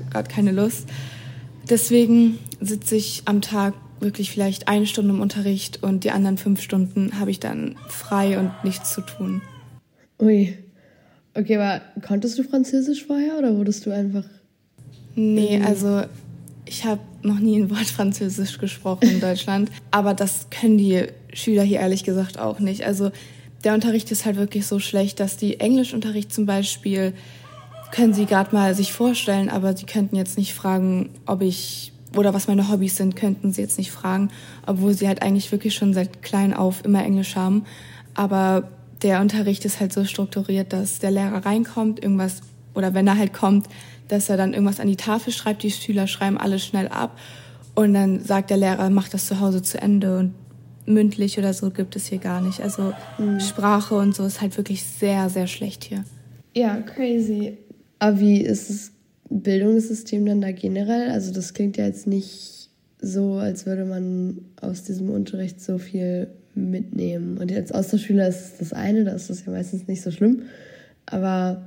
gerade 0.09 0.27
keine 0.27 0.51
Lust. 0.51 0.89
Deswegen 1.69 2.39
sitze 2.61 2.95
ich 2.95 3.23
am 3.25 3.41
Tag 3.41 3.73
wirklich 3.99 4.31
vielleicht 4.31 4.67
eine 4.67 4.85
Stunde 4.85 5.13
im 5.13 5.21
Unterricht 5.21 5.83
und 5.83 6.03
die 6.03 6.11
anderen 6.11 6.37
fünf 6.37 6.61
Stunden 6.61 7.19
habe 7.19 7.31
ich 7.31 7.39
dann 7.39 7.75
frei 7.87 8.39
und 8.39 8.51
nichts 8.63 8.93
zu 8.93 9.01
tun. 9.01 9.41
Ui. 10.19 10.57
Okay, 11.33 11.57
aber 11.57 11.81
konntest 12.05 12.37
du 12.39 12.43
Französisch 12.43 13.05
vorher 13.05 13.37
oder 13.37 13.55
wurdest 13.55 13.85
du 13.85 13.91
einfach. 13.91 14.23
Nee, 15.15 15.61
also 15.63 16.03
ich 16.65 16.85
habe 16.85 17.01
noch 17.21 17.39
nie 17.39 17.59
ein 17.59 17.69
Wort 17.69 17.85
Französisch 17.85 18.57
gesprochen 18.57 19.09
in 19.09 19.19
Deutschland, 19.19 19.71
aber 19.91 20.13
das 20.13 20.47
können 20.49 20.77
die 20.77 21.03
Schüler 21.33 21.63
hier 21.63 21.79
ehrlich 21.79 22.03
gesagt 22.03 22.39
auch 22.39 22.59
nicht. 22.59 22.85
Also 22.85 23.11
der 23.63 23.73
Unterricht 23.73 24.11
ist 24.11 24.25
halt 24.25 24.37
wirklich 24.37 24.65
so 24.65 24.79
schlecht, 24.79 25.19
dass 25.19 25.37
die 25.37 25.59
Englischunterricht 25.59 26.33
zum 26.33 26.45
Beispiel 26.45 27.13
können 27.91 28.13
sie 28.13 28.25
gerade 28.25 28.53
mal 28.55 28.73
sich 28.75 28.93
vorstellen, 28.93 29.49
aber 29.49 29.75
sie 29.75 29.85
könnten 29.85 30.15
jetzt 30.15 30.37
nicht 30.37 30.53
fragen, 30.53 31.09
ob 31.25 31.41
ich 31.41 31.93
oder 32.15 32.33
was 32.33 32.47
meine 32.47 32.69
Hobbys 32.69 32.95
sind, 32.95 33.15
könnten 33.15 33.51
sie 33.51 33.61
jetzt 33.61 33.77
nicht 33.77 33.91
fragen, 33.91 34.29
obwohl 34.65 34.93
sie 34.93 35.07
halt 35.07 35.21
eigentlich 35.21 35.51
wirklich 35.51 35.75
schon 35.75 35.93
seit 35.93 36.23
klein 36.23 36.53
auf 36.53 36.85
immer 36.85 37.03
Englisch 37.03 37.35
haben. 37.35 37.65
Aber 38.13 38.69
der 39.01 39.21
Unterricht 39.21 39.65
ist 39.65 39.79
halt 39.79 39.93
so 39.93 40.05
strukturiert, 40.05 40.73
dass 40.73 40.99
der 40.99 41.11
Lehrer 41.11 41.45
reinkommt, 41.45 42.01
irgendwas, 42.01 42.41
oder 42.73 42.93
wenn 42.93 43.07
er 43.07 43.17
halt 43.17 43.33
kommt, 43.33 43.67
dass 44.07 44.29
er 44.29 44.37
dann 44.37 44.53
irgendwas 44.53 44.79
an 44.79 44.87
die 44.87 44.95
Tafel 44.95 45.33
schreibt, 45.33 45.63
die 45.63 45.71
Schüler 45.71 46.07
schreiben 46.07 46.37
alles 46.37 46.65
schnell 46.65 46.87
ab 46.87 47.17
und 47.75 47.93
dann 47.93 48.23
sagt 48.23 48.49
der 48.49 48.57
Lehrer, 48.57 48.89
mach 48.89 49.09
das 49.09 49.27
zu 49.27 49.39
Hause 49.39 49.61
zu 49.61 49.79
Ende 49.79 50.17
und 50.17 50.33
mündlich 50.85 51.37
oder 51.37 51.53
so 51.53 51.69
gibt 51.69 51.95
es 51.95 52.07
hier 52.07 52.17
gar 52.17 52.41
nicht. 52.41 52.61
Also 52.61 52.93
mhm. 53.17 53.39
Sprache 53.39 53.95
und 53.95 54.15
so 54.15 54.25
ist 54.25 54.41
halt 54.41 54.57
wirklich 54.57 54.83
sehr, 54.83 55.29
sehr 55.29 55.47
schlecht 55.47 55.83
hier. 55.83 56.05
Ja, 56.55 56.77
crazy. 56.77 57.57
Aber 57.99 58.19
wie 58.19 58.41
ist 58.41 58.69
das 58.69 58.91
Bildungssystem 59.29 60.25
dann 60.25 60.41
da 60.41 60.51
generell? 60.51 61.09
Also 61.11 61.33
das 61.33 61.53
klingt 61.53 61.77
ja 61.77 61.85
jetzt 61.85 62.07
nicht 62.07 62.69
so, 63.01 63.33
als 63.33 63.65
würde 63.65 63.85
man 63.85 64.39
aus 64.61 64.83
diesem 64.83 65.09
Unterricht 65.09 65.61
so 65.61 65.77
viel 65.77 66.27
mitnehmen. 66.55 67.37
Und 67.37 67.51
als 67.51 67.71
Austauschschüler 67.71 68.27
ist 68.27 68.55
das 68.59 68.73
eine, 68.73 69.03
da 69.03 69.11
ist 69.11 69.29
das 69.29 69.45
ja 69.45 69.51
meistens 69.51 69.87
nicht 69.87 70.01
so 70.01 70.11
schlimm. 70.11 70.43
Aber 71.05 71.61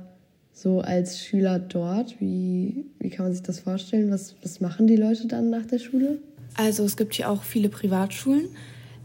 so 0.53 0.81
als 0.81 1.19
Schüler 1.19 1.59
dort, 1.59 2.19
wie, 2.19 2.85
wie 2.99 3.09
kann 3.09 3.25
man 3.25 3.33
sich 3.33 3.43
das 3.43 3.59
vorstellen? 3.59 4.11
Was, 4.11 4.35
was 4.43 4.59
machen 4.59 4.87
die 4.87 4.97
Leute 4.97 5.27
dann 5.27 5.49
nach 5.49 5.65
der 5.65 5.79
Schule? 5.79 6.19
Also 6.55 6.83
es 6.83 6.97
gibt 6.97 7.15
hier 7.15 7.29
auch 7.29 7.43
viele 7.43 7.69
Privatschulen, 7.69 8.49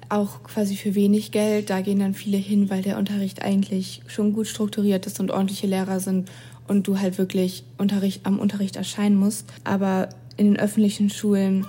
auch 0.08 0.42
quasi 0.42 0.76
für 0.76 0.94
wenig 0.94 1.30
Geld. 1.30 1.70
Da 1.70 1.80
gehen 1.80 2.00
dann 2.00 2.14
viele 2.14 2.36
hin, 2.36 2.68
weil 2.68 2.82
der 2.82 2.98
Unterricht 2.98 3.42
eigentlich 3.42 4.02
schon 4.08 4.32
gut 4.32 4.48
strukturiert 4.48 5.06
ist 5.06 5.20
und 5.20 5.30
ordentliche 5.30 5.68
Lehrer 5.68 6.00
sind 6.00 6.28
und 6.68 6.86
du 6.86 6.98
halt 6.98 7.18
wirklich 7.18 7.64
Unterricht, 7.78 8.26
am 8.26 8.38
Unterricht 8.38 8.76
erscheinen 8.76 9.16
musst. 9.16 9.52
Aber 9.64 10.08
in 10.36 10.46
den 10.46 10.58
öffentlichen 10.58 11.10
Schulen 11.10 11.66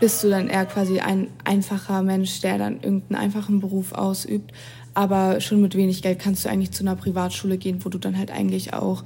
bist 0.00 0.22
du 0.22 0.28
dann 0.28 0.48
eher 0.48 0.66
quasi 0.66 1.00
ein 1.00 1.28
einfacher 1.44 2.02
Mensch, 2.02 2.40
der 2.40 2.58
dann 2.58 2.74
irgendeinen 2.74 3.20
einfachen 3.20 3.60
Beruf 3.60 3.92
ausübt. 3.92 4.52
Aber 4.94 5.40
schon 5.40 5.60
mit 5.60 5.74
wenig 5.76 6.02
Geld 6.02 6.18
kannst 6.18 6.44
du 6.44 6.48
eigentlich 6.48 6.70
zu 6.70 6.82
einer 6.82 6.96
Privatschule 6.96 7.58
gehen, 7.58 7.84
wo 7.84 7.88
du 7.88 7.98
dann 7.98 8.16
halt 8.16 8.30
eigentlich 8.30 8.72
auch 8.72 9.04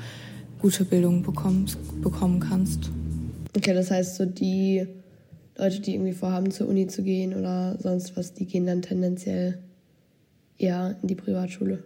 gute 0.60 0.84
Bildung 0.84 1.22
bekommst, 1.22 1.78
bekommen 2.02 2.40
kannst. 2.40 2.90
Okay, 3.56 3.74
das 3.74 3.90
heißt, 3.90 4.16
so 4.16 4.26
die 4.26 4.86
Leute, 5.56 5.80
die 5.80 5.94
irgendwie 5.94 6.12
vorhaben, 6.12 6.50
zur 6.50 6.68
Uni 6.68 6.86
zu 6.86 7.02
gehen 7.02 7.34
oder 7.34 7.76
sonst 7.80 8.16
was, 8.16 8.34
die 8.34 8.46
gehen 8.46 8.66
dann 8.66 8.82
tendenziell 8.82 9.58
eher 10.58 10.96
in 11.02 11.08
die 11.08 11.14
Privatschule. 11.14 11.82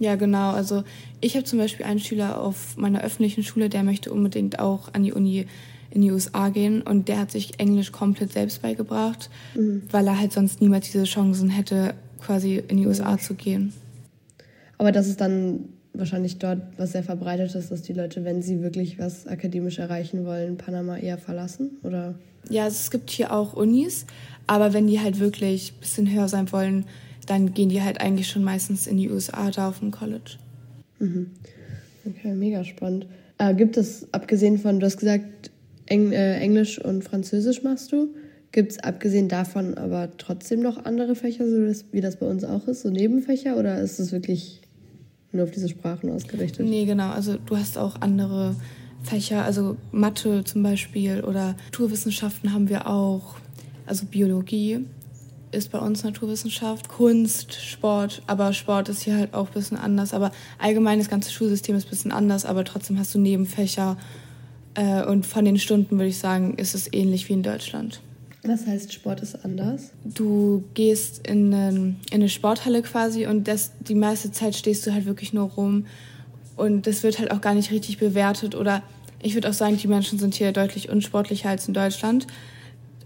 Ja, 0.00 0.16
genau. 0.16 0.50
Also 0.52 0.82
ich 1.20 1.36
habe 1.36 1.44
zum 1.44 1.58
Beispiel 1.58 1.84
einen 1.84 2.00
Schüler 2.00 2.40
auf 2.40 2.76
meiner 2.78 3.02
öffentlichen 3.02 3.44
Schule, 3.44 3.68
der 3.68 3.82
möchte 3.82 4.10
unbedingt 4.10 4.58
auch 4.58 4.92
an 4.94 5.04
die 5.04 5.12
Uni 5.12 5.46
in 5.90 6.00
die 6.00 6.10
USA 6.10 6.48
gehen 6.48 6.82
und 6.82 7.08
der 7.08 7.18
hat 7.18 7.30
sich 7.30 7.60
Englisch 7.60 7.92
komplett 7.92 8.32
selbst 8.32 8.62
beigebracht, 8.62 9.28
mhm. 9.54 9.82
weil 9.90 10.06
er 10.06 10.18
halt 10.18 10.32
sonst 10.32 10.62
niemals 10.62 10.90
diese 10.90 11.04
Chancen 11.04 11.50
hätte, 11.50 11.94
quasi 12.20 12.62
in 12.66 12.78
die 12.78 12.86
USA 12.86 13.18
zu 13.18 13.34
gehen. 13.34 13.74
Aber 14.78 14.90
das 14.90 15.06
ist 15.06 15.20
dann 15.20 15.68
wahrscheinlich 15.92 16.38
dort 16.38 16.62
was 16.78 16.92
sehr 16.92 17.02
verbreitet 17.02 17.54
ist, 17.54 17.70
dass 17.70 17.82
die 17.82 17.92
Leute, 17.92 18.24
wenn 18.24 18.40
sie 18.40 18.62
wirklich 18.62 18.98
was 18.98 19.26
akademisch 19.26 19.78
erreichen 19.78 20.24
wollen, 20.24 20.56
Panama 20.56 20.96
eher 20.96 21.18
verlassen, 21.18 21.72
oder? 21.82 22.14
Ja, 22.48 22.64
also 22.64 22.76
es 22.76 22.90
gibt 22.90 23.10
hier 23.10 23.34
auch 23.34 23.52
Unis, 23.52 24.06
aber 24.46 24.72
wenn 24.72 24.86
die 24.86 25.00
halt 25.00 25.20
wirklich 25.20 25.74
ein 25.74 25.80
bisschen 25.80 26.10
höher 26.10 26.28
sein 26.28 26.50
wollen, 26.52 26.86
dann 27.30 27.54
gehen 27.54 27.68
die 27.68 27.80
halt 27.80 28.00
eigentlich 28.00 28.28
schon 28.28 28.42
meistens 28.42 28.88
in 28.88 28.96
die 28.96 29.08
USA 29.08 29.50
da 29.50 29.68
auf 29.68 29.78
dem 29.78 29.92
College. 29.92 30.32
Mhm. 30.98 31.30
Okay, 32.04 32.34
mega 32.34 32.64
spannend. 32.64 33.06
Äh, 33.38 33.54
gibt 33.54 33.76
es, 33.76 34.12
abgesehen 34.12 34.58
von, 34.58 34.80
du 34.80 34.86
hast 34.86 34.98
gesagt, 34.98 35.50
Eng, 35.86 36.12
äh, 36.12 36.38
Englisch 36.38 36.84
und 36.84 37.04
Französisch 37.04 37.62
machst 37.62 37.92
du, 37.92 38.08
gibt 38.52 38.72
es 38.72 38.78
abgesehen 38.80 39.28
davon 39.28 39.74
aber 39.74 40.10
trotzdem 40.18 40.60
noch 40.60 40.84
andere 40.84 41.14
Fächer, 41.14 41.48
so 41.48 41.82
wie 41.92 42.00
das 42.00 42.16
bei 42.16 42.26
uns 42.26 42.42
auch 42.42 42.66
ist, 42.66 42.82
so 42.82 42.90
Nebenfächer, 42.90 43.56
oder 43.56 43.80
ist 43.80 44.00
es 44.00 44.10
wirklich 44.10 44.60
nur 45.30 45.44
auf 45.44 45.52
diese 45.52 45.68
Sprachen 45.68 46.10
ausgerichtet? 46.10 46.66
Nee, 46.66 46.84
genau. 46.84 47.10
Also 47.10 47.36
du 47.38 47.56
hast 47.56 47.78
auch 47.78 48.00
andere 48.00 48.56
Fächer, 49.02 49.44
also 49.44 49.76
Mathe 49.92 50.42
zum 50.44 50.64
Beispiel 50.64 51.22
oder 51.22 51.54
Naturwissenschaften 51.66 52.52
haben 52.52 52.68
wir 52.68 52.88
auch, 52.88 53.36
also 53.86 54.06
Biologie 54.06 54.84
ist 55.52 55.72
bei 55.72 55.78
uns 55.78 56.04
Naturwissenschaft, 56.04 56.88
Kunst, 56.88 57.54
Sport, 57.54 58.22
aber 58.26 58.52
Sport 58.52 58.88
ist 58.88 59.02
hier 59.02 59.16
halt 59.16 59.34
auch 59.34 59.48
ein 59.48 59.54
bisschen 59.54 59.76
anders. 59.76 60.14
Aber 60.14 60.30
allgemein 60.58 60.98
das 60.98 61.08
ganze 61.08 61.30
Schulsystem 61.30 61.76
ist 61.76 61.86
ein 61.86 61.90
bisschen 61.90 62.12
anders, 62.12 62.44
aber 62.44 62.64
trotzdem 62.64 62.98
hast 62.98 63.14
du 63.14 63.18
Nebenfächer. 63.18 63.96
Äh, 64.74 65.04
und 65.04 65.26
von 65.26 65.44
den 65.44 65.58
Stunden 65.58 65.98
würde 65.98 66.08
ich 66.08 66.18
sagen, 66.18 66.54
ist 66.54 66.74
es 66.74 66.92
ähnlich 66.92 67.28
wie 67.28 67.32
in 67.34 67.42
Deutschland. 67.42 68.00
Was 68.42 68.66
heißt 68.66 68.92
Sport 68.92 69.20
ist 69.20 69.44
anders? 69.44 69.90
Du 70.04 70.64
gehst 70.74 71.26
in 71.26 71.52
eine, 71.52 71.76
in 71.78 71.96
eine 72.10 72.28
Sporthalle 72.28 72.82
quasi 72.82 73.26
und 73.26 73.48
das, 73.48 73.72
die 73.80 73.94
meiste 73.94 74.32
Zeit 74.32 74.54
stehst 74.54 74.86
du 74.86 74.94
halt 74.94 75.04
wirklich 75.04 75.32
nur 75.32 75.50
rum. 75.50 75.86
Und 76.56 76.86
das 76.86 77.02
wird 77.02 77.18
halt 77.18 77.32
auch 77.32 77.40
gar 77.40 77.54
nicht 77.54 77.70
richtig 77.70 77.98
bewertet. 77.98 78.54
Oder 78.54 78.82
ich 79.22 79.34
würde 79.34 79.48
auch 79.48 79.54
sagen, 79.54 79.76
die 79.76 79.88
Menschen 79.88 80.18
sind 80.18 80.34
hier 80.34 80.52
deutlich 80.52 80.88
unsportlicher 80.88 81.50
als 81.50 81.68
in 81.68 81.74
Deutschland 81.74 82.26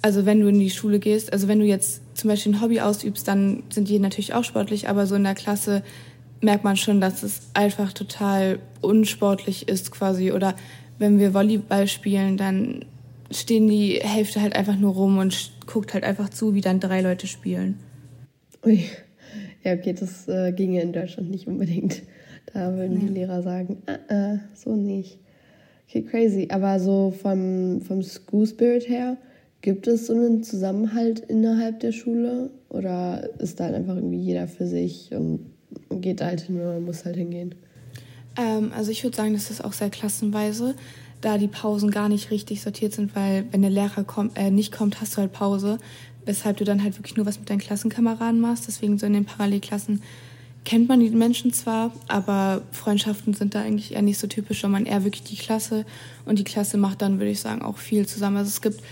also 0.05 0.27
wenn 0.27 0.41
du 0.41 0.49
in 0.49 0.61
die 0.61 0.69
Schule 0.69 0.99
gehst, 0.99 1.33
also 1.33 1.49
wenn 1.49 1.61
du 1.61 1.65
jetzt 1.65 2.03
zum 2.15 2.29
Beispiel 2.29 2.53
ein 2.53 2.61
Hobby 2.61 2.79
ausübst, 2.81 3.27
dann 3.27 3.63
sind 3.71 3.89
die 3.89 3.99
natürlich 3.99 4.35
auch 4.35 4.45
sportlich, 4.45 4.87
aber 4.87 5.07
so 5.07 5.15
in 5.15 5.25
der 5.25 5.35
Klasse 5.35 5.83
merkt 6.43 6.63
man 6.63 6.77
schon, 6.77 7.01
dass 7.01 7.23
es 7.23 7.41
einfach 7.55 7.95
total 7.95 8.59
unsportlich 8.83 9.67
ist 9.67 9.93
quasi. 9.93 10.31
Oder 10.31 10.57
wenn 10.99 11.19
wir 11.19 11.33
Volleyball 11.33 11.89
spielen, 11.89 12.37
dann 12.37 12.85
stehen 13.31 13.67
die 13.67 13.95
Hälfte 13.95 14.43
halt 14.43 14.55
einfach 14.55 14.77
nur 14.77 14.93
rum 14.93 15.17
und 15.17 15.53
guckt 15.65 15.95
halt 15.95 16.05
einfach 16.05 16.29
zu, 16.29 16.55
wie 16.55 16.61
dann 16.61 16.81
drei 16.81 17.01
Leute 17.01 17.27
spielen. 17.27 17.79
Ui. 18.63 18.85
Ja, 19.63 19.73
okay, 19.73 19.95
das 19.99 20.29
äh, 20.29 20.53
ginge 20.53 20.83
in 20.83 20.93
Deutschland 20.93 21.31
nicht 21.31 21.47
unbedingt. 21.47 22.03
Da 22.53 22.77
würden 22.77 23.01
ja. 23.01 23.07
die 23.07 23.15
Lehrer 23.15 23.43
sagen, 23.43 23.79
äh, 23.87 24.35
äh, 24.35 24.39
so 24.53 24.77
nicht. 24.77 25.19
Okay, 25.89 26.03
crazy. 26.03 26.49
Aber 26.51 26.79
so 26.79 27.11
vom, 27.11 27.81
vom 27.81 28.03
School 28.03 28.47
Spirit 28.47 28.87
her, 28.87 29.17
Gibt 29.65 29.87
es 29.87 30.09
so 30.09 30.13
einen 30.13 30.43
Zusammenhalt 30.43 31.21
innerhalb 31.21 31.81
der 31.81 31.93
Schule 31.93 32.51
oder 32.69 33.31
ist 33.39 33.59
da 33.59 33.65
halt 33.65 33.75
einfach 33.75 33.97
irgendwie 33.97 34.19
jeder 34.19 34.47
für 34.47 34.67
sich 34.67 35.11
und 35.15 35.41
geht 36.03 36.21
halt 36.21 36.43
hin, 36.43 36.59
wenn 36.59 36.67
man 36.67 36.85
muss 36.85 37.07
halt 37.07 37.17
hingehen? 37.17 37.55
Ähm, 38.37 38.73
also 38.77 38.91
ich 38.91 39.03
würde 39.05 39.17
sagen, 39.17 39.33
das 39.33 39.51
ist 39.51 39.65
auch 39.65 39.73
sehr 39.73 39.89
klassenweise, 39.89 40.75
da 41.23 41.39
die 41.39 41.49
Pausen 41.49 41.91
gar 41.91 42.11
nicht 42.11 42.31
richtig 42.31 42.61
sortiert 42.61 42.93
sind, 42.93 43.17
weil 43.17 43.47
wenn 43.53 43.63
der 43.63 43.71
Lehrer 43.71 44.05
kommt, 44.05 44.37
äh, 44.37 44.51
nicht 44.51 44.71
kommt, 44.71 45.01
hast 45.01 45.15
du 45.15 45.23
halt 45.23 45.33
Pause, 45.33 45.79
weshalb 46.27 46.59
du 46.59 46.65
dann 46.65 46.85
halt 46.85 46.99
wirklich 46.99 47.17
nur 47.17 47.25
was 47.25 47.39
mit 47.39 47.49
deinen 47.49 47.61
Klassenkameraden 47.61 48.41
machst. 48.41 48.69
Deswegen 48.69 48.99
so 48.99 49.07
in 49.07 49.15
den 49.15 49.25
Parallelklassen 49.25 50.03
kennt 50.67 50.91
man 50.91 51.01
die 51.01 51.09
Menschen 51.09 51.55
zwar, 51.55 51.91
aber 52.09 52.61
Freundschaften 52.71 53.33
sind 53.33 53.55
da 53.55 53.63
eigentlich 53.63 53.95
eher 53.95 54.03
nicht 54.03 54.19
so 54.19 54.27
typisch, 54.27 54.61
sondern 54.61 54.85
eher 54.85 55.05
wirklich 55.05 55.23
die 55.23 55.37
Klasse 55.37 55.87
und 56.27 56.39
die 56.39 56.45
Klasse 56.45 56.77
macht 56.77 57.01
dann, 57.01 57.19
würde 57.19 57.31
ich 57.31 57.41
sagen, 57.41 57.63
auch 57.63 57.79
viel 57.79 58.07
zusammen. 58.07 58.37
Also 58.37 58.49
es 58.49 58.61
gibt 58.61 58.83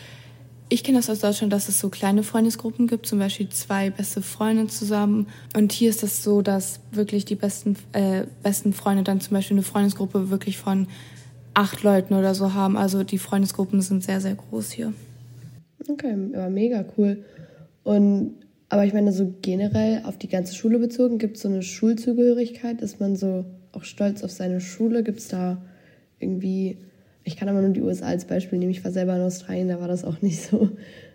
ich 0.72 0.82
kenne 0.82 0.98
das 0.98 1.10
aus 1.10 1.18
Deutschland, 1.18 1.52
dass 1.52 1.68
es 1.68 1.78
so 1.78 1.90
kleine 1.90 2.22
Freundesgruppen 2.22 2.86
gibt, 2.86 3.04
zum 3.04 3.18
Beispiel 3.18 3.46
zwei 3.50 3.90
beste 3.90 4.22
Freunde 4.22 4.68
zusammen. 4.68 5.26
Und 5.54 5.70
hier 5.70 5.90
ist 5.90 6.02
das 6.02 6.22
so, 6.22 6.40
dass 6.40 6.80
wirklich 6.92 7.26
die 7.26 7.34
besten, 7.34 7.76
äh, 7.92 8.24
besten 8.42 8.72
Freunde 8.72 9.02
dann 9.02 9.20
zum 9.20 9.34
Beispiel 9.34 9.56
eine 9.56 9.64
Freundesgruppe 9.64 10.30
wirklich 10.30 10.56
von 10.56 10.86
acht 11.52 11.82
Leuten 11.82 12.14
oder 12.14 12.34
so 12.34 12.54
haben. 12.54 12.78
Also 12.78 13.04
die 13.04 13.18
Freundesgruppen 13.18 13.82
sind 13.82 14.02
sehr, 14.02 14.22
sehr 14.22 14.34
groß 14.34 14.70
hier. 14.70 14.94
Okay, 15.90 16.16
aber 16.32 16.48
mega 16.48 16.86
cool. 16.96 17.22
Und 17.82 18.36
aber 18.70 18.86
ich 18.86 18.94
meine, 18.94 19.12
so 19.12 19.34
generell 19.42 20.02
auf 20.06 20.16
die 20.16 20.28
ganze 20.28 20.54
Schule 20.54 20.78
bezogen, 20.78 21.18
gibt 21.18 21.36
es 21.36 21.42
so 21.42 21.48
eine 21.48 21.60
Schulzugehörigkeit? 21.60 22.80
Ist 22.80 22.98
man 22.98 23.16
so 23.16 23.44
auch 23.72 23.84
stolz 23.84 24.24
auf 24.24 24.30
seine 24.30 24.62
Schule? 24.62 25.02
Gibt 25.02 25.18
es 25.18 25.28
da 25.28 25.60
irgendwie 26.18 26.78
ich 27.24 27.36
kann 27.36 27.48
aber 27.48 27.60
nur 27.60 27.70
die 27.70 27.82
USA 27.82 28.06
als 28.06 28.24
Beispiel 28.24 28.58
nehmen. 28.58 28.70
Ich 28.70 28.84
war 28.84 28.92
selber 28.92 29.14
in 29.16 29.22
Australien, 29.22 29.68
da 29.68 29.80
war 29.80 29.88
das 29.88 30.04
auch 30.04 30.20
nicht 30.22 30.42
so, 30.42 30.70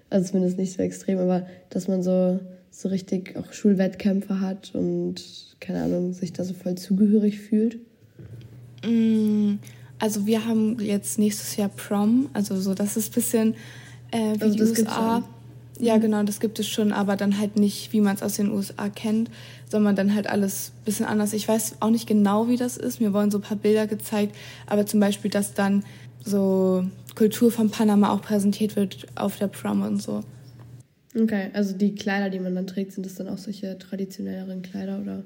also 0.09 0.31
zumindest 0.31 0.57
nicht 0.57 0.73
so 0.73 0.81
extrem, 0.81 1.19
aber 1.19 1.45
dass 1.69 1.87
man 1.87 2.03
so, 2.03 2.39
so 2.71 2.89
richtig 2.89 3.35
auch 3.37 3.51
Schulwettkämpfe 3.53 4.39
hat 4.39 4.73
und, 4.73 5.55
keine 5.59 5.83
Ahnung, 5.83 6.13
sich 6.13 6.33
da 6.33 6.43
so 6.43 6.53
voll 6.53 6.75
zugehörig 6.75 7.39
fühlt. 7.39 7.79
Mm, 8.85 9.55
also 9.99 10.25
wir 10.25 10.45
haben 10.45 10.79
jetzt 10.79 11.17
nächstes 11.19 11.55
Jahr 11.55 11.69
Prom, 11.69 12.29
also 12.33 12.55
so, 12.57 12.73
das 12.73 12.97
ist 12.97 13.11
ein 13.11 13.15
bisschen 13.15 13.55
äh, 14.11 14.35
wie 14.37 14.43
also 14.43 14.55
die 14.55 14.61
USA. 14.61 15.23
Ja, 15.79 15.97
genau, 15.97 16.23
das 16.23 16.39
gibt 16.39 16.57
es 16.59 16.67
schon, 16.67 16.91
aber 16.91 17.15
dann 17.15 17.37
halt 17.39 17.55
nicht, 17.55 17.93
wie 17.93 18.01
man 18.01 18.15
es 18.15 18.23
aus 18.23 18.35
den 18.35 18.51
USA 18.51 18.89
kennt, 18.89 19.29
sondern 19.69 19.95
dann 19.95 20.15
halt 20.15 20.27
alles 20.27 20.71
ein 20.75 20.85
bisschen 20.85 21.05
anders. 21.05 21.33
Ich 21.33 21.47
weiß 21.47 21.77
auch 21.81 21.91
nicht 21.91 22.07
genau, 22.07 22.47
wie 22.47 22.57
das 22.57 22.77
ist. 22.77 22.99
Mir 22.99 23.13
wurden 23.13 23.29
so 23.29 23.37
ein 23.37 23.43
paar 23.43 23.57
Bilder 23.57 23.85
gezeigt, 23.85 24.35
aber 24.65 24.85
zum 24.85 24.99
Beispiel, 24.99 25.29
dass 25.29 25.53
dann 25.53 25.83
so 26.23 26.83
Kultur 27.15 27.51
von 27.51 27.69
Panama 27.69 28.11
auch 28.11 28.21
präsentiert 28.21 28.75
wird 28.75 29.07
auf 29.15 29.37
der 29.37 29.47
Prom 29.47 29.83
und 29.83 30.01
so. 30.01 30.23
Okay, 31.15 31.49
also 31.53 31.75
die 31.75 31.95
Kleider, 31.95 32.29
die 32.29 32.39
man 32.39 32.55
dann 32.55 32.67
trägt, 32.67 32.93
sind 32.93 33.05
das 33.05 33.15
dann 33.15 33.27
auch 33.27 33.37
solche 33.37 33.77
traditionelleren 33.77 34.61
Kleider 34.61 34.99
oder? 34.99 35.23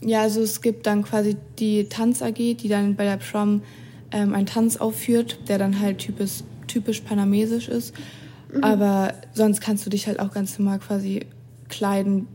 Ja, 0.00 0.22
also 0.22 0.42
es 0.42 0.60
gibt 0.60 0.86
dann 0.86 1.04
quasi 1.04 1.36
die 1.58 1.88
Tanz 1.88 2.22
AG, 2.22 2.34
die 2.34 2.68
dann 2.68 2.96
bei 2.96 3.04
der 3.04 3.18
Prom 3.18 3.62
ähm, 4.10 4.34
einen 4.34 4.46
Tanz 4.46 4.76
aufführt, 4.76 5.38
der 5.48 5.58
dann 5.58 5.80
halt 5.80 5.98
typisch, 5.98 6.42
typisch 6.66 7.00
panamesisch 7.00 7.68
ist. 7.68 7.94
Mhm. 8.52 8.64
Aber 8.64 9.14
sonst 9.32 9.60
kannst 9.60 9.84
du 9.86 9.90
dich 9.90 10.06
halt 10.06 10.20
auch 10.20 10.32
ganz 10.32 10.58
normal 10.58 10.78
quasi 10.78 11.20
kleiden 11.68 12.28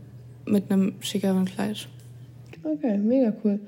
mit 0.46 0.70
einem 0.70 0.94
schickeren 1.00 1.44
Kleid. 1.44 1.88
Okay, 2.62 2.98
mega 2.98 3.32
cool. 3.44 3.60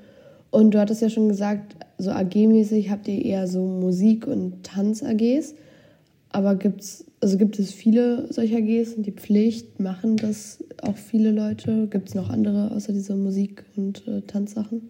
Und 0.49 0.73
du 0.73 0.79
hattest 0.79 1.01
ja 1.01 1.09
schon 1.09 1.29
gesagt, 1.29 1.75
so 1.97 2.11
AG-mäßig 2.11 2.89
habt 2.89 3.07
ihr 3.07 3.23
eher 3.23 3.47
so 3.47 3.65
Musik- 3.65 4.27
und 4.27 4.63
Tanz-AGs. 4.63 5.55
Aber 6.29 6.55
gibt's, 6.55 7.05
also 7.21 7.37
gibt 7.37 7.59
es 7.59 7.71
viele 7.71 8.31
solcher 8.31 8.57
AGs 8.57 8.93
und 8.93 9.05
die 9.05 9.11
Pflicht? 9.11 9.79
Machen 9.79 10.17
das 10.17 10.63
auch 10.81 10.97
viele 10.97 11.31
Leute? 11.31 11.87
Gibt 11.87 12.09
es 12.09 12.15
noch 12.15 12.29
andere 12.29 12.71
außer 12.71 12.93
dieser 12.93 13.15
Musik- 13.15 13.63
und 13.75 14.07
äh, 14.07 14.21
Tanzsachen? 14.21 14.89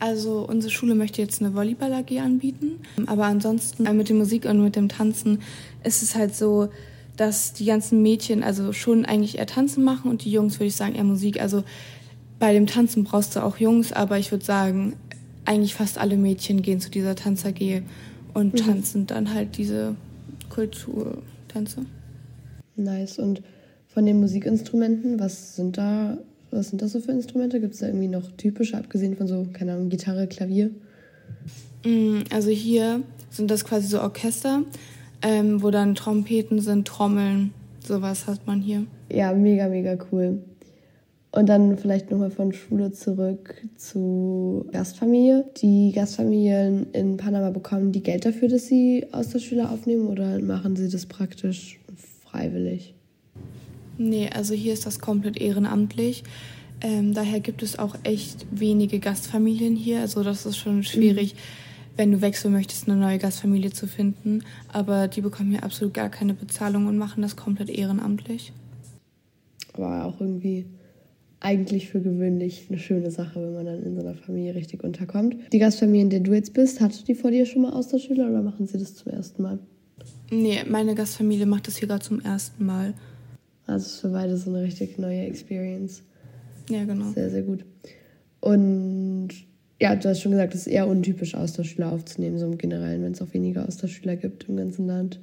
Also 0.00 0.46
unsere 0.48 0.72
Schule 0.72 0.94
möchte 0.94 1.22
jetzt 1.22 1.40
eine 1.40 1.54
Volleyball-AG 1.54 2.18
anbieten. 2.20 2.80
Aber 3.06 3.24
ansonsten 3.26 3.86
äh, 3.86 3.92
mit 3.92 4.08
der 4.08 4.16
Musik 4.16 4.44
und 4.44 4.62
mit 4.62 4.76
dem 4.76 4.88
Tanzen 4.88 5.40
ist 5.82 6.02
es 6.02 6.14
halt 6.14 6.34
so, 6.34 6.68
dass 7.16 7.52
die 7.52 7.64
ganzen 7.64 8.02
Mädchen 8.02 8.42
also 8.42 8.72
schon 8.72 9.04
eigentlich 9.04 9.38
eher 9.38 9.46
Tanzen 9.46 9.84
machen 9.84 10.10
und 10.10 10.24
die 10.24 10.32
Jungs 10.32 10.54
würde 10.58 10.66
ich 10.66 10.76
sagen 10.76 10.94
eher 10.94 11.04
Musik. 11.04 11.40
Also 11.40 11.62
bei 12.38 12.52
dem 12.52 12.66
Tanzen 12.66 13.04
brauchst 13.04 13.36
du 13.36 13.44
auch 13.44 13.58
Jungs, 13.58 13.92
aber 13.92 14.18
ich 14.18 14.32
würde 14.32 14.44
sagen, 14.44 14.96
eigentlich 15.44 15.74
fast 15.74 15.98
alle 15.98 16.16
Mädchen 16.16 16.62
gehen 16.62 16.80
zu 16.80 16.90
dieser 16.90 17.14
Tanz-AG 17.14 17.82
und 18.32 18.54
mhm. 18.54 18.58
tanzen 18.58 19.06
dann 19.06 19.32
halt 19.32 19.56
diese 19.56 19.94
Kulturtänze. 20.50 21.86
Nice. 22.76 23.18
Und 23.18 23.42
von 23.86 24.06
den 24.06 24.18
Musikinstrumenten, 24.20 25.20
was 25.20 25.56
sind 25.56 25.78
da, 25.78 26.18
was 26.54 26.70
sind 26.70 26.82
das 26.82 26.92
so 26.92 27.00
für 27.00 27.12
Instrumente? 27.12 27.60
Gibt 27.60 27.74
es 27.74 27.80
da 27.80 27.86
irgendwie 27.86 28.08
noch 28.08 28.30
typische, 28.32 28.76
abgesehen 28.76 29.16
von 29.16 29.26
so, 29.26 29.46
keine 29.52 29.72
Ahnung, 29.74 29.88
Gitarre, 29.88 30.26
Klavier? 30.26 30.70
Mm, 31.84 32.20
also 32.30 32.50
hier 32.50 33.02
sind 33.30 33.50
das 33.50 33.64
quasi 33.64 33.88
so 33.88 34.00
Orchester, 34.00 34.62
ähm, 35.22 35.62
wo 35.62 35.70
dann 35.70 35.94
Trompeten 35.94 36.60
sind, 36.60 36.86
Trommeln, 36.86 37.52
sowas 37.86 38.26
hat 38.26 38.46
man 38.46 38.60
hier. 38.60 38.86
Ja, 39.10 39.32
mega, 39.32 39.68
mega 39.68 39.96
cool. 40.10 40.42
Und 41.32 41.48
dann 41.48 41.76
vielleicht 41.76 42.12
nochmal 42.12 42.30
von 42.30 42.52
Schule 42.52 42.92
zurück 42.92 43.56
zu 43.76 44.66
Gastfamilie. 44.70 45.44
Die 45.56 45.90
Gastfamilien 45.92 46.86
in 46.92 47.16
Panama 47.16 47.50
bekommen 47.50 47.90
die 47.90 48.04
Geld 48.04 48.24
dafür, 48.24 48.46
dass 48.48 48.66
sie 48.66 49.06
Austauschschüler 49.10 49.72
aufnehmen 49.72 50.06
oder 50.06 50.38
machen 50.38 50.76
sie 50.76 50.88
das 50.88 51.06
praktisch 51.06 51.80
freiwillig? 52.22 52.93
Nee, 53.98 54.28
also 54.28 54.54
hier 54.54 54.72
ist 54.72 54.86
das 54.86 54.98
komplett 54.98 55.36
ehrenamtlich. 55.36 56.24
Ähm, 56.80 57.14
daher 57.14 57.40
gibt 57.40 57.62
es 57.62 57.78
auch 57.78 57.96
echt 58.02 58.46
wenige 58.50 58.98
Gastfamilien 58.98 59.76
hier. 59.76 60.00
Also 60.00 60.22
das 60.22 60.44
ist 60.46 60.56
schon 60.56 60.82
schwierig, 60.82 61.34
mhm. 61.34 61.38
wenn 61.96 62.12
du 62.12 62.20
wechseln 62.20 62.52
möchtest, 62.52 62.88
eine 62.88 62.98
neue 62.98 63.18
Gastfamilie 63.18 63.72
zu 63.72 63.86
finden. 63.86 64.42
Aber 64.72 65.08
die 65.08 65.20
bekommen 65.20 65.50
hier 65.50 65.62
absolut 65.62 65.94
gar 65.94 66.08
keine 66.08 66.34
Bezahlung 66.34 66.86
und 66.86 66.98
machen 66.98 67.22
das 67.22 67.36
komplett 67.36 67.70
ehrenamtlich. 67.70 68.52
Aber 69.72 70.04
auch 70.04 70.20
irgendwie 70.20 70.66
eigentlich 71.40 71.90
für 71.90 72.00
gewöhnlich 72.00 72.66
eine 72.70 72.78
schöne 72.78 73.10
Sache, 73.10 73.40
wenn 73.42 73.54
man 73.54 73.66
dann 73.66 73.82
in 73.82 73.94
so 73.94 74.00
einer 74.00 74.14
Familie 74.14 74.54
richtig 74.54 74.82
unterkommt. 74.82 75.36
Die 75.52 75.58
Gastfamilie, 75.58 76.02
in 76.02 76.10
der 76.10 76.20
du 76.20 76.32
jetzt 76.32 76.54
bist, 76.54 76.80
hatte 76.80 77.04
die 77.04 77.14
vor 77.14 77.30
dir 77.30 77.44
schon 77.44 77.62
mal 77.62 77.72
Austauschschüler 77.72 78.28
oder 78.28 78.42
machen 78.42 78.66
sie 78.66 78.78
das 78.78 78.94
zum 78.94 79.12
ersten 79.12 79.42
Mal? 79.42 79.58
Nee, 80.30 80.64
meine 80.68 80.94
Gastfamilie 80.94 81.46
macht 81.46 81.66
das 81.66 81.76
hier 81.76 81.88
gerade 81.88 82.04
zum 82.04 82.20
ersten 82.20 82.64
Mal. 82.64 82.94
Also 83.66 83.86
es 83.86 83.92
ist 83.94 84.00
für 84.00 84.08
beide 84.08 84.36
so 84.36 84.50
eine 84.50 84.62
richtig 84.62 84.98
neue 84.98 85.22
Experience. 85.22 86.02
Ja, 86.68 86.84
genau. 86.84 87.12
Sehr, 87.12 87.30
sehr 87.30 87.42
gut. 87.42 87.64
Und 88.40 89.30
ja, 89.80 89.96
du 89.96 90.08
hast 90.08 90.20
schon 90.20 90.32
gesagt, 90.32 90.54
es 90.54 90.62
ist 90.62 90.66
eher 90.66 90.86
untypisch, 90.86 91.34
Austauschschüler 91.34 91.90
aufzunehmen, 91.90 92.38
so 92.38 92.46
im 92.46 92.58
Generellen, 92.58 93.02
wenn 93.02 93.12
es 93.12 93.22
auch 93.22 93.32
weniger 93.32 93.66
Austauschschüler 93.66 94.16
gibt 94.16 94.48
im 94.48 94.56
ganzen 94.56 94.86
Land. 94.86 95.20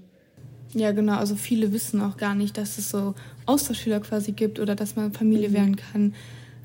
Ja, 0.74 0.92
genau. 0.92 1.18
Also 1.18 1.36
viele 1.36 1.74
wissen 1.74 2.02
auch 2.02 2.18
gar 2.18 2.36
nicht, 2.36 2.58
dass 2.58 2.78
es 2.78 2.90
so 2.90 3.16
Austauschschüler 3.46 4.00
quasi 4.00 4.32
gibt 4.32 4.60
oder 4.60 4.76
dass 4.76 4.96
man 4.96 5.14
Familie 5.14 5.50
mhm. 5.50 5.54
werden 5.54 5.76
kann. 5.76 6.14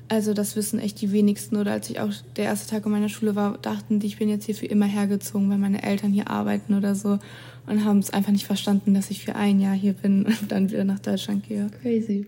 Also 0.09 0.33
das 0.33 0.55
wissen 0.55 0.79
echt 0.79 1.01
die 1.01 1.11
wenigsten. 1.11 1.57
Oder 1.57 1.73
als 1.73 1.89
ich 1.89 1.99
auch 1.99 2.11
der 2.35 2.45
erste 2.45 2.69
Tag 2.69 2.85
in 2.85 2.91
meiner 2.91 3.09
Schule 3.09 3.35
war, 3.35 3.57
dachten 3.57 3.99
die, 3.99 4.07
ich 4.07 4.17
bin 4.17 4.29
jetzt 4.29 4.45
hier 4.45 4.55
für 4.55 4.65
immer 4.65 4.85
hergezogen, 4.85 5.49
weil 5.49 5.57
meine 5.57 5.83
Eltern 5.83 6.11
hier 6.11 6.29
arbeiten 6.29 6.73
oder 6.73 6.95
so. 6.95 7.19
Und 7.67 7.83
haben 7.83 7.99
es 7.99 8.11
einfach 8.11 8.31
nicht 8.31 8.45
verstanden, 8.45 8.93
dass 8.93 9.11
ich 9.11 9.23
für 9.23 9.35
ein 9.35 9.59
Jahr 9.59 9.75
hier 9.75 9.93
bin 9.93 10.25
und 10.25 10.51
dann 10.51 10.71
wieder 10.71 10.85
nach 10.85 10.99
Deutschland 10.99 11.47
gehe. 11.47 11.67
Crazy. 11.81 12.25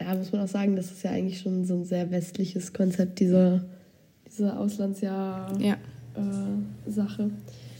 Ja, 0.00 0.14
muss 0.14 0.32
man 0.32 0.42
auch 0.42 0.48
sagen, 0.48 0.76
das 0.76 0.90
ist 0.90 1.02
ja 1.02 1.10
eigentlich 1.10 1.40
schon 1.40 1.64
so 1.64 1.74
ein 1.74 1.84
sehr 1.84 2.10
westliches 2.10 2.72
Konzept, 2.72 3.20
diese, 3.20 3.64
diese 4.26 4.56
Auslandsjahr-Sache. 4.56 5.62
Ja. 5.64 5.76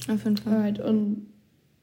Äh, 0.09 0.13
Auf 0.13 0.25
jeden 0.25 0.37
Fall. 0.37 0.53
Alright, 0.53 0.81
und 0.81 1.27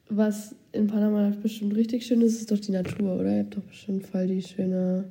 was 0.08 0.54
in 0.72 0.86
Panama 0.86 1.32
bestimmt 1.42 1.74
richtig 1.74 2.06
schön 2.06 2.20
ist, 2.20 2.38
ist 2.38 2.50
doch 2.50 2.58
die 2.58 2.72
Natur, 2.72 3.14
oder? 3.14 3.32
Ihr 3.32 3.40
habt 3.40 3.56
doch 3.56 3.62
bestimmt 3.62 4.06
voll 4.06 4.26
die 4.26 4.42
schöne 4.42 5.04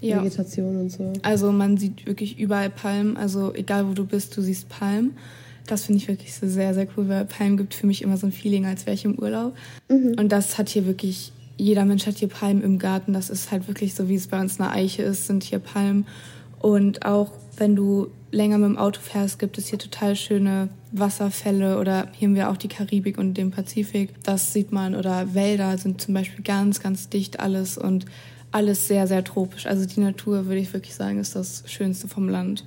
ja. 0.00 0.18
Vegetation 0.18 0.76
und 0.76 0.90
so. 0.90 1.12
Also 1.22 1.52
man 1.52 1.76
sieht 1.76 2.06
wirklich 2.06 2.38
überall 2.38 2.70
Palmen. 2.70 3.16
Also 3.16 3.54
egal 3.54 3.88
wo 3.88 3.92
du 3.92 4.04
bist, 4.04 4.36
du 4.36 4.42
siehst 4.42 4.68
Palmen. 4.68 5.12
Das 5.66 5.84
finde 5.84 6.00
ich 6.00 6.08
wirklich 6.08 6.34
so 6.34 6.48
sehr, 6.48 6.74
sehr 6.74 6.86
cool, 6.96 7.08
weil 7.08 7.24
Palmen 7.24 7.56
gibt 7.56 7.74
für 7.74 7.86
mich 7.86 8.02
immer 8.02 8.16
so 8.16 8.26
ein 8.26 8.32
Feeling, 8.32 8.66
als 8.66 8.86
wäre 8.86 8.94
ich 8.94 9.04
im 9.04 9.18
Urlaub. 9.18 9.56
Mhm. 9.88 10.16
Und 10.18 10.30
das 10.30 10.58
hat 10.58 10.68
hier 10.68 10.86
wirklich, 10.86 11.32
jeder 11.56 11.84
Mensch 11.84 12.06
hat 12.06 12.16
hier 12.16 12.28
Palmen 12.28 12.62
im 12.62 12.78
Garten. 12.78 13.12
Das 13.12 13.30
ist 13.30 13.50
halt 13.50 13.68
wirklich 13.68 13.94
so, 13.94 14.08
wie 14.08 14.16
es 14.16 14.26
bei 14.26 14.40
uns 14.40 14.58
eine 14.60 14.70
Eiche 14.70 15.02
ist, 15.02 15.26
sind 15.26 15.44
hier 15.44 15.58
Palmen. 15.60 16.06
Und 16.58 17.04
auch 17.04 17.32
wenn 17.56 17.76
du 17.76 18.08
länger 18.30 18.58
mit 18.58 18.70
dem 18.70 18.78
Auto 18.78 19.00
fährst, 19.00 19.38
gibt 19.38 19.58
es 19.58 19.68
hier 19.68 19.78
total 19.78 20.16
schöne 20.16 20.68
Wasserfälle 20.90 21.78
oder 21.78 22.08
hier 22.12 22.28
haben 22.28 22.34
wir 22.34 22.50
auch 22.50 22.56
die 22.56 22.68
Karibik 22.68 23.18
und 23.18 23.34
den 23.34 23.50
Pazifik. 23.50 24.10
Das 24.22 24.52
sieht 24.52 24.72
man 24.72 24.94
oder 24.94 25.34
Wälder 25.34 25.76
sind 25.78 26.00
zum 26.00 26.14
Beispiel 26.14 26.42
ganz, 26.42 26.80
ganz 26.80 27.08
dicht 27.08 27.40
alles 27.40 27.78
und 27.78 28.06
alles 28.50 28.88
sehr, 28.88 29.06
sehr 29.06 29.24
tropisch. 29.24 29.66
Also 29.66 29.86
die 29.86 30.00
Natur, 30.00 30.46
würde 30.46 30.60
ich 30.60 30.72
wirklich 30.72 30.94
sagen, 30.94 31.18
ist 31.18 31.36
das 31.36 31.64
Schönste 31.66 32.08
vom 32.08 32.28
Land. 32.28 32.64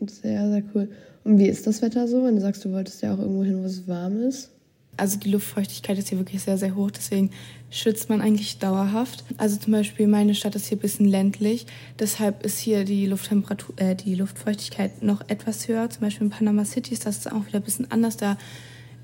Sehr, 0.00 0.48
sehr 0.48 0.62
cool. 0.74 0.88
Und 1.24 1.38
wie 1.38 1.48
ist 1.48 1.66
das 1.66 1.82
Wetter 1.82 2.06
so, 2.06 2.22
wenn 2.24 2.36
du 2.36 2.42
sagst, 2.42 2.64
du 2.64 2.72
wolltest 2.72 3.02
ja 3.02 3.14
auch 3.14 3.18
irgendwo 3.18 3.44
hin, 3.44 3.60
wo 3.62 3.66
es 3.66 3.88
warm 3.88 4.20
ist? 4.20 4.50
Also 4.96 5.18
die 5.18 5.30
Luftfeuchtigkeit 5.30 5.98
ist 5.98 6.08
hier 6.08 6.18
wirklich 6.18 6.42
sehr, 6.42 6.56
sehr 6.56 6.76
hoch, 6.76 6.90
deswegen 6.90 7.30
schützt 7.70 8.08
man 8.08 8.20
eigentlich 8.20 8.58
dauerhaft. 8.58 9.24
Also 9.38 9.56
zum 9.56 9.72
Beispiel 9.72 10.06
meine 10.06 10.34
Stadt 10.34 10.54
ist 10.54 10.66
hier 10.66 10.76
ein 10.76 10.80
bisschen 10.82 11.06
ländlich, 11.06 11.66
deshalb 11.98 12.44
ist 12.44 12.58
hier 12.58 12.84
die 12.84 13.06
Lufttemperatur, 13.06 13.74
äh, 13.78 13.96
die 13.96 14.14
Luftfeuchtigkeit 14.14 15.02
noch 15.02 15.22
etwas 15.28 15.66
höher. 15.66 15.90
Zum 15.90 16.02
Beispiel 16.02 16.26
in 16.26 16.30
Panama 16.30 16.64
City 16.64 16.92
ist 16.92 17.06
das 17.06 17.26
auch 17.26 17.46
wieder 17.46 17.58
ein 17.58 17.64
bisschen 17.64 17.90
anders. 17.90 18.16
Da 18.16 18.36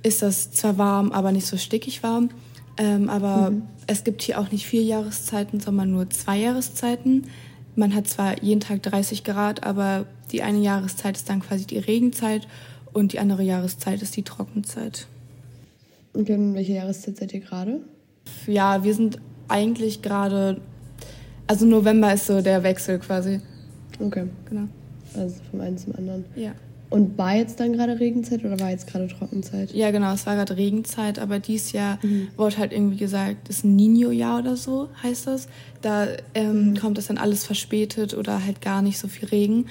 ist 0.02 0.22
das 0.22 0.52
zwar 0.52 0.78
warm, 0.78 1.10
aber 1.10 1.32
nicht 1.32 1.46
so 1.46 1.56
stickig 1.56 2.02
warm. 2.02 2.30
Ähm, 2.76 3.08
aber 3.08 3.50
mhm. 3.50 3.62
es 3.86 4.04
gibt 4.04 4.22
hier 4.22 4.38
auch 4.38 4.52
nicht 4.52 4.66
vier 4.66 4.82
Jahreszeiten, 4.82 5.58
sondern 5.58 5.90
nur 5.90 6.08
zwei 6.10 6.38
Jahreszeiten. 6.38 7.26
Man 7.74 7.94
hat 7.94 8.06
zwar 8.08 8.42
jeden 8.42 8.60
Tag 8.60 8.82
30 8.82 9.24
Grad, 9.24 9.64
aber 9.64 10.06
die 10.30 10.42
eine 10.42 10.58
Jahreszeit 10.58 11.16
ist 11.16 11.28
dann 11.28 11.40
quasi 11.40 11.66
die 11.66 11.78
Regenzeit 11.78 12.46
und 12.92 13.12
die 13.12 13.18
andere 13.18 13.42
Jahreszeit 13.42 14.02
ist 14.02 14.16
die 14.16 14.22
Trockenzeit. 14.22 15.06
Und 16.12 16.28
in 16.28 16.54
welcher 16.54 16.74
Jahreszeit 16.74 17.16
seid 17.16 17.32
ihr 17.32 17.40
gerade? 17.40 17.80
Ja, 18.46 18.82
wir 18.82 18.94
sind 18.94 19.18
eigentlich 19.48 20.02
gerade. 20.02 20.60
Also 21.46 21.66
November 21.66 22.12
ist 22.12 22.26
so 22.26 22.40
der 22.40 22.62
Wechsel 22.62 22.98
quasi. 22.98 23.40
Okay. 23.98 24.26
Genau. 24.48 24.68
Also 25.14 25.36
vom 25.50 25.60
einen 25.60 25.78
zum 25.78 25.94
anderen. 25.96 26.24
Ja. 26.36 26.52
Und 26.90 27.16
war 27.18 27.36
jetzt 27.36 27.60
dann 27.60 27.72
gerade 27.72 28.00
Regenzeit 28.00 28.44
oder 28.44 28.58
war 28.58 28.70
jetzt 28.70 28.88
gerade 28.88 29.06
Trockenzeit? 29.06 29.72
Ja, 29.72 29.92
genau, 29.92 30.12
es 30.12 30.26
war 30.26 30.34
gerade 30.34 30.56
Regenzeit, 30.56 31.20
aber 31.20 31.38
dieses 31.38 31.70
Jahr 31.70 32.00
mhm. 32.02 32.28
wurde 32.36 32.58
halt 32.58 32.72
irgendwie 32.72 32.96
gesagt, 32.96 33.48
das 33.48 33.58
ist 33.58 33.64
ein 33.64 33.76
Nino-Jahr 33.76 34.40
oder 34.40 34.56
so, 34.56 34.88
heißt 35.00 35.28
das. 35.28 35.46
Da 35.82 36.08
ähm, 36.34 36.70
mhm. 36.70 36.76
kommt 36.78 36.98
das 36.98 37.06
dann 37.06 37.18
alles 37.18 37.44
verspätet 37.44 38.14
oder 38.14 38.44
halt 38.44 38.60
gar 38.60 38.82
nicht 38.82 38.98
so 38.98 39.06
viel 39.06 39.28
Regen. 39.28 39.66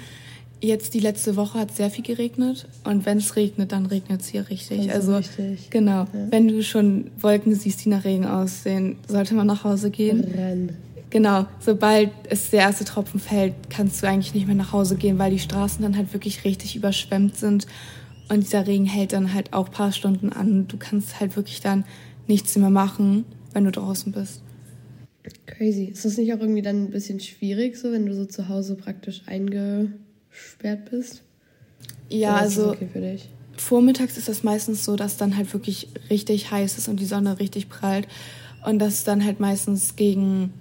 Jetzt 0.61 0.93
die 0.93 0.99
letzte 0.99 1.37
Woche 1.37 1.57
hat 1.57 1.73
sehr 1.73 1.89
viel 1.89 2.03
geregnet 2.03 2.67
und 2.83 3.05
wenn 3.05 3.17
es 3.19 3.37
regnet, 3.37 3.71
dann 3.71 3.85
regnet 3.85 4.21
es 4.21 4.27
hier 4.27 4.49
richtig. 4.49 4.91
Also, 4.91 5.15
richtig. 5.15 5.69
genau, 5.69 6.01
ja. 6.01 6.07
wenn 6.31 6.49
du 6.49 6.61
schon 6.63 7.11
Wolken 7.19 7.55
siehst, 7.55 7.85
die 7.85 7.89
nach 7.89 8.03
Regen 8.03 8.25
aussehen, 8.25 8.97
sollte 9.07 9.35
man 9.35 9.47
nach 9.47 9.63
Hause 9.63 9.89
gehen. 9.89 10.19
Renn. 10.21 10.75
Genau, 11.11 11.45
sobald 11.59 12.11
es 12.29 12.51
der 12.51 12.59
erste 12.59 12.85
Tropfen 12.85 13.19
fällt, 13.19 13.53
kannst 13.69 14.03
du 14.03 14.07
eigentlich 14.07 14.33
nicht 14.33 14.47
mehr 14.47 14.55
nach 14.55 14.73
Hause 14.73 14.95
gehen, 14.95 15.17
weil 15.17 15.31
die 15.31 15.39
Straßen 15.39 15.81
dann 15.81 15.97
halt 15.97 16.13
wirklich 16.13 16.43
richtig 16.43 16.75
überschwemmt 16.75 17.37
sind 17.37 17.65
und 18.29 18.43
dieser 18.43 18.67
Regen 18.67 18.85
hält 18.85 19.13
dann 19.13 19.33
halt 19.33 19.53
auch 19.53 19.71
paar 19.71 19.91
Stunden 19.91 20.31
an. 20.31 20.67
Du 20.67 20.77
kannst 20.77 21.19
halt 21.19 21.35
wirklich 21.35 21.61
dann 21.61 21.83
nichts 22.27 22.55
mehr 22.57 22.69
machen, 22.69 23.25
wenn 23.53 23.65
du 23.65 23.71
draußen 23.71 24.11
bist. 24.11 24.43
Crazy. 25.47 25.85
Ist 25.85 26.05
das 26.05 26.17
nicht 26.17 26.33
auch 26.33 26.39
irgendwie 26.39 26.61
dann 26.61 26.83
ein 26.83 26.91
bisschen 26.91 27.19
schwierig, 27.19 27.77
so 27.77 27.91
wenn 27.91 28.05
du 28.05 28.13
so 28.13 28.25
zu 28.25 28.47
Hause 28.47 28.75
praktisch 28.75 29.23
einge 29.25 29.91
gesperrt 30.43 30.89
bist? 30.89 31.23
Ja, 32.09 32.35
also 32.35 32.71
okay 32.71 33.19
vormittags 33.59 34.17
ist 34.17 34.27
das 34.27 34.43
meistens 34.43 34.85
so, 34.85 34.95
dass 34.95 35.17
dann 35.17 35.37
halt 35.37 35.51
wirklich 35.53 35.89
richtig 36.09 36.51
heiß 36.51 36.77
ist 36.77 36.87
und 36.87 36.99
die 36.99 37.05
Sonne 37.05 37.39
richtig 37.39 37.69
prallt. 37.69 38.07
Und 38.65 38.79
das 38.79 39.03
dann 39.03 39.23
halt 39.23 39.39
meistens 39.39 39.95
gegen 39.95 40.53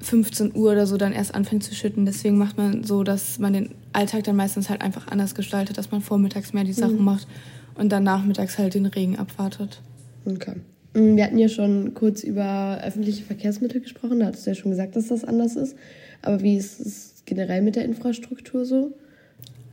15 0.00 0.56
Uhr 0.56 0.72
oder 0.72 0.86
so 0.86 0.96
dann 0.96 1.12
erst 1.12 1.34
anfängt 1.34 1.62
zu 1.62 1.74
schütten. 1.74 2.06
Deswegen 2.06 2.38
macht 2.38 2.56
man 2.56 2.82
so, 2.84 3.04
dass 3.04 3.38
man 3.38 3.52
den 3.52 3.70
Alltag 3.92 4.24
dann 4.24 4.36
meistens 4.36 4.68
halt 4.68 4.80
einfach 4.80 5.08
anders 5.08 5.34
gestaltet, 5.34 5.78
dass 5.78 5.90
man 5.90 6.00
vormittags 6.00 6.52
mehr 6.52 6.64
die 6.64 6.72
Sachen 6.72 6.98
mhm. 6.98 7.04
macht 7.04 7.28
und 7.74 7.90
dann 7.90 8.02
nachmittags 8.02 8.58
halt 8.58 8.74
den 8.74 8.86
Regen 8.86 9.16
abwartet. 9.16 9.80
Okay. 10.24 10.54
Mm, 10.94 11.16
wir 11.16 11.24
hatten 11.24 11.38
ja 11.38 11.48
schon 11.48 11.94
kurz 11.94 12.24
über 12.24 12.80
öffentliche 12.82 13.22
Verkehrsmittel 13.24 13.80
gesprochen, 13.80 14.20
da 14.20 14.26
hattest 14.26 14.46
du 14.46 14.50
ja 14.50 14.54
schon 14.54 14.70
gesagt, 14.70 14.96
dass 14.96 15.08
das 15.08 15.24
anders 15.24 15.54
ist. 15.54 15.76
Aber 16.22 16.42
wie 16.42 16.56
ist 16.56 16.80
es 16.80 17.19
generell 17.30 17.62
mit 17.62 17.76
der 17.76 17.84
Infrastruktur 17.86 18.66
so? 18.66 18.92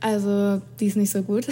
Also, 0.00 0.62
die 0.80 0.86
ist 0.86 0.96
nicht 0.96 1.10
so 1.10 1.22
gut. 1.22 1.48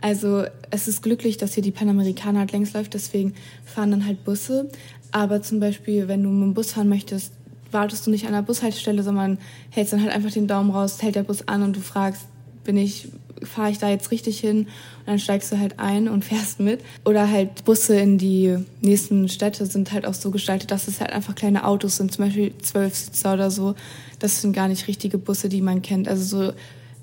Also, 0.00 0.44
es 0.70 0.86
ist 0.86 1.02
glücklich, 1.02 1.38
dass 1.38 1.54
hier 1.54 1.62
die 1.64 1.72
Panamerikaner 1.72 2.38
halt 2.38 2.52
längs 2.52 2.72
läuft, 2.72 2.94
deswegen 2.94 3.34
fahren 3.64 3.90
dann 3.90 4.06
halt 4.06 4.24
Busse. 4.24 4.68
Aber 5.10 5.42
zum 5.42 5.58
Beispiel, 5.58 6.06
wenn 6.06 6.22
du 6.22 6.28
mit 6.28 6.44
dem 6.44 6.54
Bus 6.54 6.70
fahren 6.70 6.88
möchtest, 6.88 7.32
wartest 7.72 8.06
du 8.06 8.12
nicht 8.12 8.26
an 8.26 8.32
der 8.32 8.42
Bushaltestelle, 8.42 9.02
sondern 9.02 9.38
hältst 9.70 9.92
dann 9.92 10.02
halt 10.02 10.12
einfach 10.12 10.30
den 10.30 10.46
Daumen 10.46 10.70
raus, 10.70 11.02
hält 11.02 11.16
der 11.16 11.24
Bus 11.24 11.48
an 11.48 11.62
und 11.64 11.74
du 11.74 11.80
fragst, 11.80 12.26
bin 12.62 12.76
ich, 12.76 13.08
fahre 13.42 13.70
ich 13.70 13.78
da 13.78 13.88
jetzt 13.88 14.10
richtig 14.10 14.40
hin? 14.40 14.60
Und 14.60 15.06
dann 15.06 15.18
steigst 15.18 15.52
du 15.52 15.58
halt 15.58 15.78
ein 15.78 16.08
und 16.08 16.24
fährst 16.24 16.60
mit. 16.60 16.80
Oder 17.04 17.30
halt 17.30 17.64
Busse 17.64 17.96
in 17.96 18.18
die 18.18 18.56
nächsten 18.80 19.28
Städte 19.28 19.66
sind 19.66 19.92
halt 19.92 20.06
auch 20.06 20.14
so 20.14 20.30
gestaltet, 20.30 20.70
dass 20.70 20.88
es 20.88 21.00
halt 21.00 21.12
einfach 21.12 21.34
kleine 21.34 21.66
Autos 21.66 21.96
sind, 21.96 22.12
zum 22.12 22.26
Beispiel 22.26 22.52
Zwölfsitzer 22.58 23.34
oder 23.34 23.50
so. 23.50 23.74
Das 24.18 24.40
sind 24.40 24.52
gar 24.52 24.68
nicht 24.68 24.88
richtige 24.88 25.18
Busse, 25.18 25.48
die 25.48 25.60
man 25.60 25.82
kennt. 25.82 26.08
Also 26.08 26.24
so, 26.24 26.52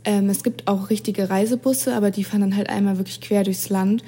ähm, 0.03 0.29
es 0.29 0.43
gibt 0.43 0.67
auch 0.67 0.89
richtige 0.89 1.29
Reisebusse, 1.29 1.95
aber 1.95 2.11
die 2.11 2.23
fahren 2.23 2.41
dann 2.41 2.55
halt 2.55 2.69
einmal 2.69 2.97
wirklich 2.97 3.21
quer 3.21 3.43
durchs 3.43 3.69
Land. 3.69 4.03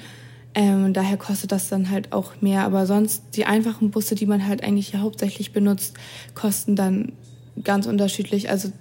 Ähm, 0.54 0.92
daher 0.92 1.16
kostet 1.16 1.52
das 1.52 1.68
dann 1.68 1.90
halt 1.90 2.12
auch 2.12 2.40
mehr. 2.40 2.64
Aber 2.64 2.86
sonst 2.86 3.22
die 3.34 3.46
einfachen 3.46 3.90
Busse, 3.90 4.14
die 4.14 4.26
man 4.26 4.46
halt 4.46 4.62
eigentlich 4.62 4.94
hauptsächlich 4.94 5.52
benutzt, 5.52 5.94
kosten 6.34 6.76
dann 6.76 7.12
ganz 7.64 7.86
unterschiedlich. 7.86 8.50
Also 8.50 8.72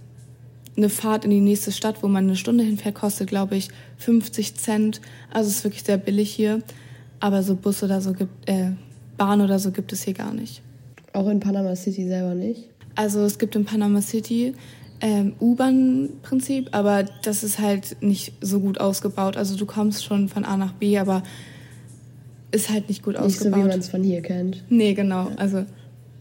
eine 0.77 0.89
Fahrt 0.89 1.25
in 1.25 1.31
die 1.31 1.39
nächste 1.39 1.71
Stadt, 1.71 2.03
wo 2.03 2.07
man 2.07 2.25
eine 2.25 2.35
Stunde 2.35 2.63
hinfährt, 2.63 2.95
kostet, 2.95 3.27
glaube 3.27 3.55
ich, 3.55 3.69
50 3.97 4.55
Cent. 4.55 5.01
Also 5.33 5.49
es 5.49 5.57
ist 5.57 5.63
wirklich 5.63 5.83
sehr 5.83 5.97
billig 5.97 6.31
hier. 6.31 6.61
Aber 7.19 7.41
so 7.41 7.55
Bus 7.55 7.81
oder 7.81 7.99
so 7.99 8.13
gibt, 8.13 8.47
äh, 8.47 8.71
Bahn 9.17 9.41
oder 9.41 9.57
so 9.57 9.71
gibt 9.71 9.91
es 9.91 10.03
hier 10.03 10.13
gar 10.13 10.33
nicht. 10.33 10.61
Auch 11.13 11.27
in 11.27 11.39
Panama 11.39 11.75
City 11.75 12.07
selber 12.07 12.35
nicht? 12.35 12.69
Also 12.95 13.21
es 13.21 13.39
gibt 13.39 13.55
in 13.55 13.65
Panama 13.65 14.01
City 14.01 14.53
ähm, 15.01 15.33
U-Bahn-Prinzip, 15.39 16.69
aber 16.71 17.05
das 17.23 17.43
ist 17.43 17.59
halt 17.59 17.97
nicht 18.01 18.33
so 18.41 18.59
gut 18.59 18.79
ausgebaut. 18.79 19.37
Also 19.37 19.55
du 19.55 19.65
kommst 19.65 20.03
schon 20.03 20.29
von 20.29 20.45
A 20.45 20.57
nach 20.57 20.73
B, 20.73 20.97
aber 20.97 21.23
ist 22.51 22.69
halt 22.69 22.87
nicht 22.87 23.03
gut 23.03 23.15
nicht 23.15 23.23
ausgebaut. 23.23 23.57
Nicht 23.57 23.63
so, 23.63 23.65
wie 23.65 23.69
man 23.69 23.79
es 23.79 23.89
von 23.89 24.03
hier 24.03 24.21
kennt. 24.21 24.63
Nee, 24.69 24.93
genau. 24.93 25.31
Also 25.37 25.65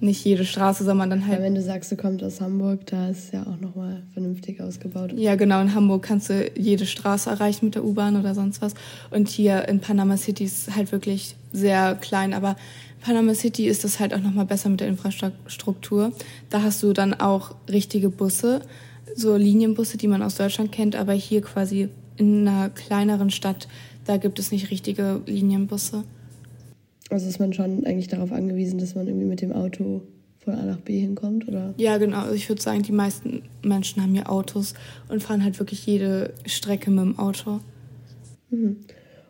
nicht 0.00 0.24
jede 0.24 0.44
Straße, 0.44 0.84
sondern 0.84 1.10
dann 1.10 1.26
halt. 1.26 1.38
Ja, 1.38 1.44
wenn 1.44 1.54
du 1.54 1.62
sagst, 1.62 1.90
du 1.90 1.96
kommst 1.96 2.22
aus 2.22 2.40
Hamburg, 2.40 2.86
da 2.86 3.08
ist 3.08 3.32
ja 3.32 3.42
auch 3.42 3.60
nochmal 3.60 4.02
vernünftig 4.12 4.60
ausgebaut. 4.60 5.12
Ja, 5.16 5.36
genau. 5.36 5.60
In 5.60 5.74
Hamburg 5.74 6.02
kannst 6.02 6.30
du 6.30 6.50
jede 6.56 6.86
Straße 6.86 7.30
erreichen 7.30 7.66
mit 7.66 7.74
der 7.74 7.84
U-Bahn 7.84 8.18
oder 8.18 8.34
sonst 8.34 8.60
was. 8.60 8.74
Und 9.10 9.28
hier 9.28 9.68
in 9.68 9.80
Panama 9.80 10.16
City 10.16 10.44
ist 10.44 10.74
halt 10.76 10.92
wirklich 10.92 11.36
sehr 11.52 11.94
klein. 11.94 12.34
Aber 12.34 12.56
Panama 13.00 13.34
City 13.34 13.66
ist 13.66 13.84
das 13.84 14.00
halt 14.00 14.12
auch 14.12 14.20
nochmal 14.20 14.46
besser 14.46 14.68
mit 14.68 14.80
der 14.80 14.88
Infrastruktur. 14.88 16.12
Da 16.50 16.62
hast 16.62 16.82
du 16.82 16.92
dann 16.92 17.14
auch 17.14 17.54
richtige 17.68 18.10
Busse, 18.10 18.60
so 19.14 19.36
Linienbusse, 19.36 19.96
die 19.96 20.08
man 20.08 20.22
aus 20.22 20.34
Deutschland 20.34 20.72
kennt. 20.72 20.94
Aber 20.96 21.12
hier 21.12 21.40
quasi 21.40 21.88
in 22.16 22.46
einer 22.46 22.68
kleineren 22.68 23.30
Stadt, 23.30 23.68
da 24.04 24.18
gibt 24.18 24.38
es 24.38 24.52
nicht 24.52 24.70
richtige 24.70 25.22
Linienbusse. 25.26 26.04
Also 27.10 27.28
ist 27.28 27.38
man 27.38 27.52
schon 27.52 27.84
eigentlich 27.84 28.08
darauf 28.08 28.32
angewiesen, 28.32 28.78
dass 28.78 28.94
man 28.94 29.06
irgendwie 29.06 29.26
mit 29.26 29.40
dem 29.40 29.52
Auto 29.52 30.02
von 30.38 30.54
A 30.54 30.64
nach 30.64 30.80
B 30.80 30.98
hinkommt, 30.98 31.48
oder? 31.48 31.74
Ja, 31.76 31.98
genau. 31.98 32.18
Also 32.18 32.34
ich 32.34 32.48
würde 32.48 32.62
sagen, 32.62 32.82
die 32.82 32.92
meisten 32.92 33.42
Menschen 33.62 34.02
haben 34.02 34.14
hier 34.14 34.30
Autos 34.30 34.74
und 35.08 35.22
fahren 35.22 35.42
halt 35.42 35.58
wirklich 35.58 35.86
jede 35.86 36.34
Strecke 36.46 36.90
mit 36.90 37.04
dem 37.04 37.18
Auto. 37.18 37.60
Mhm. 38.50 38.76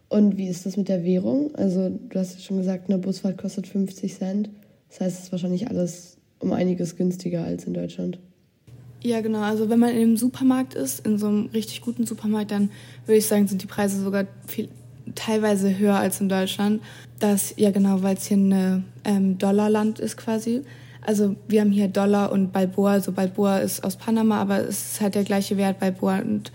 Und 0.08 0.36
wie 0.36 0.48
ist 0.48 0.66
das 0.66 0.76
mit 0.76 0.88
der 0.88 1.04
Währung? 1.04 1.54
Also 1.54 1.90
du 1.90 2.18
hast 2.18 2.34
ja 2.34 2.40
schon 2.40 2.58
gesagt, 2.58 2.88
eine 2.88 2.98
Busfahrt 2.98 3.38
kostet 3.38 3.66
50 3.66 4.14
Cent. 4.14 4.50
Das 4.88 5.00
heißt, 5.00 5.18
es 5.18 5.24
ist 5.24 5.32
wahrscheinlich 5.32 5.68
alles 5.68 6.18
um 6.38 6.52
einiges 6.52 6.96
günstiger 6.96 7.44
als 7.44 7.64
in 7.64 7.74
Deutschland. 7.74 8.18
Ja, 9.02 9.20
genau. 9.20 9.40
Also 9.40 9.68
wenn 9.68 9.78
man 9.78 9.90
in 9.90 10.02
einem 10.02 10.16
Supermarkt 10.16 10.74
ist, 10.74 11.06
in 11.06 11.18
so 11.18 11.26
einem 11.26 11.46
richtig 11.46 11.80
guten 11.80 12.06
Supermarkt, 12.06 12.50
dann 12.50 12.70
würde 13.04 13.18
ich 13.18 13.26
sagen, 13.26 13.46
sind 13.46 13.62
die 13.62 13.66
Preise 13.66 14.02
sogar 14.02 14.26
viel, 14.46 14.68
teilweise 15.14 15.78
höher 15.78 15.96
als 15.96 16.20
in 16.20 16.28
Deutschland. 16.28 16.82
Das, 17.18 17.54
ja 17.56 17.70
genau, 17.70 18.02
weil 18.02 18.16
es 18.16 18.26
hier 18.26 18.36
ein 18.36 18.84
ähm, 19.04 19.38
Dollarland 19.38 19.98
ist 20.00 20.16
quasi. 20.16 20.62
Also 21.06 21.36
wir 21.46 21.60
haben 21.60 21.70
hier 21.70 21.88
Dollar 21.88 22.32
und 22.32 22.52
Balboa. 22.52 22.92
Also 22.92 23.12
Balboa 23.12 23.58
ist 23.58 23.84
aus 23.84 23.96
Panama, 23.96 24.40
aber 24.40 24.60
es 24.60 24.92
ist 24.92 25.00
halt 25.00 25.14
der 25.14 25.24
gleiche 25.24 25.56
Wert, 25.56 25.78
Balboa 25.78 26.18
und 26.18 26.50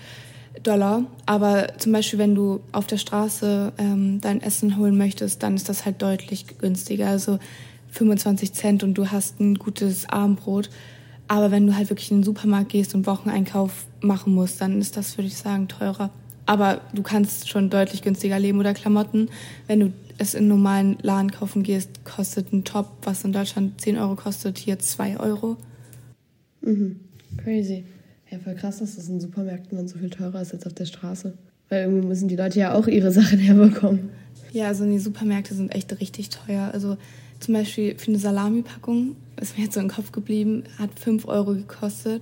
Dollar. 0.64 1.06
Aber 1.26 1.78
zum 1.78 1.94
Beispiel, 1.94 2.20
wenn 2.20 2.36
du 2.36 2.60
auf 2.72 2.86
der 2.86 2.98
Straße 2.98 3.72
ähm, 3.78 4.20
dein 4.22 4.42
Essen 4.42 4.78
holen 4.78 4.98
möchtest, 4.98 5.42
dann 5.42 5.56
ist 5.56 5.70
das 5.70 5.86
halt 5.86 6.02
deutlich 6.02 6.58
günstiger. 6.60 7.08
Also 7.08 7.40
25 7.92 8.54
Cent 8.54 8.84
und 8.84 8.94
du 8.96 9.10
hast 9.10 9.40
ein 9.40 9.56
gutes 9.56 10.08
Abendbrot. 10.10 10.70
Aber 11.28 11.50
wenn 11.50 11.66
du 11.66 11.76
halt 11.76 11.90
wirklich 11.90 12.12
in 12.12 12.18
den 12.18 12.24
Supermarkt 12.24 12.70
gehst 12.70 12.94
und 12.94 13.08
Wocheneinkauf 13.08 13.86
machen 14.02 14.34
musst, 14.34 14.60
dann 14.60 14.82
ist 14.82 14.98
das, 14.98 15.18
würde 15.18 15.28
ich 15.28 15.38
sagen, 15.38 15.70
teurer. 15.70 16.10
Aber 16.46 16.82
du 16.94 17.04
kannst 17.04 17.50
schon 17.50 17.70
deutlich 17.70 18.02
günstiger 18.02 18.40
leben 18.40 18.60
oder 18.60 18.74
Klamotten. 18.74 19.30
Wenn 19.68 19.80
du 19.80 19.94
es 20.18 20.34
in 20.34 20.48
normalen 20.48 20.98
Laden 21.02 21.32
kaufen 21.32 21.64
gehst, 21.64 22.04
kostet 22.06 22.52
ein 22.52 22.64
Top, 22.64 22.88
was 23.04 23.24
in 23.24 23.32
Deutschland 23.32 23.80
10 23.82 23.98
Euro 23.98 24.16
kostet, 24.16 24.58
hier 24.58 24.80
2 24.80 25.20
Euro. 25.20 25.58
Mhm. 26.62 27.00
Crazy. 27.38 27.86
Ja, 28.30 28.40
voll 28.40 28.56
krass, 28.56 28.80
dass 28.80 28.96
das 28.96 29.10
in 29.10 29.20
Supermärkten 29.20 29.78
dann 29.78 29.88
so 29.88 29.98
viel 29.98 30.10
teurer 30.10 30.42
ist 30.42 30.54
als 30.54 30.66
auf 30.66 30.74
der 30.74 30.86
Straße. 30.86 31.34
Weil 31.70 31.84
irgendwie 31.84 32.08
müssen 32.08 32.28
die 32.28 32.36
Leute 32.36 32.60
ja 32.60 32.74
auch 32.74 32.88
ihre 32.88 33.12
Sachen 33.12 33.40
herbekommen. 33.40 34.10
Ja, 34.52 34.68
also 34.68 34.86
die 34.86 35.00
Supermärkte 35.00 35.54
sind 35.54 35.74
echt 35.74 36.00
richtig 36.00 36.30
teuer. 36.30 36.70
Also 36.74 36.98
zum 37.40 37.54
Beispiel 37.54 37.98
für 37.98 38.10
eine 38.10 38.20
Salami-Packung, 38.20 39.16
ist 39.42 39.58
mir 39.58 39.66
jetzt 39.66 39.74
so 39.74 39.80
im 39.80 39.90
Kopf 39.90 40.12
geblieben, 40.12 40.64
hat 40.78 41.00
5 41.00 41.28
Euro 41.28 41.54
gekostet. 41.54 42.22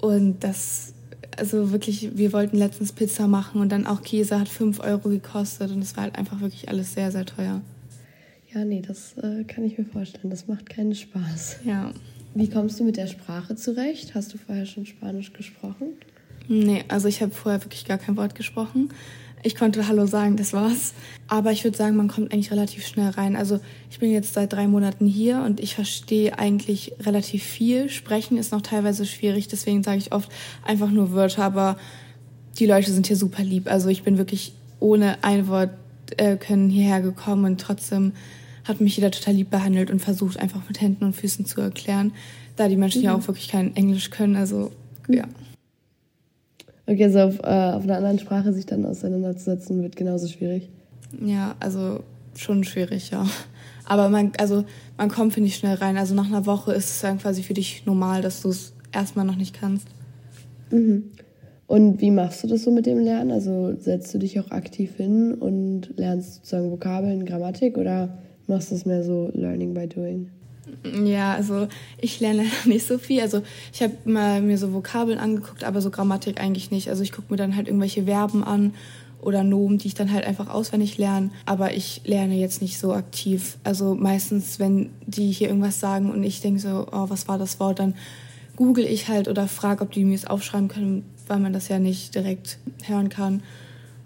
Und 0.00 0.42
das 0.44 0.94
also 1.38 1.72
wirklich, 1.72 2.16
wir 2.16 2.32
wollten 2.32 2.56
letztens 2.56 2.92
Pizza 2.92 3.26
machen 3.26 3.60
und 3.60 3.70
dann 3.70 3.86
auch 3.86 4.02
Käse 4.02 4.38
hat 4.38 4.48
5 4.48 4.80
Euro 4.80 5.08
gekostet 5.08 5.70
und 5.70 5.82
es 5.82 5.96
war 5.96 6.04
halt 6.04 6.16
einfach 6.16 6.40
wirklich 6.40 6.68
alles 6.68 6.94
sehr, 6.94 7.10
sehr 7.12 7.24
teuer. 7.24 7.62
Ja, 8.52 8.64
nee, 8.64 8.82
das 8.86 9.16
äh, 9.18 9.44
kann 9.44 9.64
ich 9.64 9.78
mir 9.78 9.84
vorstellen. 9.84 10.30
Das 10.30 10.48
macht 10.48 10.68
keinen 10.68 10.94
Spaß. 10.94 11.58
Ja. 11.64 11.92
Wie 12.34 12.48
kommst 12.48 12.80
du 12.80 12.84
mit 12.84 12.96
der 12.96 13.06
Sprache 13.06 13.56
zurecht? 13.56 14.14
Hast 14.14 14.32
du 14.32 14.38
vorher 14.38 14.66
schon 14.66 14.86
Spanisch 14.86 15.32
gesprochen? 15.32 15.88
Nee, 16.48 16.84
also 16.88 17.08
ich 17.08 17.20
habe 17.20 17.32
vorher 17.32 17.62
wirklich 17.62 17.84
gar 17.84 17.98
kein 17.98 18.16
Wort 18.16 18.34
gesprochen. 18.34 18.90
Ich 19.42 19.54
konnte 19.54 19.86
Hallo 19.86 20.06
sagen, 20.06 20.36
das 20.36 20.52
war's. 20.52 20.94
Aber 21.28 21.52
ich 21.52 21.64
würde 21.64 21.76
sagen, 21.76 21.96
man 21.96 22.08
kommt 22.08 22.32
eigentlich 22.32 22.50
relativ 22.50 22.86
schnell 22.86 23.10
rein. 23.10 23.36
Also 23.36 23.60
ich 23.90 23.98
bin 23.98 24.10
jetzt 24.10 24.34
seit 24.34 24.52
drei 24.52 24.66
Monaten 24.66 25.06
hier 25.06 25.42
und 25.42 25.60
ich 25.60 25.74
verstehe 25.74 26.38
eigentlich 26.38 26.92
relativ 27.00 27.42
viel. 27.42 27.88
Sprechen 27.88 28.36
ist 28.38 28.52
noch 28.52 28.62
teilweise 28.62 29.06
schwierig, 29.06 29.48
deswegen 29.48 29.82
sage 29.82 29.98
ich 29.98 30.12
oft 30.12 30.30
einfach 30.64 30.90
nur 30.90 31.12
Wörter, 31.12 31.44
aber 31.44 31.76
die 32.58 32.66
Leute 32.66 32.90
sind 32.90 33.06
hier 33.06 33.16
super 33.16 33.42
lieb. 33.42 33.70
Also 33.70 33.88
ich 33.88 34.02
bin 34.02 34.18
wirklich 34.18 34.54
ohne 34.80 35.22
ein 35.22 35.48
Wort 35.48 35.70
äh, 36.16 36.36
können 36.36 36.70
hierher 36.70 37.00
gekommen 37.00 37.44
und 37.44 37.60
trotzdem 37.60 38.12
hat 38.64 38.80
mich 38.80 38.96
jeder 38.96 39.10
total 39.10 39.34
lieb 39.34 39.50
behandelt 39.50 39.90
und 39.90 40.00
versucht 40.00 40.38
einfach 40.38 40.60
mit 40.68 40.80
Händen 40.80 41.04
und 41.04 41.14
Füßen 41.14 41.46
zu 41.46 41.60
erklären, 41.60 42.12
da 42.56 42.68
die 42.68 42.76
Menschen 42.76 43.00
mhm. 43.00 43.06
ja 43.06 43.14
auch 43.14 43.26
wirklich 43.26 43.48
kein 43.48 43.74
Englisch 43.76 44.10
können. 44.10 44.36
Also 44.36 44.72
ja. 45.08 45.24
Okay, 46.88 47.04
also 47.04 47.18
auf, 47.20 47.38
äh, 47.40 47.72
auf 47.74 47.82
einer 47.82 47.98
anderen 47.98 48.18
Sprache 48.18 48.54
sich 48.54 48.64
dann 48.64 48.86
auseinanderzusetzen, 48.86 49.82
wird 49.82 49.94
genauso 49.94 50.26
schwierig. 50.26 50.70
Ja, 51.22 51.54
also 51.60 52.00
schon 52.34 52.64
schwierig, 52.64 53.10
ja. 53.10 53.26
Aber 53.84 54.08
man, 54.08 54.32
also 54.38 54.64
man 54.96 55.10
kommt, 55.10 55.34
finde 55.34 55.48
ich, 55.48 55.56
schnell 55.56 55.74
rein. 55.74 55.98
Also 55.98 56.14
nach 56.14 56.26
einer 56.26 56.46
Woche 56.46 56.72
ist 56.72 56.88
es 56.88 57.00
dann 57.02 57.18
quasi 57.18 57.42
für 57.42 57.52
dich 57.52 57.84
normal, 57.84 58.22
dass 58.22 58.40
du 58.40 58.48
es 58.48 58.72
erstmal 58.90 59.26
noch 59.26 59.36
nicht 59.36 59.54
kannst. 59.54 59.86
Mhm. 60.70 61.10
Und 61.66 62.00
wie 62.00 62.10
machst 62.10 62.42
du 62.42 62.48
das 62.48 62.62
so 62.62 62.70
mit 62.70 62.86
dem 62.86 63.00
Lernen? 63.00 63.32
Also 63.32 63.74
setzt 63.78 64.14
du 64.14 64.18
dich 64.18 64.40
auch 64.40 64.50
aktiv 64.50 64.96
hin 64.96 65.34
und 65.34 65.92
lernst 65.98 66.36
sozusagen 66.36 66.70
Vokabeln, 66.70 67.26
Grammatik 67.26 67.76
oder 67.76 68.16
machst 68.46 68.70
du 68.70 68.76
es 68.76 68.86
mehr 68.86 69.04
so 69.04 69.30
Learning 69.34 69.74
by 69.74 69.86
Doing? 69.86 70.30
Ja, 71.04 71.34
also 71.34 71.68
ich 72.00 72.20
lerne 72.20 72.46
nicht 72.64 72.86
so 72.86 72.98
viel. 72.98 73.20
Also 73.20 73.42
ich 73.72 73.82
habe 73.82 73.94
mal 74.04 74.40
mir 74.40 74.58
so 74.58 74.72
Vokabeln 74.72 75.18
angeguckt, 75.18 75.64
aber 75.64 75.80
so 75.80 75.90
Grammatik 75.90 76.40
eigentlich 76.40 76.70
nicht. 76.70 76.88
Also 76.88 77.02
ich 77.02 77.12
gucke 77.12 77.32
mir 77.32 77.36
dann 77.36 77.56
halt 77.56 77.68
irgendwelche 77.68 78.04
Verben 78.04 78.44
an 78.44 78.74
oder 79.20 79.42
Nomen, 79.42 79.78
die 79.78 79.88
ich 79.88 79.94
dann 79.94 80.12
halt 80.12 80.24
einfach 80.24 80.48
auswendig 80.48 80.98
lerne. 80.98 81.30
Aber 81.44 81.74
ich 81.74 82.02
lerne 82.04 82.36
jetzt 82.36 82.62
nicht 82.62 82.78
so 82.78 82.92
aktiv. 82.92 83.58
Also 83.64 83.94
meistens, 83.94 84.58
wenn 84.58 84.90
die 85.06 85.32
hier 85.32 85.48
irgendwas 85.48 85.80
sagen 85.80 86.10
und 86.10 86.22
ich 86.22 86.40
denke 86.40 86.60
so, 86.60 86.86
oh, 86.90 87.06
was 87.08 87.28
war 87.28 87.38
das 87.38 87.58
Wort, 87.60 87.80
dann 87.80 87.94
google 88.56 88.84
ich 88.84 89.08
halt 89.08 89.28
oder 89.28 89.48
frage, 89.48 89.82
ob 89.82 89.92
die 89.92 90.04
mir 90.04 90.14
es 90.14 90.26
aufschreiben 90.26 90.68
können, 90.68 91.04
weil 91.26 91.38
man 91.38 91.52
das 91.52 91.68
ja 91.68 91.78
nicht 91.78 92.14
direkt 92.14 92.58
hören 92.84 93.08
kann. 93.08 93.42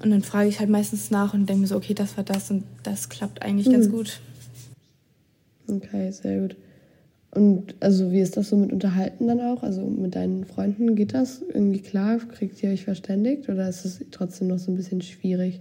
Und 0.02 0.10
dann 0.10 0.22
frage 0.22 0.48
ich 0.48 0.58
halt 0.58 0.68
meistens 0.68 1.10
nach 1.10 1.32
und 1.32 1.48
denke 1.48 1.62
mir 1.62 1.66
so, 1.68 1.76
okay, 1.76 1.94
das 1.94 2.16
war 2.16 2.24
das 2.24 2.50
und 2.50 2.64
das 2.82 3.08
klappt 3.08 3.42
eigentlich 3.42 3.68
mhm. 3.68 3.72
ganz 3.72 3.90
gut. 3.90 4.20
Okay, 5.68 6.10
sehr 6.10 6.40
gut. 6.40 6.56
Und 7.34 7.74
also 7.80 8.12
wie 8.12 8.20
ist 8.20 8.36
das 8.36 8.50
so 8.50 8.56
mit 8.56 8.72
Unterhalten 8.72 9.26
dann 9.26 9.40
auch? 9.40 9.62
Also 9.62 9.82
mit 9.82 10.14
deinen 10.14 10.44
Freunden 10.44 10.94
geht 10.94 11.14
das 11.14 11.40
irgendwie 11.40 11.80
klar? 11.80 12.18
Kriegt 12.18 12.62
ihr 12.62 12.70
euch 12.70 12.84
verständigt 12.84 13.48
oder 13.48 13.68
ist 13.68 13.86
es 13.86 14.04
trotzdem 14.10 14.48
noch 14.48 14.58
so 14.58 14.70
ein 14.70 14.76
bisschen 14.76 15.00
schwierig? 15.00 15.60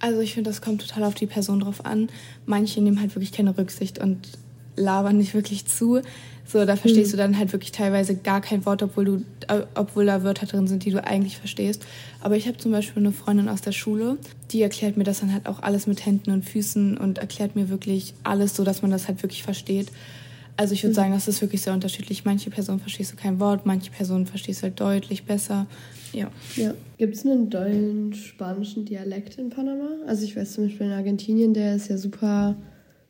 Also 0.00 0.20
ich 0.20 0.34
finde, 0.34 0.50
das 0.50 0.60
kommt 0.60 0.82
total 0.82 1.04
auf 1.04 1.14
die 1.14 1.26
Person 1.26 1.60
drauf 1.60 1.86
an. 1.86 2.08
Manche 2.44 2.82
nehmen 2.82 3.00
halt 3.00 3.14
wirklich 3.14 3.32
keine 3.32 3.56
Rücksicht 3.56 3.98
und 3.98 4.28
labern 4.76 5.18
nicht 5.18 5.34
wirklich 5.34 5.66
zu. 5.66 6.00
So, 6.46 6.64
da 6.64 6.76
verstehst 6.76 7.08
mhm. 7.08 7.10
du 7.12 7.16
dann 7.16 7.38
halt 7.38 7.52
wirklich 7.52 7.72
teilweise 7.72 8.14
gar 8.14 8.40
kein 8.40 8.64
Wort, 8.66 8.82
obwohl 8.82 9.04
du, 9.04 9.16
äh, 9.48 9.62
obwohl 9.74 10.06
da 10.06 10.22
Wörter 10.22 10.46
drin 10.46 10.68
sind, 10.68 10.84
die 10.84 10.90
du 10.90 11.02
eigentlich 11.02 11.38
verstehst. 11.38 11.84
Aber 12.20 12.36
ich 12.36 12.46
habe 12.46 12.56
zum 12.56 12.70
Beispiel 12.70 13.02
eine 13.02 13.12
Freundin 13.12 13.48
aus 13.48 13.62
der 13.62 13.72
Schule, 13.72 14.16
die 14.52 14.62
erklärt 14.62 14.96
mir 14.96 15.04
das 15.04 15.20
dann 15.20 15.32
halt 15.32 15.46
auch 15.48 15.62
alles 15.62 15.88
mit 15.88 16.06
Händen 16.06 16.30
und 16.30 16.44
Füßen 16.44 16.98
und 16.98 17.18
erklärt 17.18 17.56
mir 17.56 17.68
wirklich 17.68 18.14
alles, 18.22 18.54
so 18.54 18.62
dass 18.62 18.82
man 18.82 18.92
das 18.92 19.08
halt 19.08 19.22
wirklich 19.24 19.42
versteht. 19.42 19.88
Also 20.56 20.72
ich 20.72 20.82
würde 20.84 20.92
mhm. 20.92 20.96
sagen, 20.96 21.12
das 21.12 21.26
ist 21.26 21.42
wirklich 21.42 21.62
sehr 21.62 21.72
unterschiedlich. 21.72 22.24
Manche 22.24 22.50
Personen 22.50 22.78
verstehst 22.78 23.12
du 23.12 23.16
kein 23.16 23.40
Wort, 23.40 23.66
manche 23.66 23.90
Personen 23.90 24.26
verstehst 24.26 24.60
du 24.60 24.64
halt 24.64 24.80
deutlich 24.80 25.24
besser. 25.24 25.66
Ja. 26.12 26.30
ja. 26.54 26.74
Gibt 26.96 27.14
es 27.14 27.26
einen 27.26 27.50
dollen 27.50 28.14
spanischen 28.14 28.84
Dialekt 28.84 29.36
in 29.36 29.50
Panama? 29.50 29.88
Also 30.06 30.24
ich 30.24 30.36
weiß 30.36 30.54
zum 30.54 30.64
Beispiel 30.64 30.86
in 30.86 30.92
Argentinien, 30.92 31.52
der 31.52 31.76
ist 31.76 31.88
ja 31.88 31.98
super, 31.98 32.56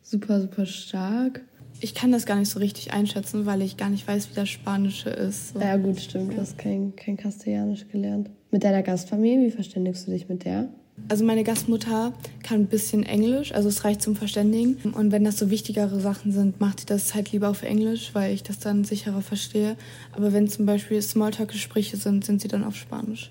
super, 0.03 0.41
super 0.41 0.67
stark. 0.67 1.43
Ich 1.81 1.95
kann 1.95 2.13
das 2.13 2.27
gar 2.27 2.37
nicht 2.37 2.51
so 2.51 2.59
richtig 2.59 2.93
einschätzen, 2.93 3.47
weil 3.47 3.63
ich 3.63 3.77
gar 3.77 3.91
nicht 3.91 4.07
weiß, 4.07 4.31
wie 4.31 4.35
das 4.35 4.49
Spanische 4.49 5.11
ist. 5.11 5.55
So. 5.55 5.61
Ja 5.61 5.77
gut, 5.77 6.01
stimmt. 6.01 6.33
Du 6.33 6.39
hast 6.39 6.57
kein, 6.59 6.95
kein 6.97 7.17
Kastellanisch 7.17 7.87
gelernt. 7.89 8.31
Mit 8.51 8.65
deiner 8.65 8.83
Gastfamilie, 8.83 9.47
wie 9.47 9.51
verständigst 9.51 10.07
du 10.07 10.13
dich 10.13 10.29
mit 10.29 10.45
der? 10.45 10.69
Also 11.09 11.25
meine 11.25 11.45
Gastmutter 11.45 12.15
kann 12.43 12.61
ein 12.63 12.67
bisschen 12.67 13.03
Englisch, 13.03 13.53
also 13.53 13.69
es 13.69 13.85
reicht 13.85 14.01
zum 14.01 14.17
Verständigen. 14.17 14.77
Und 14.93 15.13
wenn 15.13 15.25
das 15.25 15.39
so 15.39 15.51
wichtigere 15.51 16.01
Sachen 16.01 16.33
sind, 16.33 16.59
macht 16.59 16.81
sie 16.81 16.87
das 16.87 17.15
halt 17.15 17.33
lieber 17.33 17.49
auf 17.51 17.63
Englisch, 17.63 18.11
weil 18.15 18.33
ich 18.33 18.43
das 18.43 18.59
dann 18.59 18.85
sicherer 18.85 19.21
verstehe. 19.21 19.77
Aber 20.13 20.33
wenn 20.33 20.49
zum 20.49 20.65
Beispiel 20.65 21.01
Smalltalk-Gespräche 21.01 21.99
sind, 21.99 22.25
sind 22.25 22.41
sie 22.41 22.49
dann 22.49 22.65
auf 22.65 22.77
Spanisch. 22.77 23.31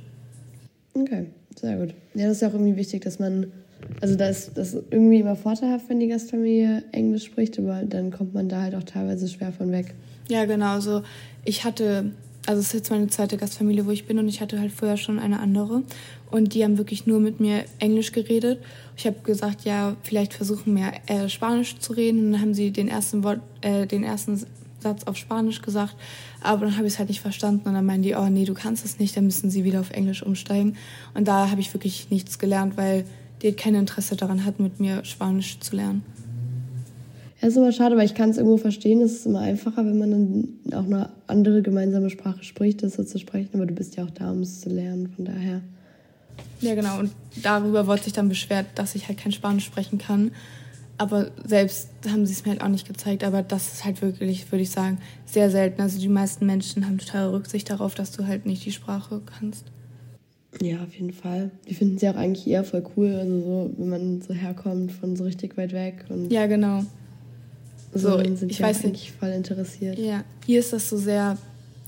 Okay, 0.94 1.26
sehr 1.60 1.78
gut. 1.78 1.96
Ja, 2.14 2.28
das 2.28 2.38
ist 2.38 2.42
ja 2.42 2.50
auch 2.50 2.54
irgendwie 2.54 2.76
wichtig, 2.78 3.02
dass 3.02 3.20
man, 3.20 3.52
also 4.02 4.16
da 4.16 4.28
ist 4.28 4.52
das 4.56 4.74
irgendwie 4.74 5.20
immer 5.20 5.36
vorteilhaft, 5.36 5.90
wenn 5.90 6.00
die 6.00 6.08
Gastfamilie 6.08 6.84
Englisch 6.92 7.26
spricht, 7.26 7.58
aber 7.60 7.84
dann 7.84 8.12
kommt 8.12 8.34
man 8.34 8.50
da 8.50 8.62
halt 8.62 8.76
auch 8.76 8.84
teilweise 8.84 9.28
schwer 9.28 9.52
von 9.52 9.72
weg. 9.72 9.94
Ja, 10.30 10.46
genau. 10.46 10.74
Also 10.74 11.04
ich 11.44 11.64
hatte 11.64 12.12
also 12.48 12.60
es 12.60 12.68
ist 12.68 12.74
jetzt 12.74 12.92
meine 12.92 13.08
zweite 13.08 13.38
Gastfamilie, 13.38 13.86
wo 13.86 13.92
ich 13.92 14.06
bin 14.06 14.20
und 14.20 14.28
ich 14.28 14.40
hatte 14.40 14.60
halt 14.60 14.72
vorher 14.72 14.98
schon 14.98 15.20
eine 15.20 15.40
andere 15.40 15.84
und 16.30 16.54
die 16.54 16.64
haben 16.64 16.78
wirklich 16.78 17.08
nur 17.08 17.20
mit 17.20 17.40
mir 17.40 17.66
Englisch 17.80 18.12
geredet. 18.12 18.60
Ich 18.98 19.08
habe 19.08 19.18
gesagt, 19.24 19.66
ja, 19.66 19.96
vielleicht 20.04 20.34
versuchen 20.34 20.76
wir 20.76 20.92
äh, 21.08 21.28
Spanisch 21.28 21.80
zu 21.80 21.94
reden 21.94 22.20
und 22.20 22.32
dann 22.34 22.42
haben 22.42 22.54
sie 22.54 22.72
den 22.72 22.88
ersten 22.88 23.24
Wort, 23.24 23.40
äh, 23.62 23.88
den 23.88 24.04
ersten 24.04 24.40
Satz 24.80 25.06
auf 25.06 25.18
Spanisch 25.18 25.64
gesagt, 25.64 25.96
aber 26.42 26.66
dann 26.66 26.78
habe 26.78 26.86
ich 26.86 26.94
es 26.94 27.00
halt 27.00 27.10
nicht 27.10 27.22
verstanden 27.22 27.68
und 27.68 27.74
dann 27.74 27.86
meinen 27.86 28.04
die, 28.04 28.14
oh 28.14 28.30
nee, 28.30 28.46
du 28.46 28.54
kannst 28.54 28.86
es 28.86 29.00
nicht, 29.00 29.18
dann 29.18 29.26
müssen 29.26 29.50
sie 29.50 29.64
wieder 29.64 29.80
auf 29.80 29.90
Englisch 29.90 30.22
umsteigen 30.22 30.76
und 31.16 31.28
da 31.28 31.50
habe 31.50 31.62
ich 31.62 31.74
wirklich 31.74 32.12
nichts 32.12 32.38
gelernt, 32.38 32.78
weil 32.78 33.06
die 33.46 33.56
kein 33.56 33.76
Interesse 33.76 34.16
daran 34.16 34.46
hat, 34.46 34.60
mit 34.60 34.80
mir 34.80 35.06
Spanisch 35.06 35.60
zu 35.60 35.76
lernen. 35.76 36.04
Ja, 37.42 37.48
ist 37.48 37.58
immer 37.58 37.72
schade, 37.72 37.96
weil 37.98 38.06
ich 38.06 38.16
kann 38.16 38.30
es 38.30 38.38
irgendwo 38.38 38.58
verstehen. 38.58 39.02
Es 39.02 39.14
ist 39.14 39.26
immer 39.26 39.42
einfacher, 39.42 39.86
wenn 39.86 40.00
man 40.00 40.12
dann 40.12 40.74
auch 40.74 40.86
eine 40.86 41.10
andere 41.28 41.62
gemeinsame 41.62 42.10
Sprache 42.10 42.44
spricht, 42.44 42.82
das 42.82 42.94
so 42.94 43.04
zu 43.04 43.20
sprechen. 43.20 43.50
Aber 43.54 43.66
du 43.66 43.74
bist 43.74 43.96
ja 43.98 44.06
auch 44.06 44.10
da, 44.10 44.32
um 44.32 44.42
es 44.42 44.62
zu 44.62 44.70
lernen, 44.70 45.10
von 45.16 45.26
daher. 45.26 45.62
Ja, 46.62 46.76
genau. 46.76 47.00
Und 47.00 47.12
darüber 47.44 47.88
wurde 47.88 48.04
sich 48.04 48.14
dann 48.14 48.30
beschwert, 48.30 48.66
dass 48.76 48.96
ich 48.96 49.08
halt 49.08 49.20
kein 49.20 49.32
Spanisch 49.32 49.66
sprechen 49.66 49.98
kann. 49.98 50.32
Aber 50.98 51.30
selbst 51.46 51.90
haben 52.10 52.26
sie 52.26 52.32
es 52.34 52.46
mir 52.46 52.52
halt 52.52 52.64
auch 52.64 52.70
nicht 52.70 52.88
gezeigt. 52.88 53.24
Aber 53.24 53.44
das 53.44 53.74
ist 53.74 53.86
halt 53.86 54.02
wirklich, 54.02 54.50
würde 54.52 54.64
ich 54.64 54.72
sagen, 54.72 54.98
sehr 55.26 55.52
selten. 55.52 55.82
Also 55.82 56.00
die 56.00 56.08
meisten 56.08 56.46
Menschen 56.46 56.86
haben 56.86 56.98
total 56.98 57.30
Rücksicht 57.30 57.70
darauf, 57.70 57.96
dass 57.96 58.12
du 58.12 58.26
halt 58.26 58.46
nicht 58.46 58.66
die 58.66 58.72
Sprache 58.72 59.22
kannst. 59.26 59.66
Ja, 60.62 60.78
auf 60.84 60.94
jeden 60.94 61.14
Fall. 61.14 61.52
Die 61.68 61.74
finden 61.74 61.98
sie 61.98 62.08
auch 62.10 62.16
eigentlich 62.16 62.48
eher 62.48 62.64
voll 62.64 62.84
cool, 62.96 63.14
also 63.16 63.40
so, 63.42 63.72
wenn 63.78 63.90
man 63.90 64.22
so 64.22 64.34
herkommt 64.34 64.92
von 64.92 65.16
so 65.16 65.24
richtig 65.24 65.58
weit 65.58 65.74
weg. 65.74 66.06
Und 66.10 66.32
ja, 66.32 66.48
genau. 66.48 66.84
So, 67.94 68.18
sind 68.18 68.52
ich 68.52 68.62
weiß 68.62 68.84
nicht. 68.84 69.12
voll 69.12 69.30
interessiert. 69.30 69.98
Ja, 69.98 70.24
hier 70.46 70.60
ist 70.60 70.74
das 70.74 70.90
so 70.90 70.98
sehr, 70.98 71.38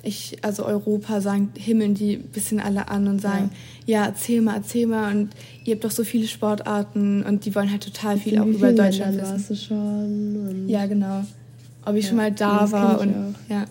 ich, 0.03 0.37
also 0.41 0.65
Europa 0.65 1.19
sagen, 1.19 1.49
himmeln 1.57 1.95
die 1.95 2.15
ein 2.15 2.29
bisschen 2.29 2.59
alle 2.59 2.87
an 2.87 3.07
und 3.07 3.21
sagen, 3.21 3.51
ja. 3.85 4.01
ja. 4.01 4.05
erzähl 4.07 4.41
mal, 4.41 4.55
erzähl 4.55 4.87
mal 4.87 5.13
und 5.13 5.29
ihr 5.65 5.75
habt 5.75 5.83
doch 5.83 5.91
so 5.91 6.05
viele 6.05 6.27
Sportarten 6.27 7.23
und 7.23 7.45
die 7.45 7.53
wollen 7.55 7.69
halt 7.69 7.83
total 7.83 8.17
viel 8.17 8.39
auch 8.39 8.45
über 8.45 8.71
Deutschland 8.71 9.17
wissen. 9.17 9.31
Warst 9.31 9.49
du 9.49 9.55
schon? 9.55 10.69
ja, 10.69 10.85
genau. 10.85 11.25
Ob 11.85 11.95
ich 11.95 12.05
ja, 12.05 12.09
schon 12.09 12.17
mal 12.17 12.31
da 12.31 12.71
war 12.71 13.01
und 13.01 13.09
auch. 13.09 13.51
ja, 13.51 13.65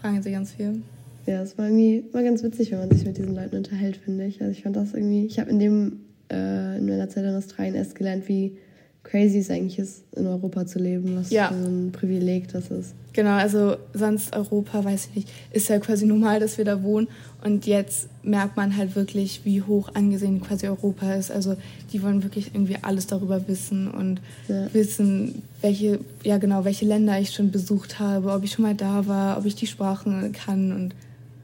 fragen 0.00 0.22
sie 0.22 0.30
ganz 0.30 0.52
viel. 0.52 0.82
Ja, 1.28 1.42
es 1.42 1.58
war 1.58 1.66
irgendwie 1.66 2.04
war 2.12 2.22
ganz 2.22 2.42
witzig, 2.42 2.72
wenn 2.72 2.78
man 2.78 2.90
sich 2.90 3.04
mit 3.04 3.18
diesen 3.18 3.34
Leuten 3.34 3.56
unterhält, 3.56 3.98
finde 3.98 4.24
ich. 4.24 4.40
Also 4.40 4.50
ich 4.52 4.62
fand 4.62 4.76
das 4.76 4.94
irgendwie, 4.94 5.26
ich 5.26 5.38
habe 5.38 5.50
in 5.50 5.58
dem 5.58 6.00
äh, 6.30 6.78
in 6.78 6.86
meiner 6.86 7.10
Zeit 7.10 7.24
in 7.24 7.34
Australien 7.34 7.74
erst 7.74 7.94
gelernt, 7.94 8.26
wie 8.28 8.56
crazy 9.02 9.38
es 9.38 9.50
eigentlich 9.50 9.78
ist, 9.78 10.04
in 10.16 10.26
Europa 10.26 10.64
zu 10.64 10.78
leben, 10.78 11.16
was 11.16 11.30
ja. 11.30 11.48
für 11.48 11.54
ein 11.54 11.92
Privileg 11.92 12.48
das 12.48 12.70
ist. 12.70 12.94
Genau, 13.12 13.32
also 13.32 13.76
sonst 13.92 14.34
Europa, 14.34 14.84
weiß 14.84 15.08
ich 15.10 15.16
nicht, 15.16 15.28
ist 15.52 15.68
ja 15.68 15.78
quasi 15.78 16.06
normal, 16.06 16.40
dass 16.40 16.56
wir 16.56 16.64
da 16.64 16.82
wohnen. 16.82 17.08
Und 17.44 17.66
jetzt 17.66 18.08
merkt 18.22 18.56
man 18.56 18.76
halt 18.76 18.96
wirklich, 18.96 19.42
wie 19.44 19.60
hoch 19.60 19.90
angesehen 19.94 20.40
quasi 20.40 20.66
Europa 20.66 21.12
ist. 21.14 21.30
Also 21.30 21.56
die 21.92 22.02
wollen 22.02 22.22
wirklich 22.22 22.54
irgendwie 22.54 22.76
alles 22.80 23.06
darüber 23.06 23.46
wissen 23.48 23.90
und 23.90 24.20
ja. 24.48 24.72
wissen, 24.72 25.42
welche, 25.60 26.00
ja 26.22 26.38
genau, 26.38 26.64
welche 26.64 26.86
Länder 26.86 27.18
ich 27.20 27.32
schon 27.32 27.50
besucht 27.50 27.98
habe, 27.98 28.32
ob 28.32 28.44
ich 28.44 28.52
schon 28.52 28.64
mal 28.64 28.74
da 28.74 29.06
war, 29.06 29.38
ob 29.38 29.44
ich 29.44 29.54
die 29.54 29.66
Sprachen 29.66 30.32
kann 30.32 30.72
und 30.72 30.94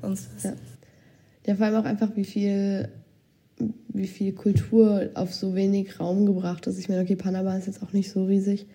sonst 0.05 0.29
was. 0.37 0.45
Ja, 0.45 0.53
ja 1.47 1.55
vor 1.57 1.67
allem 1.67 1.77
auch 1.77 1.85
einfach, 1.85 2.15
wie 2.17 2.25
viel 2.25 2.89
wie 3.89 4.07
viel 4.07 4.33
Kultur 4.33 5.11
auf 5.15 5.33
so 5.33 5.55
wenig 5.55 6.01
Raum 6.01 6.27
gebracht 6.27 6.67
ist. 6.67 6.79
Ich 6.79 6.89
meine, 6.89 7.03
okay, 7.03 7.17
Panama 7.17 7.57
ist 7.57 7.67
jetzt 7.67 7.83
auch 7.83 7.93
nicht 7.93 8.11
so 8.11 8.25
riesig, 8.25 8.67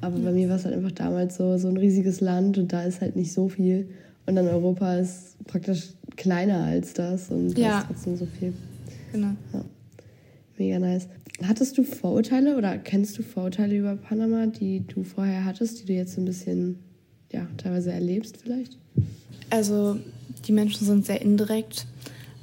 aber 0.00 0.18
bei 0.18 0.32
mir 0.32 0.48
war 0.48 0.56
es 0.56 0.64
halt 0.64 0.74
einfach 0.74 0.92
damals 0.92 1.36
so, 1.36 1.56
so 1.56 1.68
ein 1.68 1.76
riesiges 1.76 2.20
Land 2.20 2.58
und 2.58 2.72
da 2.72 2.82
ist 2.82 3.00
halt 3.00 3.16
nicht 3.16 3.32
so 3.32 3.48
viel. 3.48 3.88
Und 4.26 4.36
dann 4.36 4.46
Europa 4.46 4.96
ist 4.96 5.42
praktisch 5.46 5.94
kleiner 6.16 6.64
als 6.64 6.92
das 6.92 7.30
und 7.30 7.56
ja. 7.56 7.68
da 7.68 7.78
ist 7.78 7.86
trotzdem 7.86 8.16
so 8.16 8.26
viel. 8.26 8.52
Genau. 9.12 9.34
Ja. 9.52 9.64
Mega 10.58 10.78
nice. 10.78 11.08
Hattest 11.42 11.78
du 11.78 11.82
Vorurteile 11.82 12.58
oder 12.58 12.76
kennst 12.76 13.18
du 13.18 13.22
Vorurteile 13.22 13.78
über 13.78 13.96
Panama, 13.96 14.46
die 14.46 14.86
du 14.86 15.02
vorher 15.02 15.46
hattest, 15.46 15.80
die 15.80 15.86
du 15.86 15.92
jetzt 15.94 16.14
so 16.14 16.20
ein 16.20 16.26
bisschen, 16.26 16.78
ja, 17.32 17.46
teilweise 17.56 17.92
erlebst 17.92 18.36
vielleicht? 18.36 18.76
Also, 19.50 19.98
die 20.46 20.52
Menschen 20.52 20.86
sind 20.86 21.06
sehr 21.06 21.20
indirekt. 21.20 21.86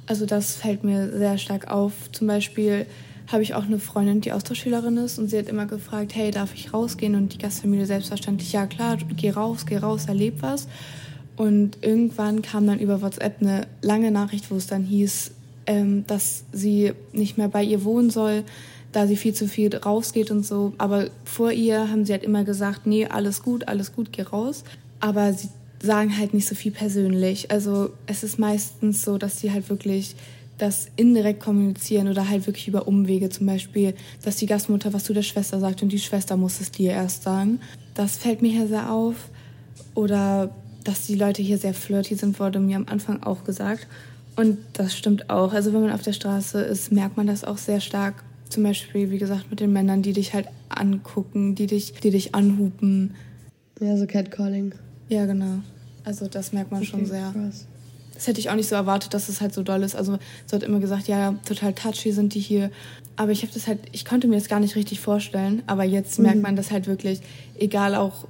Also 0.06 0.24
das 0.24 0.56
fällt 0.56 0.84
mir 0.84 1.10
sehr 1.16 1.36
stark 1.38 1.70
auf. 1.70 1.92
Zum 2.12 2.26
Beispiel 2.26 2.86
habe 3.30 3.42
ich 3.42 3.54
auch 3.54 3.64
eine 3.64 3.78
Freundin, 3.78 4.22
die 4.22 4.32
Austauschschülerin 4.32 4.96
ist 4.96 5.18
und 5.18 5.28
sie 5.28 5.38
hat 5.38 5.48
immer 5.48 5.66
gefragt, 5.66 6.14
hey, 6.14 6.30
darf 6.30 6.54
ich 6.54 6.72
rausgehen? 6.72 7.14
Und 7.14 7.34
die 7.34 7.38
Gastfamilie 7.38 7.84
selbstverständlich, 7.84 8.52
ja 8.52 8.66
klar, 8.66 8.96
geh 9.16 9.30
raus, 9.30 9.66
geh 9.66 9.76
raus, 9.76 10.06
erleb 10.06 10.36
was. 10.40 10.66
Und 11.36 11.78
irgendwann 11.82 12.40
kam 12.40 12.66
dann 12.66 12.78
über 12.78 13.02
WhatsApp 13.02 13.36
eine 13.40 13.66
lange 13.82 14.10
Nachricht, 14.10 14.50
wo 14.50 14.56
es 14.56 14.66
dann 14.66 14.82
hieß, 14.82 15.32
ähm, 15.66 16.04
dass 16.06 16.44
sie 16.52 16.94
nicht 17.12 17.36
mehr 17.36 17.48
bei 17.48 17.62
ihr 17.62 17.84
wohnen 17.84 18.08
soll, 18.08 18.44
da 18.92 19.06
sie 19.06 19.16
viel 19.16 19.34
zu 19.34 19.46
viel 19.46 19.76
rausgeht 19.76 20.30
und 20.30 20.44
so. 20.44 20.72
Aber 20.78 21.08
vor 21.24 21.52
ihr 21.52 21.90
haben 21.90 22.06
sie 22.06 22.12
halt 22.12 22.24
immer 22.24 22.44
gesagt, 22.44 22.86
nee, 22.86 23.06
alles 23.06 23.42
gut, 23.42 23.68
alles 23.68 23.92
gut, 23.92 24.10
geh 24.10 24.22
raus. 24.22 24.64
Aber 25.00 25.34
sie 25.34 25.50
sagen 25.80 26.16
halt 26.16 26.34
nicht 26.34 26.48
so 26.48 26.54
viel 26.54 26.72
persönlich. 26.72 27.50
Also 27.50 27.90
es 28.06 28.22
ist 28.22 28.38
meistens 28.38 29.02
so, 29.02 29.18
dass 29.18 29.40
sie 29.40 29.52
halt 29.52 29.68
wirklich 29.70 30.16
das 30.58 30.88
indirekt 30.96 31.40
kommunizieren 31.40 32.08
oder 32.08 32.28
halt 32.28 32.46
wirklich 32.46 32.68
über 32.68 32.88
Umwege. 32.88 33.30
Zum 33.30 33.46
Beispiel, 33.46 33.94
dass 34.22 34.36
die 34.36 34.46
Gastmutter 34.46 34.92
was 34.92 35.04
zu 35.04 35.14
der 35.14 35.22
Schwester 35.22 35.60
sagt 35.60 35.82
und 35.82 35.92
die 35.92 35.98
Schwester 35.98 36.36
muss 36.36 36.60
es 36.60 36.72
dir 36.72 36.90
erst 36.90 37.22
sagen. 37.22 37.60
Das 37.94 38.16
fällt 38.16 38.42
mir 38.42 38.50
hier 38.50 38.66
sehr 38.66 38.92
auf. 38.92 39.14
Oder 39.94 40.54
dass 40.84 41.06
die 41.06 41.14
Leute 41.14 41.42
hier 41.42 41.58
sehr 41.58 41.74
flirty 41.74 42.14
sind, 42.14 42.38
wurde 42.40 42.60
mir 42.60 42.76
am 42.76 42.86
Anfang 42.88 43.22
auch 43.22 43.44
gesagt. 43.44 43.86
Und 44.36 44.58
das 44.72 44.96
stimmt 44.96 45.30
auch. 45.30 45.52
Also 45.52 45.72
wenn 45.72 45.80
man 45.80 45.92
auf 45.92 46.02
der 46.02 46.12
Straße 46.12 46.60
ist, 46.60 46.92
merkt 46.92 47.16
man 47.16 47.26
das 47.26 47.44
auch 47.44 47.58
sehr 47.58 47.80
stark. 47.80 48.22
Zum 48.48 48.62
Beispiel, 48.62 49.10
wie 49.10 49.18
gesagt, 49.18 49.50
mit 49.50 49.60
den 49.60 49.72
Männern, 49.72 50.02
die 50.02 50.12
dich 50.12 50.34
halt 50.34 50.48
angucken, 50.68 51.54
die 51.54 51.66
dich, 51.66 51.92
die 51.94 52.10
dich 52.10 52.34
anhupen. 52.34 53.14
Ja, 53.80 53.96
so 53.96 54.06
Catcalling. 54.06 54.74
Ja, 55.08 55.26
genau. 55.26 55.60
Also 56.04 56.26
das 56.26 56.52
merkt 56.52 56.70
man 56.70 56.80
okay, 56.80 56.90
schon 56.90 57.06
sehr. 57.06 57.32
Krass. 57.32 57.66
Das 58.14 58.26
hätte 58.26 58.40
ich 58.40 58.50
auch 58.50 58.56
nicht 58.56 58.68
so 58.68 58.74
erwartet, 58.74 59.14
dass 59.14 59.28
es 59.28 59.40
halt 59.40 59.54
so 59.54 59.62
doll 59.62 59.82
ist. 59.82 59.94
Also 59.94 60.18
so 60.46 60.56
hat 60.56 60.62
immer 60.62 60.80
gesagt, 60.80 61.06
ja, 61.06 61.34
total 61.44 61.72
touchy 61.72 62.12
sind 62.12 62.34
die 62.34 62.40
hier. 62.40 62.70
Aber 63.16 63.30
ich 63.30 63.42
habe 63.42 63.52
das 63.52 63.66
halt, 63.66 63.80
ich 63.92 64.04
konnte 64.04 64.26
mir 64.26 64.36
das 64.36 64.48
gar 64.48 64.58
nicht 64.58 64.74
richtig 64.74 65.00
vorstellen. 65.00 65.62
Aber 65.66 65.84
jetzt 65.84 66.18
mhm. 66.18 66.24
merkt 66.24 66.42
man 66.42 66.56
das 66.56 66.70
halt 66.70 66.86
wirklich, 66.86 67.20
egal 67.58 67.94
auch, 67.94 68.26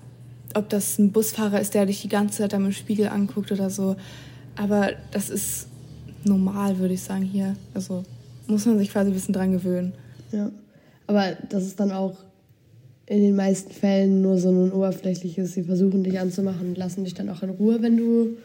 ob 0.54 0.68
das 0.68 0.98
ein 0.98 1.12
Busfahrer 1.12 1.60
ist, 1.60 1.74
der 1.74 1.86
dich 1.86 2.02
die 2.02 2.08
ganze 2.08 2.38
Zeit 2.38 2.54
am 2.54 2.70
Spiegel 2.72 3.08
anguckt 3.08 3.52
oder 3.52 3.70
so. 3.70 3.96
Aber 4.56 4.90
das 5.10 5.30
ist 5.30 5.68
normal, 6.24 6.78
würde 6.78 6.94
ich 6.94 7.02
sagen, 7.02 7.22
hier. 7.22 7.56
Also 7.74 8.04
muss 8.46 8.66
man 8.66 8.78
sich 8.78 8.90
quasi 8.90 9.10
ein 9.10 9.14
bisschen 9.14 9.34
dran 9.34 9.52
gewöhnen. 9.52 9.92
Ja. 10.32 10.50
Aber 11.06 11.36
das 11.48 11.64
ist 11.64 11.80
dann 11.80 11.92
auch 11.92 12.16
in 13.08 13.22
den 13.22 13.36
meisten 13.36 13.72
Fällen 13.72 14.20
nur 14.20 14.38
so 14.38 14.50
ein 14.50 14.70
oberflächliches, 14.70 15.54
sie 15.54 15.62
versuchen 15.62 16.04
dich 16.04 16.20
anzumachen 16.20 16.68
und 16.68 16.78
lassen 16.78 17.04
dich 17.04 17.14
dann 17.14 17.30
auch 17.30 17.42
in 17.42 17.50
Ruhe, 17.50 17.80
wenn 17.80 17.96
du 17.96 18.36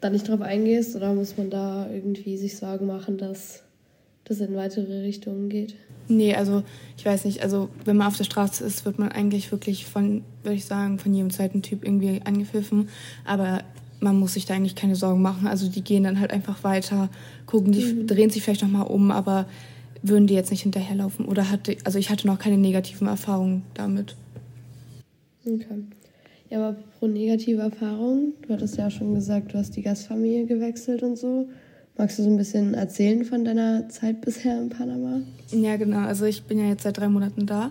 da 0.00 0.10
nicht 0.10 0.28
drauf 0.28 0.40
eingehst? 0.40 0.94
Oder 0.94 1.12
muss 1.12 1.36
man 1.36 1.50
da 1.50 1.90
irgendwie 1.92 2.36
sich 2.36 2.56
Sorgen 2.56 2.86
machen, 2.86 3.18
dass 3.18 3.62
das 4.24 4.40
in 4.40 4.54
weitere 4.54 5.00
Richtungen 5.00 5.48
geht? 5.48 5.74
Nee, 6.06 6.34
also 6.34 6.62
ich 6.96 7.04
weiß 7.04 7.24
nicht, 7.24 7.42
also 7.42 7.68
wenn 7.84 7.96
man 7.96 8.06
auf 8.06 8.16
der 8.16 8.24
Straße 8.24 8.64
ist, 8.64 8.84
wird 8.84 8.98
man 8.98 9.10
eigentlich 9.10 9.50
wirklich 9.50 9.86
von, 9.86 10.22
würde 10.44 10.56
ich 10.56 10.64
sagen, 10.64 10.98
von 11.00 11.12
jedem 11.12 11.30
zweiten 11.30 11.62
Typ 11.62 11.84
irgendwie 11.84 12.20
angepfiffen. 12.24 12.88
Aber 13.24 13.62
man 13.98 14.18
muss 14.18 14.34
sich 14.34 14.46
da 14.46 14.54
eigentlich 14.54 14.76
keine 14.76 14.94
Sorgen 14.96 15.20
machen. 15.20 15.48
Also 15.48 15.68
die 15.68 15.82
gehen 15.82 16.04
dann 16.04 16.20
halt 16.20 16.32
einfach 16.32 16.62
weiter, 16.62 17.08
gucken, 17.46 17.72
die 17.72 17.84
mhm. 17.84 18.06
drehen 18.06 18.30
sich 18.30 18.42
vielleicht 18.42 18.62
nochmal 18.62 18.86
um, 18.86 19.10
aber 19.10 19.46
würden 20.02 20.26
die 20.26 20.34
jetzt 20.34 20.50
nicht 20.50 20.62
hinterherlaufen. 20.62 21.26
Oder 21.26 21.50
hatte, 21.50 21.76
also 21.84 21.98
ich 21.98 22.10
hatte 22.10 22.26
noch 22.26 22.38
keine 22.38 22.58
negativen 22.58 23.06
Erfahrungen 23.06 23.62
damit. 23.74 24.16
Okay. 25.44 25.84
Ja, 26.50 26.58
aber 26.58 26.76
pro 26.98 27.06
negative 27.06 27.62
Erfahrungen, 27.62 28.32
du 28.42 28.52
hattest 28.52 28.76
ja 28.76 28.88
auch 28.88 28.90
schon 28.90 29.14
gesagt, 29.14 29.54
du 29.54 29.58
hast 29.58 29.76
die 29.76 29.82
Gastfamilie 29.82 30.46
gewechselt 30.46 31.02
und 31.02 31.16
so. 31.16 31.48
Magst 31.96 32.18
du 32.18 32.22
so 32.22 32.30
ein 32.30 32.36
bisschen 32.36 32.74
erzählen 32.74 33.24
von 33.24 33.44
deiner 33.44 33.88
Zeit 33.88 34.20
bisher 34.20 34.60
in 34.60 34.68
Panama? 34.68 35.20
Ja, 35.50 35.76
genau. 35.76 35.98
Also 35.98 36.24
ich 36.24 36.42
bin 36.44 36.58
ja 36.58 36.66
jetzt 36.66 36.82
seit 36.82 36.98
drei 36.98 37.08
Monaten 37.08 37.46
da 37.46 37.70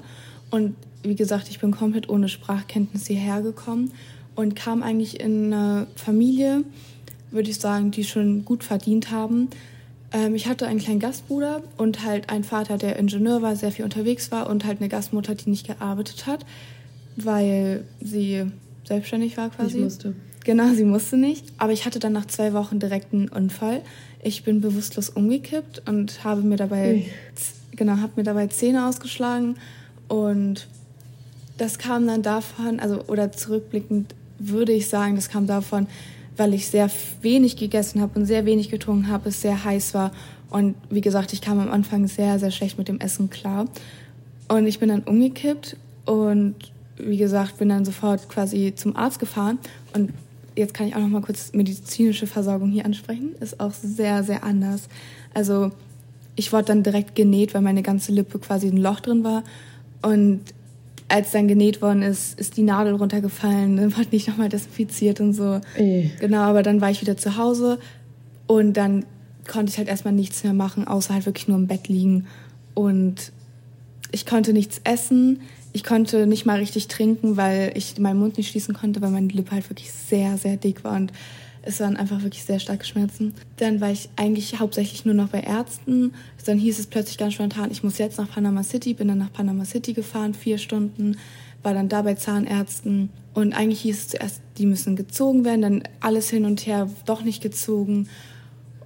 und 0.52 0.76
wie 1.04 1.16
gesagt, 1.16 1.50
ich 1.50 1.60
bin 1.60 1.72
komplett 1.72 2.10
ohne 2.10 2.30
Sprachkenntnis 2.30 3.08
hierher 3.08 3.42
gekommen 3.42 3.92
und 4.36 4.56
kam 4.56 4.84
eigentlich 4.84 5.20
in 5.20 5.54
eine 5.54 5.88
Familie, 5.96 6.64
würde 7.32 7.50
ich 7.50 7.60
sagen, 7.60 7.92
die 7.92 8.04
schon 8.04 8.46
gut 8.46 8.64
verdient 8.64 9.12
haben. 9.12 9.50
Ähm, 10.12 10.36
ich 10.36 10.48
hatte 10.48 10.68
einen 10.68 10.80
kleinen 10.80 11.00
Gastbruder 11.00 11.62
und 11.78 12.04
halt 12.04 12.30
einen 12.30 12.44
Vater, 12.44 12.78
der 12.78 12.98
Ingenieur 12.98 13.42
war, 13.42 13.56
sehr 13.56 13.72
viel 13.72 13.86
unterwegs 13.86 14.32
war 14.32 14.50
und 14.50 14.66
halt 14.66 14.80
eine 14.80 14.90
Gastmutter, 14.90 15.36
die 15.36 15.50
nicht 15.50 15.68
gearbeitet 15.68 16.26
hat, 16.26 16.46
weil 17.16 17.86
sie 18.02 18.46
selbstständig 18.86 19.38
war 19.38 19.50
quasi. 19.50 19.78
Ich 19.78 19.84
musste. 19.84 20.16
Genau, 20.46 20.74
sie 20.74 20.86
musste 20.86 21.18
nicht. 21.18 21.46
Aber 21.58 21.74
ich 21.74 21.86
hatte 21.86 22.00
dann 22.00 22.14
nach 22.14 22.26
zwei 22.26 22.54
Wochen 22.54 22.80
direkt 22.80 23.14
einen 23.14 23.28
Unfall. 23.28 23.82
Ich 24.24 24.44
bin 24.44 24.62
bewusstlos 24.62 25.10
umgekippt 25.10 25.88
und 25.88 26.24
habe 26.24 26.42
mir 26.42 26.56
dabei, 26.56 27.06
genau, 27.76 27.98
habe 27.98 28.14
mir 28.16 28.24
dabei 28.24 28.48
Zähne 28.48 28.88
ausgeschlagen 28.88 29.58
und 30.08 30.68
das 31.58 31.78
kam 31.78 32.08
dann 32.08 32.22
davon, 32.22 32.80
also 32.80 33.04
oder 33.08 33.32
zurückblickend 33.32 34.16
würde 34.40 34.72
ich 34.72 34.88
sagen, 34.88 35.16
das 35.16 35.30
kam 35.30 35.46
davon, 35.46 35.88
weil 36.40 36.54
ich 36.54 36.68
sehr 36.68 36.90
wenig 37.22 37.58
gegessen 37.58 38.02
habe 38.02 38.20
und 38.20 38.26
sehr 38.26 38.46
wenig 38.46 38.70
getrunken 38.70 39.10
habe, 39.10 39.30
es 39.30 39.42
sehr 39.42 39.64
heiß 39.64 39.94
war. 39.94 40.12
Und 40.50 40.76
wie 40.90 41.02
gesagt, 41.02 41.34
ich 41.34 41.42
kam 41.42 41.60
am 41.60 41.70
Anfang 41.70 42.08
sehr, 42.08 42.40
sehr 42.40 42.52
schlecht 42.52 42.78
mit 42.78 42.88
dem 42.88 43.00
Essen 43.00 43.30
klar. 43.30 43.66
Und 44.48 44.66
ich 44.66 44.80
bin 44.80 44.90
dann 44.90 45.02
umgekippt 45.02 45.78
und 46.06 46.56
wie 46.98 47.18
gesagt, 47.18 47.58
bin 47.58 47.70
dann 47.70 47.86
sofort 47.86 48.30
quasi 48.30 48.74
zum 48.76 48.96
Arzt 48.96 49.20
gefahren. 49.20 49.60
Und 49.94 50.12
jetzt 50.56 50.74
kann 50.74 50.88
ich 50.88 50.96
auch 50.96 51.00
noch 51.00 51.08
mal 51.08 51.22
kurz 51.22 51.54
medizinische 51.54 52.26
Versorgung 52.26 52.72
hier 52.72 52.86
ansprechen. 52.86 53.36
Ist 53.40 53.60
auch 53.60 53.74
sehr, 53.74 54.24
sehr 54.24 54.44
anders. 54.44 54.90
Also 55.34 55.72
ich 56.36 56.52
wurde 56.52 56.66
dann 56.66 56.84
direkt 56.84 57.16
genäht, 57.16 57.54
weil 57.54 57.62
meine 57.62 57.84
ganze 57.84 58.12
Lippe 58.12 58.40
quasi 58.40 58.68
ein 58.68 58.78
Loch 58.78 59.02
drin 59.02 59.24
war. 59.24 59.44
Und 60.02 60.42
als 61.10 61.32
dann 61.32 61.48
genäht 61.48 61.82
worden 61.82 62.04
ist, 62.04 62.40
ist 62.40 62.56
die 62.56 62.64
Nadel 62.64 62.94
runtergefallen, 62.96 63.76
dann 63.76 63.98
wurde 63.98 64.10
nicht 64.12 64.28
nochmal 64.28 64.50
desinfiziert 64.50 65.20
und 65.20 65.34
so. 65.34 65.60
Ey. 65.76 66.12
Genau, 66.20 66.42
aber 66.42 66.64
dann 66.64 66.82
war 66.82 66.92
ich 66.92 67.02
wieder 67.02 67.18
zu 67.18 67.36
Hause 67.36 67.80
und 68.48 68.74
dann 68.74 69.06
konnte 69.48 69.72
ich 69.72 69.78
halt 69.78 69.88
erstmal 69.88 70.14
nichts 70.14 70.44
mehr 70.44 70.54
machen, 70.54 70.88
außer 70.88 71.14
halt 71.14 71.26
wirklich 71.26 71.48
nur 71.48 71.58
im 71.58 71.68
Bett 71.68 71.88
liegen. 71.88 72.28
Und 72.76 73.32
ich 74.12 74.26
konnte 74.26 74.54
nichts 74.54 74.82
essen, 74.84 75.42
ich 75.74 75.84
konnte 75.84 76.28
nicht 76.28 76.46
mal 76.46 76.60
richtig 76.60 76.88
trinken, 76.88 77.38
weil 77.38 77.72
ich 77.76 77.98
meinen 77.98 78.20
Mund 78.20 78.38
nicht 78.38 78.50
schließen 78.50 78.74
konnte, 78.74 79.02
weil 79.02 79.12
meine 79.12 79.28
Lippe 79.28 79.52
halt 79.52 79.70
wirklich 79.70 79.92
sehr, 79.92 80.38
sehr 80.38 80.58
dick 80.58 80.84
war 80.84 80.96
und 80.96 81.12
es 81.70 81.80
waren 81.80 81.98
einfach 81.98 82.24
wirklich 82.24 82.44
sehr 82.44 82.60
starke 82.60 82.86
Schmerzen. 82.86 83.34
Dann 83.58 83.80
war 83.80 83.92
ich 83.92 84.10
eigentlich 84.16 84.60
hauptsächlich 84.60 85.06
nur 85.06 85.14
noch 85.14 85.30
bei 85.30 85.42
Ärzten. 85.42 86.14
Dann 86.46 86.58
hieß 86.58 86.80
es 86.80 86.88
plötzlich 86.88 87.20
ganz 87.20 87.36
spontan, 87.36 87.70
ich 87.72 87.84
muss 87.84 88.00
jetzt 88.00 88.18
nach 88.18 88.30
Panama 88.30 88.64
City. 88.64 88.96
Bin 88.96 89.08
dann 89.08 89.20
nach 89.20 89.32
Panama 89.32 89.66
City 89.66 89.94
gefahren, 89.94 90.34
vier 90.34 90.58
Stunden. 90.58 91.18
War 91.62 91.76
dann 91.76 91.88
da 91.88 92.02
bei 92.02 92.16
Zahnärzten. 92.16 93.10
Und 93.36 93.54
eigentlich 93.54 93.82
hieß 93.82 93.98
es 93.98 94.08
zuerst, 94.10 94.42
die 94.58 94.66
müssen 94.66 94.96
gezogen 94.96 95.46
werden. 95.46 95.62
Dann 95.62 95.84
alles 96.00 96.30
hin 96.30 96.46
und 96.46 96.66
her, 96.66 96.90
doch 97.06 97.24
nicht 97.24 97.42
gezogen. 97.42 98.10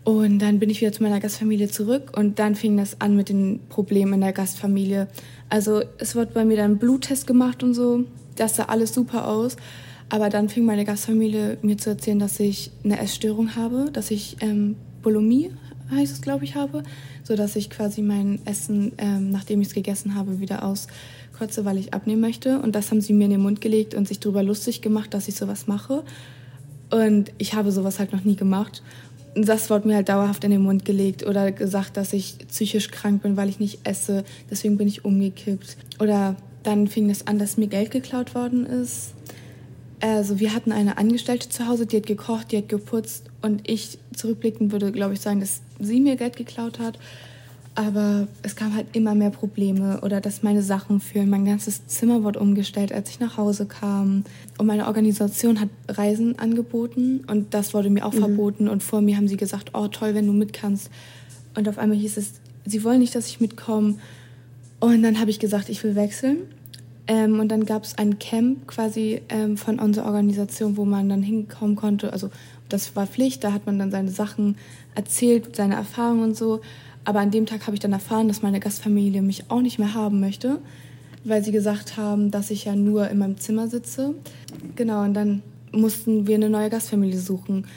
Und 0.03 0.39
dann 0.39 0.59
bin 0.59 0.69
ich 0.69 0.81
wieder 0.81 0.91
zu 0.91 1.01
meiner 1.01 1.21
Gastfamilie 1.21 1.69
zurück. 1.69 2.11
Und 2.17 2.37
dann 2.37 2.55
fing 2.55 2.75
das 2.75 2.99
an 2.99 3.15
mit 3.15 3.29
den 3.29 3.61
Problemen 3.69 4.15
in 4.15 4.21
der 4.21 4.33
Gastfamilie. 4.33 5.07
Also 5.47 5.83
es 5.99 6.17
wurde 6.17 6.31
bei 6.33 6.43
mir 6.43 6.57
dann 6.57 6.79
Bluttest 6.79 7.27
gemacht 7.27 7.63
und 7.63 7.75
so. 7.75 8.03
Das 8.35 8.57
sah 8.57 8.65
alles 8.65 8.93
super 8.93 9.27
aus. 9.27 9.55
Aber 10.13 10.29
dann 10.29 10.47
fing 10.47 10.63
meine 10.63 10.85
Gastfamilie 10.85 11.57
mir 11.63 11.75
zu 11.79 11.89
erzählen, 11.89 12.19
dass 12.19 12.39
ich 12.39 12.69
eine 12.83 12.99
Essstörung 12.99 13.55
habe, 13.55 13.89
dass 13.91 14.11
ich 14.11 14.37
ähm, 14.41 14.75
Bulimie, 15.01 15.49
heißt 15.89 16.13
es, 16.13 16.21
glaube 16.21 16.45
ich, 16.45 16.53
habe, 16.53 16.83
so 17.23 17.35
dass 17.35 17.55
ich 17.55 17.71
quasi 17.71 18.03
mein 18.03 18.37
Essen, 18.45 18.91
ähm, 18.99 19.31
nachdem 19.31 19.59
ich 19.61 19.69
es 19.69 19.73
gegessen 19.73 20.13
habe, 20.13 20.39
wieder 20.39 20.61
auskotze, 20.61 21.65
weil 21.65 21.79
ich 21.79 21.95
abnehmen 21.95 22.21
möchte. 22.21 22.59
Und 22.59 22.75
das 22.75 22.91
haben 22.91 23.01
sie 23.01 23.11
mir 23.11 23.23
in 23.23 23.31
den 23.31 23.41
Mund 23.41 23.59
gelegt 23.59 23.95
und 23.95 24.07
sich 24.07 24.19
darüber 24.19 24.43
lustig 24.43 24.83
gemacht, 24.83 25.15
dass 25.15 25.27
ich 25.27 25.33
sowas 25.33 25.65
mache. 25.65 26.03
Und 26.91 27.31
ich 27.39 27.55
habe 27.55 27.71
sowas 27.71 27.97
halt 27.97 28.13
noch 28.13 28.23
nie 28.23 28.35
gemacht. 28.35 28.83
Und 29.33 29.49
das 29.49 29.71
wurde 29.71 29.87
mir 29.87 29.95
halt 29.95 30.09
dauerhaft 30.09 30.43
in 30.43 30.51
den 30.51 30.61
Mund 30.61 30.85
gelegt 30.85 31.25
oder 31.25 31.51
gesagt, 31.51 31.97
dass 31.97 32.13
ich 32.13 32.37
psychisch 32.49 32.91
krank 32.91 33.23
bin, 33.23 33.35
weil 33.35 33.49
ich 33.49 33.59
nicht 33.59 33.79
esse. 33.83 34.25
Deswegen 34.51 34.77
bin 34.77 34.87
ich 34.87 35.05
umgekippt. 35.05 35.75
Oder 35.99 36.35
dann 36.61 36.85
fing 36.85 37.09
es 37.09 37.25
an, 37.25 37.39
dass 37.39 37.57
mir 37.57 37.65
Geld 37.65 37.89
geklaut 37.89 38.35
worden 38.35 38.67
ist. 38.67 39.15
Also 40.03 40.41
wir 40.41 40.53
hatten 40.53 40.73
eine 40.73 40.97
Angestellte 40.97 41.47
zu 41.47 41.65
Hause, 41.65 41.85
die 41.85 41.95
hat 41.95 42.05
gekocht, 42.05 42.51
die 42.51 42.57
hat 42.57 42.67
geputzt 42.67 43.23
und 43.41 43.69
ich 43.69 43.97
zurückblickend 44.13 44.73
würde, 44.73 44.91
glaube 44.91 45.13
ich, 45.13 45.21
sagen, 45.21 45.39
dass 45.39 45.61
sie 45.79 46.01
mir 46.01 46.17
Geld 46.17 46.35
geklaut 46.35 46.77
hat. 46.77 46.99
Aber 47.73 48.27
es 48.41 48.57
kam 48.57 48.75
halt 48.75 48.87
immer 48.91 49.15
mehr 49.15 49.29
Probleme 49.29 50.01
oder 50.01 50.19
dass 50.19 50.43
meine 50.43 50.61
Sachen 50.61 50.99
fehlen. 50.99 51.29
Mein 51.29 51.45
ganzes 51.45 51.87
Zimmer 51.87 52.21
wurde 52.25 52.41
umgestellt, 52.41 52.91
als 52.91 53.11
ich 53.11 53.21
nach 53.21 53.37
Hause 53.37 53.65
kam. 53.65 54.25
Und 54.57 54.65
meine 54.65 54.87
Organisation 54.87 55.61
hat 55.61 55.69
Reisen 55.87 56.37
angeboten 56.37 57.23
und 57.27 57.53
das 57.53 57.73
wurde 57.73 57.89
mir 57.89 58.05
auch 58.05 58.13
mhm. 58.13 58.19
verboten. 58.19 58.67
Und 58.67 58.83
vor 58.83 58.99
mir 58.99 59.15
haben 59.15 59.29
sie 59.29 59.37
gesagt, 59.37 59.69
oh 59.73 59.87
toll, 59.87 60.15
wenn 60.15 60.27
du 60.27 60.33
mit 60.33 60.51
kannst. 60.51 60.91
Und 61.55 61.69
auf 61.69 61.77
einmal 61.77 61.97
hieß 61.97 62.17
es, 62.17 62.33
sie 62.65 62.83
wollen 62.83 62.99
nicht, 62.99 63.15
dass 63.15 63.27
ich 63.27 63.39
mitkomme. 63.39 63.95
Und 64.81 65.01
dann 65.01 65.21
habe 65.21 65.31
ich 65.31 65.39
gesagt, 65.39 65.69
ich 65.69 65.81
will 65.81 65.95
wechseln. 65.95 66.39
Ähm, 67.07 67.39
und 67.39 67.49
dann 67.49 67.65
gab 67.65 67.83
es 67.83 67.97
ein 67.97 68.17
Camp 68.19 68.67
quasi 68.67 69.21
ähm, 69.29 69.57
von 69.57 69.79
unserer 69.79 70.05
Organisation, 70.05 70.77
wo 70.77 70.85
man 70.85 71.09
dann 71.09 71.21
hinkommen 71.21 71.75
konnte. 71.75 72.13
Also 72.13 72.29
das 72.69 72.95
war 72.95 73.07
Pflicht, 73.07 73.43
da 73.43 73.51
hat 73.51 73.65
man 73.65 73.77
dann 73.77 73.91
seine 73.91 74.09
Sachen 74.09 74.55
erzählt, 74.95 75.55
seine 75.55 75.75
Erfahrungen 75.75 76.23
und 76.23 76.37
so. 76.37 76.61
Aber 77.05 77.19
an 77.19 77.31
dem 77.31 77.45
Tag 77.45 77.67
habe 77.67 77.75
ich 77.75 77.81
dann 77.81 77.91
erfahren, 77.91 78.27
dass 78.27 78.41
meine 78.41 78.59
Gastfamilie 78.59 79.21
mich 79.21 79.49
auch 79.49 79.61
nicht 79.61 79.79
mehr 79.79 79.93
haben 79.93 80.21
möchte, 80.21 80.59
weil 81.25 81.43
sie 81.43 81.51
gesagt 81.51 81.97
haben, 81.97 82.31
dass 82.31 82.49
ich 82.49 82.65
ja 82.65 82.75
nur 82.75 83.09
in 83.09 83.17
meinem 83.17 83.37
Zimmer 83.37 83.67
sitze. 83.67 84.15
Genau, 84.75 85.03
und 85.03 85.13
dann 85.13 85.41
mussten 85.73 86.27
wir 86.27 86.35
eine 86.35 86.49
neue 86.49 86.69
Gastfamilie 86.69 87.19
suchen. 87.19 87.67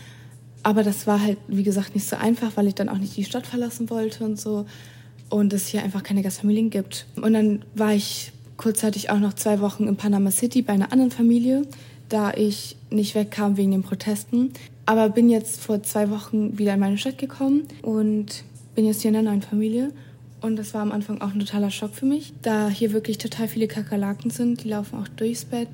Aber 0.62 0.83
das 0.83 1.07
war 1.07 1.20
halt, 1.20 1.39
wie 1.49 1.62
gesagt, 1.62 1.95
nicht 1.95 2.09
so 2.09 2.16
einfach, 2.16 2.57
weil 2.57 2.68
ich 2.68 2.74
dann 2.74 2.89
auch 2.89 2.99
nicht 2.99 3.16
die 3.16 3.24
Stadt 3.24 3.47
verlassen 3.47 3.91
wollte 3.91 4.24
und 4.24 4.39
so. 4.39 4.66
Und 5.29 5.53
es 5.53 5.66
hier 5.66 5.83
einfach 5.83 6.05
keine 6.05 6.22
Gastfamilien 6.22 6.70
gibt. 6.70 7.07
Und 7.16 7.33
dann 7.33 7.64
war 7.74 7.93
ich 7.93 8.33
kurzzeitig 8.57 9.11
auch 9.11 9.19
noch 9.19 9.35
zwei 9.35 9.61
Wochen 9.61 9.87
in 9.87 9.97
Panama 9.97 10.31
City 10.31 10.63
bei 10.63 10.73
einer 10.73 10.93
anderen 10.93 11.11
Familie, 11.11 11.63
da 12.09 12.33
ich 12.33 12.77
nicht 12.91 13.15
wegkam 13.15 13.57
wegen 13.57 13.73
den 13.73 13.83
Protesten. 13.83 14.53
Aber 14.87 15.09
bin 15.09 15.29
jetzt 15.29 15.61
vor 15.61 15.83
zwei 15.83 16.11
Wochen 16.11 16.59
wieder 16.59 16.75
in 16.75 16.81
meine 16.81 16.99
Stadt 16.99 17.19
gekommen 17.19 17.65
und 17.83 18.45
bin 18.75 18.87
jetzt 18.87 19.03
hier 19.03 19.11
in 19.11 19.17
einer 19.17 19.31
neuen 19.31 19.43
Familie. 19.43 19.91
Und 20.41 20.57
das 20.57 20.75
war 20.75 20.83
am 20.83 20.93
Anfang 20.93 21.21
auch 21.21 21.33
ein 21.33 21.41
totaler 21.41 21.71
Schock 21.71 21.95
für 21.95 22.07
mich, 22.07 22.33
da 22.43 22.69
hier 22.69 22.93
wirklich 22.93 23.19
total 23.19 23.49
viele 23.49 23.67
Kakerlaken 23.67 24.31
sind. 24.31 24.63
Die 24.63 24.69
laufen 24.69 24.99
auch 24.99 25.09
durchs 25.09 25.45
Bett. 25.45 25.69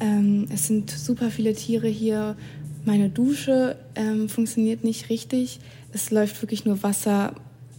Ähm, 0.00 0.48
es 0.52 0.66
sind 0.66 0.90
super 0.90 1.30
viele 1.30 1.54
Tiere 1.54 1.86
hier. 1.86 2.36
Meine 2.84 3.10
Dusche 3.10 3.76
ähm, 3.94 4.28
funktioniert 4.28 4.82
nicht 4.82 5.10
richtig. 5.10 5.60
Es 5.92 6.10
läuft 6.10 6.40
wirklich 6.42 6.64
nur 6.64 6.82
Wasser 6.82 7.34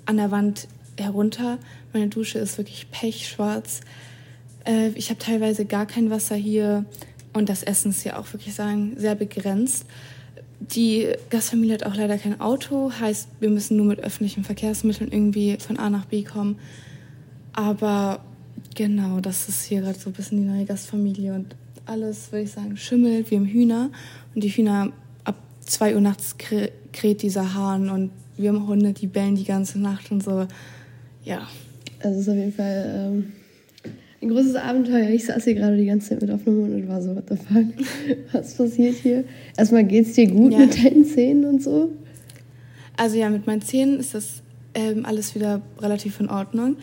an 0.06 0.18
der 0.18 0.32
Wand 0.32 0.68
herunter. 0.98 1.58
Meine 1.92 2.08
Dusche 2.08 2.40
ist 2.40 2.58
wirklich 2.58 2.90
pechschwarz. 2.92 3.82
Äh, 4.66 4.90
ich 4.90 5.10
habe 5.10 5.20
teilweise 5.20 5.66
gar 5.66 5.86
kein 5.86 6.10
Wasser 6.10 6.36
hier 6.36 6.86
und 7.34 7.50
das 7.50 7.64
Essen 7.64 7.92
ist 7.92 8.04
ja 8.04 8.18
auch 8.18 8.32
wirklich 8.34 8.54
sagen 8.54 8.94
sehr 8.98 9.16
begrenzt. 9.16 9.86
Die 10.60 11.08
Gastfamilie 11.30 11.74
hat 11.74 11.86
auch 11.86 11.96
leider 11.96 12.18
kein 12.18 12.40
Auto, 12.40 12.92
heißt, 13.00 13.28
wir 13.40 13.50
müssen 13.50 13.78
nur 13.78 13.88
mit 13.88 14.00
öffentlichen 14.00 14.44
Verkehrsmitteln 14.44 15.12
irgendwie 15.12 15.58
von 15.60 15.78
A 15.78 15.90
nach 15.90 16.06
B 16.06 16.24
kommen. 16.24 16.60
Aber 17.54 18.24
genau, 18.76 19.20
das 19.20 19.50
ist 19.50 19.66
hier 19.66 19.82
gerade 19.82 19.98
so 19.98 20.12
ein 20.12 20.14
bisschen 20.14 20.38
die 20.40 20.48
neue 20.48 20.66
Gastfamilie 20.66 21.34
und 21.34 21.56
alles, 21.86 22.32
würde 22.32 22.44
ich 22.44 22.52
sagen, 22.52 22.78
schimmelt. 22.78 23.32
Wir 23.32 23.40
haben 23.40 23.48
Hühner 23.48 23.90
und 24.36 24.44
die 24.44 24.50
Hühner 24.50 24.92
ab 25.24 25.36
2 25.66 25.96
Uhr 25.96 26.02
nachts 26.02 26.36
kräht 26.38 27.22
dieser 27.24 27.56
Hahn 27.56 27.90
und 27.90 28.12
wir 28.38 28.50
haben 28.50 28.68
Hunde, 28.68 28.94
die 28.94 29.08
bellen 29.08 29.36
die 29.36 29.46
ganze 29.46 29.80
Nacht 29.80 30.12
und 30.12 30.24
so. 30.24 30.48
Ja. 31.24 31.48
Also 32.00 32.20
es 32.20 32.28
ist 32.28 32.30
auf 32.30 32.36
jeden 32.36 32.54
Fall 32.54 33.12
ähm, 33.14 33.32
ein 34.22 34.30
großes 34.30 34.56
Abenteuer. 34.56 35.10
Ich 35.10 35.26
saß 35.26 35.44
hier 35.44 35.56
gerade 35.56 35.78
die 35.78 35.86
ganze 35.86 36.10
Zeit 36.10 36.22
mit 36.22 36.30
offenem 36.30 36.60
Mund 36.60 36.74
und 36.76 36.88
war 36.88 37.02
so, 37.02 37.16
what 37.16 37.24
the 37.30 37.36
fuck, 37.36 37.66
was 38.32 38.54
passiert 38.54 38.96
hier? 38.96 39.24
Erstmal 39.58 39.84
geht's 39.84 40.14
dir 40.14 40.28
gut 40.28 40.54
ja. 40.54 40.60
mit 40.60 40.84
deinen 40.84 41.06
Zähnen 41.06 41.46
und 41.46 41.64
so? 41.64 41.92
Also 42.98 43.18
ja, 43.18 43.30
mit 43.30 43.48
meinen 43.48 43.62
Zähnen 43.62 44.00
ist 44.00 44.14
das 44.14 44.44
ähm, 44.76 45.06
alles 45.06 45.34
wieder 45.34 45.62
relativ 45.80 46.20
in 46.20 46.30
Ordnung. 46.30 46.78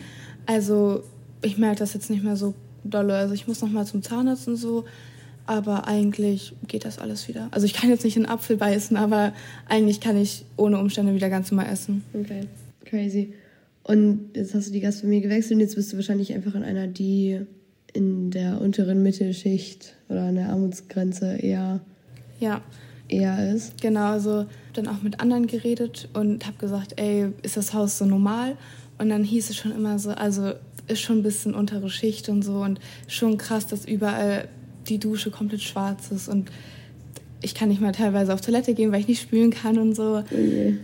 Also 0.45 1.03
ich 1.41 1.57
merke 1.57 1.79
das 1.79 1.93
jetzt 1.93 2.09
nicht 2.09 2.23
mehr 2.23 2.35
so 2.35 2.53
dolle. 2.83 3.15
Also 3.15 3.33
ich 3.33 3.47
muss 3.47 3.61
noch 3.61 3.69
mal 3.69 3.85
zum 3.85 4.03
Zahnarzt 4.03 4.47
und 4.47 4.57
so, 4.57 4.85
aber 5.45 5.87
eigentlich 5.87 6.53
geht 6.67 6.83
das 6.83 6.99
alles 6.99 7.27
wieder. 7.27 7.47
Also 7.51 7.65
ich 7.65 7.73
kann 7.73 7.89
jetzt 7.89 8.03
nicht 8.03 8.17
einen 8.17 8.25
Apfel 8.25 8.57
beißen, 8.57 8.97
aber 8.97 9.33
eigentlich 9.67 10.01
kann 10.01 10.17
ich 10.17 10.45
ohne 10.57 10.77
Umstände 10.77 11.13
wieder 11.15 11.29
ganz 11.29 11.51
normal 11.51 11.71
essen. 11.71 12.03
Okay, 12.13 12.41
crazy. 12.85 13.33
Und 13.89 14.29
jetzt 14.35 14.53
hast 14.53 14.67
du 14.67 14.71
die 14.71 14.81
Gastfamilie 14.81 15.21
gewechselt 15.21 15.53
und 15.53 15.61
jetzt 15.61 15.73
bist 15.73 15.91
du 15.91 15.95
wahrscheinlich 15.95 16.31
einfach 16.35 16.53
in 16.53 16.61
einer, 16.61 16.85
die 16.85 17.39
in 17.91 18.29
der 18.29 18.61
unteren 18.61 19.01
Mittelschicht 19.01 19.95
oder 20.09 20.25
an 20.25 20.35
der 20.35 20.49
Armutsgrenze 20.49 21.37
eher, 21.37 21.79
ja. 22.39 22.61
eher 23.07 23.51
ist. 23.51 23.81
Genau, 23.81 24.11
also 24.11 24.45
dann 24.73 24.87
auch 24.87 25.01
mit 25.01 25.19
anderen 25.19 25.47
geredet 25.47 26.07
und 26.13 26.45
habe 26.45 26.57
gesagt, 26.59 26.99
ey, 26.99 27.31
ist 27.41 27.57
das 27.57 27.73
Haus 27.73 27.97
so 27.97 28.05
normal? 28.05 28.57
Und 28.99 29.09
dann 29.09 29.23
hieß 29.23 29.49
es 29.49 29.55
schon 29.55 29.71
immer 29.71 29.97
so, 29.97 30.11
also 30.11 30.51
ist 30.87 31.01
schon 31.01 31.17
ein 31.17 31.23
bisschen 31.23 31.55
untere 31.55 31.89
Schicht 31.89 32.29
und 32.29 32.43
so 32.43 32.61
und 32.61 32.79
schon 33.07 33.39
krass, 33.39 33.65
dass 33.65 33.85
überall 33.85 34.49
die 34.87 34.99
Dusche 34.99 35.31
komplett 35.31 35.61
schwarz 35.61 36.11
ist 36.11 36.27
und 36.29 36.51
ich 37.41 37.55
kann 37.55 37.69
nicht 37.69 37.81
mal 37.81 37.93
teilweise 37.93 38.35
auf 38.35 38.41
Toilette 38.41 38.75
gehen, 38.75 38.91
weil 38.91 38.99
ich 39.01 39.07
nicht 39.07 39.21
spülen 39.23 39.49
kann 39.49 39.79
und 39.79 39.95
so. 39.95 40.17
Okay. 40.17 40.77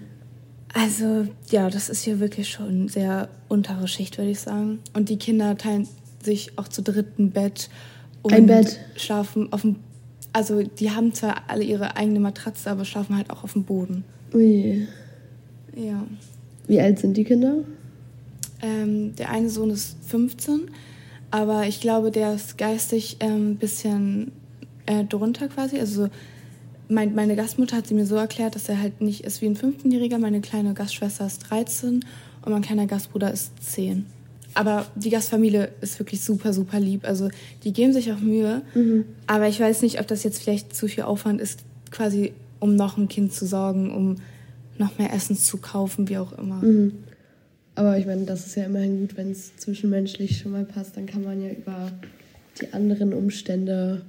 Also 0.78 1.26
ja, 1.49 1.69
das 1.69 1.88
ist 1.88 2.03
hier 2.03 2.19
wirklich 2.19 2.49
schon 2.49 2.89
sehr 2.89 3.30
untere 3.47 3.88
Schicht, 3.88 4.17
würde 4.17 4.32
ich 4.32 4.41
sagen. 4.41 4.80
Und 4.93 5.07
die 5.07 5.15
Kinder 5.17 5.57
teilen 5.57 5.88
sich 6.21 6.57
auch 6.57 6.67
zu 6.67 6.84
dritten 6.84 7.32
Bett 7.32 7.69
und 8.23 8.34
Ein 8.34 8.45
Bett. 8.45 8.78
schlafen 8.97 9.53
auf 9.53 9.61
dem. 9.61 9.78
Also 10.34 10.63
die 10.63 10.91
haben 10.91 11.13
zwar 11.13 11.43
alle 11.47 11.63
ihre 11.63 11.95
eigene 11.95 12.19
Matratze, 12.19 12.69
aber 12.69 12.84
schlafen 12.84 13.15
halt 13.15 13.30
auch 13.30 13.45
auf 13.45 13.53
dem 13.53 13.63
Boden. 13.63 14.03
Ui. 14.34 14.86
Ja. 15.78 16.05
Wie 16.67 16.82
alt 16.82 16.99
sind 16.99 17.15
die 17.15 17.23
Kinder? 17.23 17.59
Ähm, 18.61 19.15
der 19.15 19.30
eine 19.30 19.49
Sohn 19.49 19.69
ist 19.69 19.95
15, 20.07 20.71
aber 21.32 21.67
ich 21.67 21.80
glaube, 21.80 22.11
der 22.11 22.34
ist 22.34 22.57
geistig 22.57 23.17
ein 23.21 23.30
ähm, 23.32 23.55
bisschen 23.55 24.34
äh, 24.88 25.05
drunter 25.05 25.47
quasi. 25.47 25.80
Also 25.80 26.09
mein, 26.89 27.15
meine 27.15 27.36
Gastmutter 27.36 27.77
hat 27.77 27.88
sie 27.88 27.93
mir 27.93 28.05
so 28.05 28.15
erklärt, 28.15 28.55
dass 28.55 28.69
er 28.69 28.79
halt 28.79 29.01
nicht 29.01 29.23
ist 29.23 29.41
wie 29.41 29.47
ein 29.47 29.55
15-Jähriger. 29.55 30.17
Meine 30.17 30.41
kleine 30.41 30.73
Gastschwester 30.73 31.25
ist 31.25 31.39
13 31.49 32.05
und 32.43 32.51
mein 32.51 32.61
kleiner 32.61 32.88
Gastbruder 32.88 33.31
ist 33.31 33.51
10. 33.61 34.05
Aber 34.53 34.86
die 34.95 35.09
Gastfamilie 35.09 35.69
ist 35.81 35.99
wirklich 35.99 36.21
super, 36.21 36.53
super 36.53 36.79
lieb. 36.79 37.05
Also 37.05 37.29
die 37.63 37.73
geben 37.73 37.91
sich 37.91 38.11
auch 38.11 38.19
Mühe. 38.19 38.61
Mhm. 38.73 39.05
Aber 39.27 39.47
ich 39.47 39.59
weiß 39.59 39.81
nicht, 39.81 39.99
ob 39.99 40.07
das 40.07 40.23
jetzt 40.23 40.41
vielleicht 40.41 40.75
zu 40.75 40.88
viel 40.88 41.03
Aufwand 41.03 41.41
ist, 41.41 41.59
quasi 41.91 42.33
um 42.59 42.75
noch 42.75 42.97
ein 42.97 43.09
Kind 43.09 43.33
zu 43.33 43.45
sorgen, 43.45 43.93
um 43.93 44.15
noch 44.77 44.97
mehr 44.97 45.13
Essen 45.13 45.36
zu 45.36 45.57
kaufen, 45.57 46.07
wie 46.09 46.17
auch 46.17 46.38
immer. 46.38 46.61
Mhm. 46.61 46.93
Aber 47.75 47.97
ich 47.97 48.05
meine, 48.05 48.23
das 48.23 48.47
ist 48.47 48.55
ja 48.55 48.63
immerhin 48.63 49.01
gut, 49.01 49.17
wenn 49.17 49.31
es 49.31 49.57
zwischenmenschlich 49.57 50.39
schon 50.39 50.53
mal 50.53 50.63
passt. 50.63 50.95
Dann 50.95 51.05
kann 51.05 51.23
man 51.23 51.41
ja 51.41 51.49
über 51.49 51.91
die 52.61 52.71
anderen 52.73 53.13
Umstände 53.13 54.03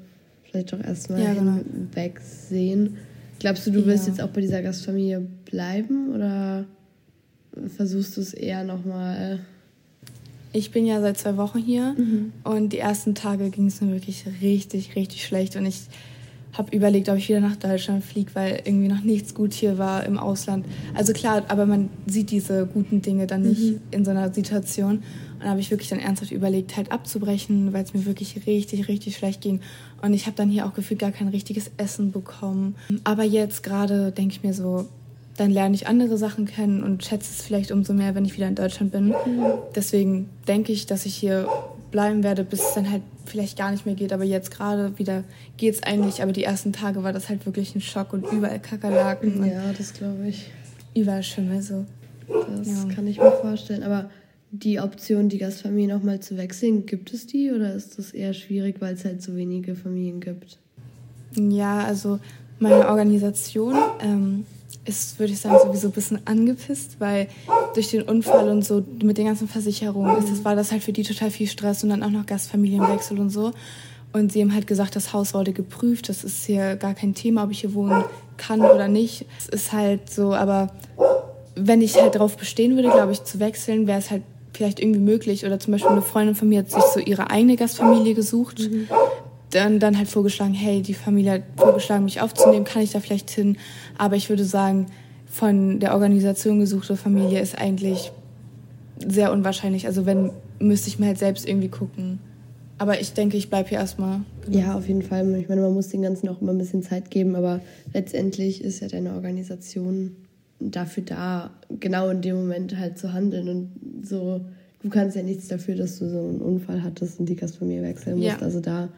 vielleicht 0.56 0.74
auch 0.74 0.86
erstmal 0.86 1.22
ja, 1.22 1.34
genau. 1.34 1.56
hinwegsehen. 1.56 2.96
Glaubst 3.38 3.66
du, 3.66 3.70
du 3.70 3.86
wirst 3.86 4.06
ja. 4.06 4.12
jetzt 4.12 4.22
auch 4.22 4.28
bei 4.28 4.40
dieser 4.40 4.62
Gastfamilie 4.62 5.20
bleiben 5.44 6.14
oder 6.14 6.64
versuchst 7.76 8.16
du 8.16 8.20
es 8.20 8.32
eher 8.32 8.64
nochmal? 8.64 9.40
Ich 10.52 10.70
bin 10.70 10.86
ja 10.86 11.00
seit 11.00 11.18
zwei 11.18 11.36
Wochen 11.36 11.58
hier 11.58 11.94
mhm. 11.98 12.32
und 12.44 12.72
die 12.72 12.78
ersten 12.78 13.14
Tage 13.14 13.50
ging 13.50 13.66
es 13.66 13.80
mir 13.80 13.92
wirklich 13.92 14.24
richtig, 14.40 14.96
richtig 14.96 15.26
schlecht 15.26 15.56
und 15.56 15.66
ich 15.66 15.82
habe 16.54 16.74
überlegt, 16.74 17.10
ob 17.10 17.18
ich 17.18 17.28
wieder 17.28 17.40
nach 17.40 17.56
Deutschland 17.56 18.02
fliege, 18.02 18.30
weil 18.34 18.62
irgendwie 18.64 18.88
noch 18.88 19.02
nichts 19.02 19.34
gut 19.34 19.52
hier 19.52 19.76
war 19.76 20.06
im 20.06 20.18
Ausland. 20.18 20.64
Also 20.94 21.12
klar, 21.12 21.42
aber 21.48 21.66
man 21.66 21.90
sieht 22.06 22.30
diese 22.30 22.64
guten 22.64 23.02
Dinge 23.02 23.26
dann 23.26 23.42
nicht 23.42 23.72
mhm. 23.72 23.80
in 23.90 24.04
so 24.06 24.12
einer 24.12 24.32
Situation. 24.32 25.02
Und 25.38 25.44
da 25.44 25.50
habe 25.50 25.60
ich 25.60 25.70
wirklich 25.70 25.88
dann 25.88 25.98
ernsthaft 25.98 26.32
überlegt, 26.32 26.76
halt 26.76 26.92
abzubrechen, 26.92 27.72
weil 27.72 27.84
es 27.84 27.94
mir 27.94 28.06
wirklich 28.06 28.46
richtig, 28.46 28.88
richtig 28.88 29.16
schlecht 29.16 29.40
ging. 29.40 29.60
Und 30.02 30.14
ich 30.14 30.26
habe 30.26 30.36
dann 30.36 30.48
hier 30.48 30.66
auch 30.66 30.74
gefühlt 30.74 31.00
gar 31.00 31.12
kein 31.12 31.28
richtiges 31.28 31.70
Essen 31.76 32.12
bekommen. 32.12 32.74
Aber 33.04 33.22
jetzt 33.22 33.62
gerade 33.62 34.12
denke 34.12 34.34
ich 34.34 34.42
mir 34.42 34.54
so, 34.54 34.88
dann 35.36 35.50
lerne 35.50 35.74
ich 35.74 35.86
andere 35.86 36.16
Sachen 36.16 36.46
kennen 36.46 36.82
und 36.82 37.04
schätze 37.04 37.30
es 37.30 37.42
vielleicht 37.42 37.70
umso 37.70 37.92
mehr, 37.92 38.14
wenn 38.14 38.24
ich 38.24 38.36
wieder 38.36 38.48
in 38.48 38.54
Deutschland 38.54 38.92
bin. 38.92 39.08
Mhm. 39.08 39.14
Deswegen 39.74 40.30
denke 40.48 40.72
ich, 40.72 40.86
dass 40.86 41.04
ich 41.04 41.14
hier 41.14 41.46
bleiben 41.90 42.22
werde, 42.22 42.44
bis 42.44 42.60
es 42.60 42.74
dann 42.74 42.90
halt 42.90 43.02
vielleicht 43.24 43.58
gar 43.58 43.70
nicht 43.70 43.86
mehr 43.86 43.94
geht. 43.94 44.12
Aber 44.12 44.24
jetzt 44.24 44.50
gerade 44.50 44.98
wieder 44.98 45.24
geht 45.56 45.74
es 45.74 45.82
eigentlich. 45.82 46.22
Aber 46.22 46.32
die 46.32 46.44
ersten 46.44 46.72
Tage 46.72 47.02
war 47.02 47.12
das 47.12 47.28
halt 47.28 47.44
wirklich 47.46 47.74
ein 47.74 47.80
Schock 47.80 48.12
und 48.12 48.30
überall 48.32 48.60
Kakerlaken. 48.60 49.44
Ja, 49.46 49.72
das 49.76 49.92
glaube 49.92 50.28
ich. 50.28 50.50
Überall 50.94 51.22
Schimmel 51.22 51.62
so. 51.62 51.84
Das 52.28 52.68
ja. 52.68 52.94
kann 52.94 53.06
ich 53.06 53.18
mir 53.18 53.32
vorstellen. 53.32 53.82
Aber 53.82 54.10
die 54.50 54.80
Option, 54.80 55.28
die 55.28 55.38
Gastfamilie 55.38 55.94
nochmal 55.94 56.20
zu 56.20 56.36
wechseln, 56.36 56.86
gibt 56.86 57.12
es 57.12 57.26
die 57.26 57.50
oder 57.50 57.74
ist 57.74 57.98
das 57.98 58.12
eher 58.12 58.32
schwierig, 58.32 58.76
weil 58.80 58.94
es 58.94 59.04
halt 59.04 59.22
so 59.22 59.36
wenige 59.36 59.74
Familien 59.74 60.20
gibt? 60.20 60.58
Ja, 61.34 61.80
also 61.84 62.18
meine 62.58 62.88
Organisation 62.88 63.74
ähm, 64.00 64.46
ist, 64.84 65.18
würde 65.18 65.32
ich 65.32 65.40
sagen, 65.40 65.58
sowieso 65.62 65.88
ein 65.88 65.92
bisschen 65.92 66.20
angepisst, 66.26 66.96
weil 67.00 67.28
durch 67.74 67.90
den 67.90 68.02
Unfall 68.02 68.48
und 68.48 68.64
so 68.64 68.82
mit 69.02 69.18
den 69.18 69.26
ganzen 69.26 69.48
Versicherungen 69.48 70.16
ist 70.18 70.30
das, 70.30 70.44
war 70.44 70.56
das 70.56 70.72
halt 70.72 70.82
für 70.82 70.92
die 70.92 71.02
total 71.02 71.30
viel 71.30 71.48
Stress 71.48 71.82
und 71.82 71.90
dann 71.90 72.02
auch 72.02 72.10
noch 72.10 72.24
Gastfamilienwechsel 72.24 73.18
und 73.18 73.30
so. 73.30 73.52
Und 74.12 74.32
sie 74.32 74.40
haben 74.40 74.54
halt 74.54 74.66
gesagt, 74.66 74.96
das 74.96 75.12
Haus 75.12 75.34
wurde 75.34 75.52
geprüft, 75.52 76.08
das 76.08 76.24
ist 76.24 76.46
hier 76.46 76.76
gar 76.76 76.94
kein 76.94 77.14
Thema, 77.14 77.44
ob 77.44 77.50
ich 77.50 77.60
hier 77.60 77.74
wohnen 77.74 78.04
kann 78.38 78.62
oder 78.62 78.88
nicht. 78.88 79.26
Es 79.38 79.48
ist 79.48 79.72
halt 79.72 80.08
so, 80.08 80.32
aber 80.32 80.72
wenn 81.54 81.82
ich 81.82 82.00
halt 82.00 82.14
darauf 82.14 82.36
bestehen 82.36 82.76
würde, 82.76 82.90
glaube 82.90 83.12
ich, 83.12 83.24
zu 83.24 83.40
wechseln, 83.40 83.86
wäre 83.86 83.98
es 83.98 84.10
halt 84.10 84.22
vielleicht 84.56 84.80
irgendwie 84.80 85.00
möglich. 85.00 85.44
Oder 85.44 85.58
zum 85.58 85.72
Beispiel 85.72 85.92
eine 85.92 86.02
Freundin 86.02 86.34
von 86.34 86.48
mir 86.48 86.60
hat 86.60 86.70
sich 86.70 86.82
so 86.94 87.00
ihre 87.00 87.30
eigene 87.30 87.56
Gastfamilie 87.56 88.14
gesucht. 88.14 88.70
Mhm. 88.70 88.88
Dann, 89.50 89.78
dann 89.78 89.96
halt 89.96 90.08
vorgeschlagen, 90.08 90.54
hey, 90.54 90.82
die 90.82 90.94
Familie 90.94 91.32
hat 91.32 91.42
vorgeschlagen, 91.56 92.04
mich 92.04 92.20
aufzunehmen, 92.20 92.64
kann 92.64 92.82
ich 92.82 92.90
da 92.90 93.00
vielleicht 93.00 93.30
hin? 93.30 93.56
Aber 93.96 94.16
ich 94.16 94.28
würde 94.28 94.44
sagen, 94.44 94.86
von 95.26 95.78
der 95.78 95.94
Organisation 95.94 96.58
gesuchte 96.58 96.96
Familie 96.96 97.40
ist 97.40 97.56
eigentlich 97.56 98.10
sehr 99.06 99.32
unwahrscheinlich. 99.32 99.86
Also 99.86 100.04
wenn, 100.04 100.30
müsste 100.58 100.88
ich 100.88 100.98
mir 100.98 101.06
halt 101.06 101.18
selbst 101.18 101.46
irgendwie 101.46 101.68
gucken. 101.68 102.18
Aber 102.78 103.00
ich 103.00 103.12
denke, 103.12 103.36
ich 103.36 103.48
bleibe 103.48 103.68
hier 103.68 103.78
erstmal. 103.78 104.20
Genau. 104.44 104.58
Ja, 104.58 104.74
auf 104.74 104.86
jeden 104.86 105.02
Fall. 105.02 105.34
Ich 105.36 105.48
meine, 105.48 105.62
man 105.62 105.74
muss 105.74 105.88
den 105.88 106.02
Ganzen 106.02 106.28
auch 106.28 106.40
immer 106.40 106.52
ein 106.52 106.58
bisschen 106.58 106.82
Zeit 106.82 107.10
geben, 107.10 107.36
aber 107.36 107.60
letztendlich 107.94 108.62
ist 108.62 108.80
ja 108.80 108.88
deine 108.88 109.14
Organisation 109.14 110.16
dafür 110.60 111.02
da, 111.04 111.50
genau 111.80 112.10
in 112.10 112.22
dem 112.22 112.36
Moment 112.36 112.76
halt 112.76 112.98
zu 112.98 113.12
handeln. 113.12 113.48
Und 113.48 114.06
so, 114.06 114.40
du 114.82 114.88
kannst 114.88 115.16
ja 115.16 115.22
nichts 115.22 115.48
dafür, 115.48 115.76
dass 115.76 115.98
du 115.98 116.08
so 116.08 116.18
einen 116.18 116.40
Unfall 116.40 116.82
hattest 116.82 117.20
und 117.20 117.28
die 117.28 117.36
Gastfamilie 117.36 117.82
wechseln 117.82 118.16
musst. 118.16 118.26
Ja. 118.26 118.38
Also 118.38 118.60
da, 118.60 118.88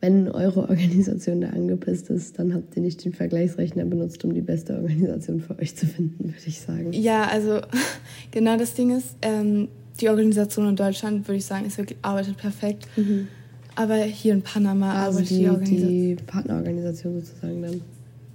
wenn 0.00 0.28
eure 0.28 0.60
Organisation 0.68 1.40
da 1.40 1.48
angepisst 1.50 2.10
ist, 2.10 2.38
dann 2.38 2.54
habt 2.54 2.76
ihr 2.76 2.82
nicht 2.82 3.04
den 3.04 3.12
Vergleichsrechner 3.12 3.84
benutzt, 3.84 4.24
um 4.24 4.34
die 4.34 4.42
beste 4.42 4.74
Organisation 4.74 5.40
für 5.40 5.58
euch 5.58 5.76
zu 5.76 5.86
finden, 5.86 6.24
würde 6.24 6.46
ich 6.46 6.60
sagen. 6.60 6.92
Ja, 6.92 7.24
also 7.24 7.60
genau 8.30 8.56
das 8.56 8.74
Ding 8.74 8.96
ist, 8.96 9.16
ähm, 9.22 9.68
die 10.00 10.10
Organisation 10.10 10.68
in 10.68 10.76
Deutschland, 10.76 11.26
würde 11.26 11.38
ich 11.38 11.46
sagen, 11.46 11.64
ist 11.64 11.78
wirklich, 11.78 11.98
arbeitet 12.02 12.36
perfekt. 12.36 12.86
Mhm. 12.96 13.28
Aber 13.76 13.96
hier 13.96 14.32
in 14.32 14.42
Panama 14.42 15.04
also 15.04 15.18
arbeitet 15.18 15.30
die, 15.30 15.38
die, 15.38 15.48
Organisation. 15.48 15.88
die 15.88 16.14
Partnerorganisation 16.16 17.20
sozusagen 17.20 17.62
dann. 17.62 17.80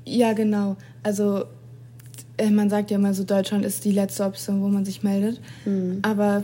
Ja, 0.06 0.34
genau. 0.34 0.78
Also 1.04 1.46
man 2.50 2.70
sagt 2.70 2.92
ja 2.92 2.98
immer 2.98 3.14
so, 3.14 3.24
Deutschland 3.24 3.66
ist 3.66 3.86
die 3.86 3.92
letzte 3.92 4.24
Option, 4.24 4.62
wo 4.62 4.68
man 4.68 4.86
sich 4.86 5.04
meldet. 5.04 5.40
Mhm. 5.66 6.00
Aber 6.02 6.44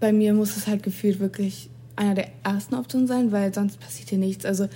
bei 0.00 0.12
mir 0.12 0.34
muss 0.34 0.56
es 0.56 0.66
halt 0.66 0.82
gefühlt 0.82 1.20
wirklich 1.20 1.70
einer 1.96 2.14
der 2.14 2.28
ersten 2.44 2.74
Optionen 2.74 3.06
sein, 3.06 3.32
weil 3.32 3.52
sonst 3.52 3.80
passiert 3.80 4.10
hier 4.10 4.18
nichts. 4.18 4.44
Also 4.44 4.68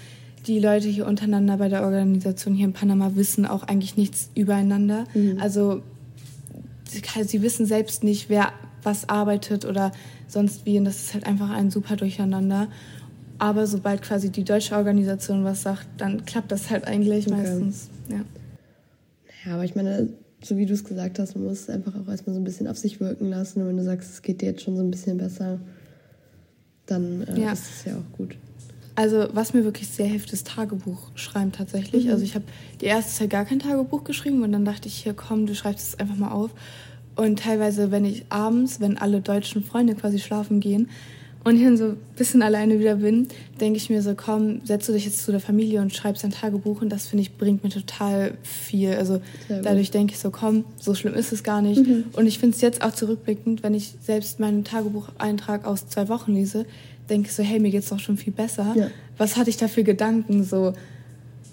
die 0.47 0.59
Leute 0.59 0.89
hier 0.89 1.07
untereinander 1.07 1.57
bei 1.57 1.69
der 1.69 1.83
Organisation 1.83 2.55
hier 2.55 2.67
in 2.67 2.73
Panama 2.73 3.13
wissen 3.15 3.47
auch 3.47 3.63
eigentlich 3.63 3.97
nichts 3.97 4.31
übereinander. 4.35 5.05
Mhm. 5.15 5.39
Also 5.41 5.83
sie 6.85 7.43
wissen 7.43 7.67
selbst 7.67 8.03
nicht, 8.03 8.29
wer 8.29 8.53
was 8.83 9.09
arbeitet 9.09 9.65
oder 9.65 9.93
sonst 10.27 10.67
wie. 10.67 10.79
Und 10.79 10.85
das 10.85 10.97
ist 10.97 11.15
halt 11.15 11.27
einfach 11.27 11.51
ein 11.51 11.71
super 11.71 11.97
Durcheinander. 11.97 12.69
Aber 13.39 13.67
sobald 13.67 14.03
quasi 14.03 14.31
die 14.31 14.45
deutsche 14.45 14.77
Organisation 14.77 15.45
was 15.45 15.63
sagt, 15.63 15.87
dann 15.99 16.25
klappt 16.25 16.53
das 16.53 16.71
halt 16.71 16.87
eigentlich 16.87 17.27
okay. 17.27 17.37
meistens. 17.37 17.89
Ja. 18.09 18.21
Ja, 19.45 19.55
aber 19.55 19.65
ich 19.65 19.75
meine, 19.75 20.09
so 20.45 20.57
wie 20.57 20.67
du 20.67 20.75
es 20.75 20.85
gesagt 20.85 21.19
hast, 21.19 21.35
man 21.35 21.45
muss 21.45 21.61
es 21.61 21.71
einfach 21.71 21.95
auch 21.95 22.09
erstmal 22.09 22.35
so 22.35 22.41
ein 22.41 22.45
bisschen 22.45 22.67
auf 22.67 22.77
sich 22.77 23.01
wirken 23.01 23.31
lassen. 23.31 23.63
Und 23.63 23.69
wenn 23.69 23.77
du 23.77 23.85
sagst, 23.85 24.11
es 24.11 24.23
geht 24.23 24.41
dir 24.41 24.47
jetzt 24.47 24.63
schon 24.63 24.77
so 24.77 24.83
ein 24.83 24.91
bisschen 24.91 25.19
besser, 25.19 25.61
dann 26.87 27.23
äh, 27.23 27.41
ja. 27.41 27.53
ist 27.53 27.71
es 27.71 27.85
ja 27.85 27.95
auch 27.95 28.17
gut. 28.17 28.37
Also 28.95 29.29
was 29.33 29.55
mir 29.55 29.65
wirklich 29.65 29.89
sehr 29.89 30.07
hilft, 30.07 30.33
ist 30.33 30.47
Tagebuch 30.49 31.11
schreiben 31.15 31.53
tatsächlich. 31.53 32.07
Mhm. 32.07 32.11
Also 32.11 32.25
ich 32.25 32.35
habe 32.35 32.45
die 32.81 32.87
erste 32.87 33.13
Zeit 33.13 33.31
gar 33.31 33.45
kein 33.45 33.59
Tagebuch 33.59 34.05
geschrieben 34.05 34.43
und 34.43 34.53
dann 34.53 34.65
dachte 34.65 34.89
ich, 34.89 34.95
hier 34.95 35.15
komm, 35.15 35.47
du 35.47 35.55
schreibst 35.55 35.89
es 35.89 35.99
einfach 35.99 36.17
mal 36.17 36.31
auf. 36.31 36.51
Und 37.15 37.39
teilweise, 37.41 37.91
wenn 37.91 38.05
ich 38.05 38.25
abends, 38.29 38.81
wenn 38.81 38.99
alle 38.99 39.21
deutschen 39.21 39.65
Freunde 39.65 39.95
quasi 39.95 40.19
schlafen 40.19 40.61
gehen 40.61 40.89
und 41.45 41.57
ich 41.57 41.63
dann 41.63 41.77
so 41.77 41.87
ein 41.87 41.97
bisschen 42.17 42.43
alleine 42.43 42.79
wieder 42.79 42.97
bin, 42.97 43.27
denke 43.61 43.77
ich 43.77 43.91
mir 43.91 44.01
so, 44.03 44.15
komm, 44.15 44.61
setz 44.65 44.87
du 44.87 44.93
dich 44.93 45.05
jetzt 45.05 45.25
zu 45.25 45.33
der 45.33 45.41
Familie 45.41 45.81
und 45.81 45.95
schreibst 45.95 46.25
ein 46.25 46.31
Tagebuch 46.31 46.83
und 46.83 46.91
das 46.91 47.07
finde 47.07 47.23
ich 47.23 47.37
bringt 47.37 47.65
mir 47.65 47.71
total 47.71 48.35
viel. 48.43 48.95
Also 48.95 49.21
dadurch 49.49 49.91
denke 49.91 50.13
ich 50.15 50.21
so, 50.21 50.31
komm, 50.31 50.65
so 50.79 50.95
schlimm 50.95 51.15
ist 51.15 51.33
es 51.33 51.43
gar 51.43 51.61
nicht. 51.61 51.85
Mhm. 51.85 52.05
Und 52.13 52.27
ich 52.27 52.39
finde 52.39 52.55
es 52.55 52.61
jetzt 52.61 52.83
auch 52.83 52.93
zurückblickend, 52.93 53.63
wenn 53.63 53.75
ich 53.75 53.95
selbst 54.01 54.39
meinen 54.39 54.63
Tagebucheintrag 54.63 55.65
aus 55.65 55.89
zwei 55.89 56.09
Wochen 56.09 56.33
lese, 56.33 56.65
denke 57.11 57.29
ich 57.29 57.35
so, 57.35 57.43
hey, 57.43 57.59
mir 57.59 57.71
geht's 57.71 57.89
doch 57.89 57.99
schon 57.99 58.17
viel 58.17 58.33
besser. 58.33 58.75
Ja. 58.77 58.89
Was 59.19 59.37
hatte 59.37 59.51
ich 59.51 59.57
da 59.57 59.67
für 59.67 59.83
Gedanken? 59.83 60.45
So, 60.45 60.75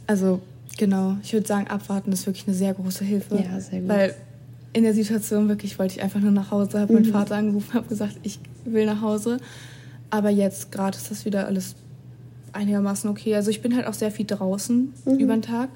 also 0.06 0.40
genau, 0.78 1.18
ich 1.24 1.34
würde 1.34 1.48
sagen, 1.48 1.68
abwarten 1.68 2.12
ist 2.12 2.28
wirklich 2.28 2.48
eine 2.48 2.56
sehr 2.56 2.76
große 2.76 3.04
Hilfe. 3.04 3.44
Ja, 3.44 3.60
sehr 3.60 3.80
gut. 3.80 3.90
Weil 3.90 4.16
in 4.74 4.84
der 4.84 4.94
Situation 4.94 5.48
wirklich 5.48 5.80
wollte 5.80 5.96
ich 5.96 6.04
einfach 6.04 6.20
nur 6.20 6.32
nach 6.32 6.52
Hause, 6.52 6.80
habe 6.80 6.94
mhm. 6.94 7.02
meinen 7.02 7.12
Vater 7.12 7.36
angerufen, 7.36 7.74
habe 7.74 7.88
gesagt, 7.88 8.18
ich 8.22 8.40
will 8.66 8.86
nach 8.86 9.02
Hause. 9.02 9.38
Aber 10.10 10.30
jetzt 10.30 10.72
gerade 10.72 10.98
ist 10.98 11.12
das 11.12 11.26
wieder 11.26 11.48
alles 11.48 11.76
einigermaßen 12.54 13.10
okay. 13.10 13.36
Also 13.36 13.50
ich 13.52 13.62
bin 13.62 13.76
halt 13.76 13.86
auch 13.86 13.94
sehr 13.94 14.12
viel 14.12 14.26
draußen 14.26 14.94
mhm. 15.06 15.20
über 15.20 15.34
den 15.34 15.42
Tag, 15.42 15.70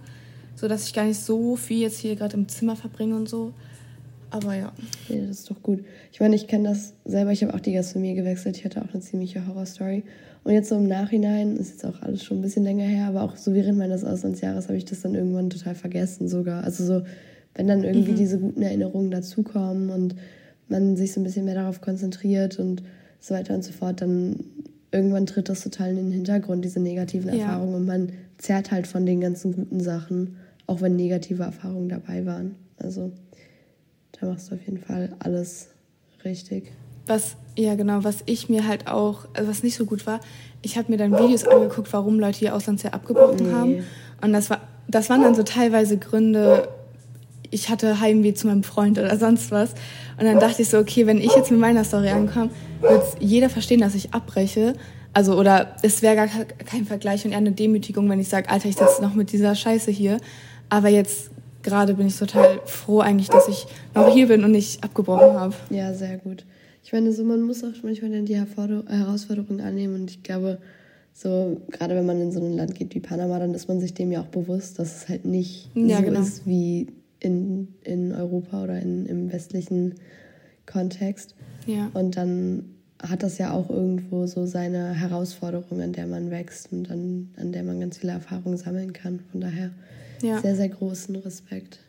sodass 0.55 0.87
ich 0.87 0.93
gar 0.93 1.05
nicht 1.05 1.19
so 1.19 1.55
viel 1.55 1.81
jetzt 1.81 1.99
hier 1.99 2.15
gerade 2.15 2.35
im 2.35 2.47
Zimmer 2.47 2.75
verbringe 2.75 3.15
und 3.15 3.29
so. 3.29 3.53
Aber 4.29 4.55
ja. 4.55 4.71
Ja, 5.09 5.27
das 5.27 5.41
ist 5.41 5.51
doch 5.51 5.61
gut. 5.61 5.83
Ich 6.11 6.19
meine, 6.19 6.35
ich 6.35 6.47
kenne 6.47 6.69
das 6.69 6.93
selber. 7.05 7.31
Ich 7.31 7.43
habe 7.43 7.53
auch 7.53 7.59
die 7.59 7.73
Gastronomie 7.73 8.15
gewechselt. 8.15 8.57
Ich 8.57 8.65
hatte 8.65 8.81
auch 8.81 8.91
eine 8.91 9.01
ziemliche 9.01 9.45
Horrorstory. 9.45 10.03
Und 10.43 10.53
jetzt 10.53 10.69
so 10.69 10.75
im 10.75 10.87
Nachhinein, 10.87 11.55
ist 11.55 11.71
jetzt 11.71 11.85
auch 11.85 12.01
alles 12.01 12.23
schon 12.23 12.39
ein 12.39 12.41
bisschen 12.41 12.63
länger 12.63 12.83
her, 12.83 13.07
aber 13.07 13.21
auch 13.21 13.37
so 13.37 13.53
während 13.53 13.77
meines 13.77 14.03
Auslandsjahres 14.03 14.67
habe 14.67 14.77
ich 14.77 14.85
das 14.85 15.01
dann 15.01 15.15
irgendwann 15.15 15.49
total 15.49 15.75
vergessen 15.75 16.27
sogar. 16.27 16.63
Also 16.63 16.83
so, 16.83 17.03
wenn 17.53 17.67
dann 17.67 17.83
irgendwie 17.83 18.11
mhm. 18.11 18.17
diese 18.17 18.39
guten 18.39 18.61
Erinnerungen 18.61 19.11
dazukommen 19.11 19.89
und 19.89 20.15
man 20.67 20.97
sich 20.97 21.13
so 21.13 21.21
ein 21.21 21.23
bisschen 21.23 21.45
mehr 21.45 21.55
darauf 21.55 21.79
konzentriert 21.79 22.59
und 22.59 22.83
so 23.23 23.33
weiter 23.33 23.53
und 23.53 23.63
so 23.63 23.71
fort, 23.71 24.01
dann 24.01 24.37
irgendwann 24.91 25.25
tritt 25.25 25.47
das 25.47 25.63
total 25.63 25.91
in 25.91 25.95
den 25.95 26.11
Hintergrund, 26.11 26.65
diese 26.65 26.81
negativen 26.81 27.33
ja. 27.33 27.45
Erfahrungen. 27.45 27.75
Und 27.75 27.85
man 27.85 28.11
zerrt 28.37 28.71
halt 28.71 28.85
von 28.85 29.05
den 29.05 29.21
ganzen 29.21 29.53
guten 29.53 29.79
Sachen, 29.79 30.35
auch 30.67 30.81
wenn 30.81 30.97
negative 30.97 31.43
Erfahrungen 31.43 31.87
dabei 31.87 32.25
waren. 32.25 32.55
Also 32.77 33.13
da 34.11 34.27
machst 34.27 34.51
du 34.51 34.55
auf 34.55 34.61
jeden 34.65 34.77
Fall 34.77 35.15
alles 35.19 35.69
richtig. 36.25 36.73
Was, 37.07 37.37
ja 37.57 37.75
genau, 37.75 38.03
was 38.03 38.23
ich 38.25 38.49
mir 38.49 38.67
halt 38.67 38.87
auch, 38.87 39.25
also 39.33 39.49
was 39.49 39.63
nicht 39.63 39.75
so 39.75 39.85
gut 39.85 40.05
war, 40.05 40.19
ich 40.61 40.77
habe 40.77 40.91
mir 40.91 40.97
dann 40.97 41.13
Videos 41.13 41.47
angeguckt, 41.47 41.93
warum 41.93 42.19
Leute 42.19 42.43
ihr 42.43 42.53
Auslandsjahr 42.53 42.93
abgebrochen 42.93 43.47
nee. 43.47 43.53
haben. 43.53 43.83
Und 44.21 44.33
das 44.33 44.49
war, 44.49 44.61
das 44.89 45.09
waren 45.09 45.21
dann 45.21 45.35
so 45.35 45.43
teilweise 45.43 45.97
Gründe, 45.97 46.67
ich 47.53 47.69
hatte 47.69 47.99
Heimweh 47.99 48.33
zu 48.33 48.47
meinem 48.47 48.63
Freund 48.63 48.97
oder 48.97 49.17
sonst 49.17 49.51
was. 49.51 49.71
Und 50.19 50.25
dann 50.25 50.39
dachte 50.39 50.61
ich 50.61 50.69
so, 50.69 50.79
okay, 50.79 51.05
wenn 51.05 51.19
ich 51.19 51.35
jetzt 51.35 51.51
mit 51.51 51.59
meiner 51.59 51.83
Story 51.83 52.09
ankomme, 52.09 52.49
wird 52.81 53.03
jeder 53.19 53.49
verstehen, 53.49 53.81
dass 53.81 53.95
ich 53.95 54.13
abbreche. 54.13 54.73
Also, 55.13 55.37
oder 55.37 55.75
es 55.83 56.01
wäre 56.01 56.15
gar 56.15 56.27
kein 56.27 56.85
Vergleich 56.85 57.25
und 57.25 57.31
eher 57.31 57.37
eine 57.37 57.51
Demütigung, 57.51 58.09
wenn 58.09 58.19
ich 58.19 58.29
sage, 58.29 58.49
Alter, 58.49 58.69
ich 58.69 58.75
sitze 58.75 59.01
noch 59.01 59.13
mit 59.13 59.31
dieser 59.31 59.55
Scheiße 59.55 59.91
hier. 59.91 60.17
Aber 60.69 60.89
jetzt 60.89 61.29
gerade 61.61 61.93
bin 61.93 62.07
ich 62.07 62.17
total 62.17 62.59
froh 62.65 62.99
eigentlich, 62.99 63.29
dass 63.29 63.47
ich 63.47 63.67
noch 63.93 64.11
hier 64.11 64.27
bin 64.27 64.43
und 64.43 64.51
nicht 64.51 64.83
abgebrochen 64.83 65.39
habe. 65.39 65.53
Ja, 65.69 65.93
sehr 65.93 66.17
gut. 66.17 66.45
Ich 66.83 66.91
meine, 66.91 67.11
so 67.13 67.23
man 67.23 67.41
muss 67.41 67.63
auch 67.63 67.71
manchmal 67.83 68.11
dann 68.11 68.25
die 68.25 68.35
Herausforderungen 68.35 69.61
annehmen 69.61 69.95
und 69.95 70.11
ich 70.11 70.21
glaube, 70.21 70.57
so 71.13 71.61
gerade 71.69 71.95
wenn 71.95 72.05
man 72.05 72.19
in 72.19 72.31
so 72.31 72.39
ein 72.39 72.53
Land 72.53 72.75
geht 72.75 72.93
wie 72.95 72.99
Panama, 72.99 73.39
dann 73.39 73.53
ist 73.53 73.67
man 73.67 73.79
sich 73.79 73.93
dem 73.93 74.11
ja 74.11 74.21
auch 74.21 74.27
bewusst, 74.27 74.79
dass 74.79 74.97
es 74.97 75.09
halt 75.09 75.25
nicht 75.25 75.69
ja, 75.75 75.97
so 75.97 76.03
genau. 76.03 76.19
ist 76.19 76.45
wie 76.45 76.87
in, 77.23 77.69
in 77.83 78.13
Europa 78.13 78.63
oder 78.63 78.79
in, 78.79 79.07
im 79.07 79.31
westlichen 79.31 79.95
Kontext. 80.65 81.35
Ja. 81.65 81.89
Und 81.93 82.17
dann 82.17 82.65
hat 83.01 83.23
das 83.23 83.37
ja 83.37 83.51
auch 83.51 83.69
irgendwo 83.69 84.27
so 84.27 84.45
seine 84.45 84.93
Herausforderung, 84.93 85.81
an 85.81 85.93
der 85.93 86.05
man 86.05 86.29
wächst 86.29 86.71
und 86.71 86.89
an, 86.91 87.29
an 87.37 87.51
der 87.51 87.63
man 87.63 87.79
ganz 87.79 87.97
viele 87.97 88.13
Erfahrungen 88.13 88.57
sammeln 88.57 88.93
kann. 88.93 89.21
Von 89.31 89.41
daher 89.41 89.71
ja. 90.21 90.39
sehr, 90.41 90.55
sehr 90.55 90.69
großen 90.69 91.15
Respekt. 91.17 91.79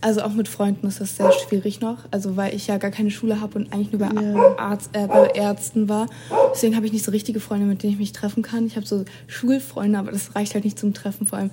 Also 0.00 0.22
auch 0.22 0.32
mit 0.32 0.48
Freunden 0.48 0.88
ist 0.88 1.00
das 1.00 1.16
sehr 1.16 1.30
schwierig 1.32 1.80
noch. 1.80 1.98
Also 2.10 2.36
weil 2.36 2.54
ich 2.54 2.66
ja 2.66 2.78
gar 2.78 2.90
keine 2.90 3.10
Schule 3.10 3.40
habe 3.40 3.58
und 3.58 3.72
eigentlich 3.72 3.92
nur 3.92 4.00
bei, 4.00 4.22
ja. 4.22 4.56
Arzt, 4.58 4.90
äh, 4.92 5.06
bei 5.06 5.28
Ärzten 5.34 5.88
war. 5.88 6.08
Deswegen 6.52 6.74
habe 6.74 6.86
ich 6.86 6.92
nicht 6.92 7.04
so 7.04 7.10
richtige 7.10 7.40
Freunde, 7.40 7.66
mit 7.66 7.82
denen 7.82 7.92
ich 7.92 7.98
mich 7.98 8.12
treffen 8.12 8.42
kann. 8.42 8.66
Ich 8.66 8.76
habe 8.76 8.86
so 8.86 9.04
Schulfreunde, 9.28 9.98
aber 9.98 10.10
das 10.10 10.34
reicht 10.34 10.54
halt 10.54 10.64
nicht 10.64 10.78
zum 10.78 10.94
Treffen. 10.94 11.26
Vor 11.26 11.38
allem 11.38 11.50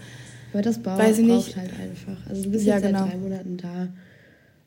aber 0.53 0.61
das 0.61 0.79
braucht, 0.79 0.99
Weiß 0.99 1.19
ich 1.19 1.25
nicht. 1.25 1.55
halt 1.55 1.71
einfach. 1.79 2.17
Also 2.27 2.43
du 2.43 2.51
bist 2.51 2.65
ja, 2.65 2.75
jetzt 2.75 2.85
genau. 2.85 2.99
seit 2.99 3.13
drei 3.13 3.17
Monaten 3.17 3.57
da. 3.57 3.81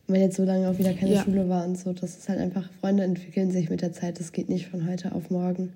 Und 0.07 0.15
wenn 0.15 0.21
jetzt 0.21 0.37
so 0.37 0.45
lange 0.45 0.69
auch 0.69 0.79
wieder 0.79 0.93
keine 0.95 1.15
ja. 1.15 1.23
Schule 1.23 1.49
war 1.49 1.65
und 1.65 1.79
so, 1.79 1.93
das 1.93 2.17
ist 2.17 2.29
halt 2.29 2.41
einfach, 2.41 2.69
Freunde 2.81 3.03
entwickeln 3.05 3.51
sich 3.51 3.71
mit 3.71 3.83
der 3.83 3.93
Zeit. 3.93 4.21
Das 4.21 4.33
geht 4.33 4.49
nicht 4.49 4.69
von 4.69 4.89
heute 4.89 5.13
auf 5.15 5.31
morgen. 5.31 5.73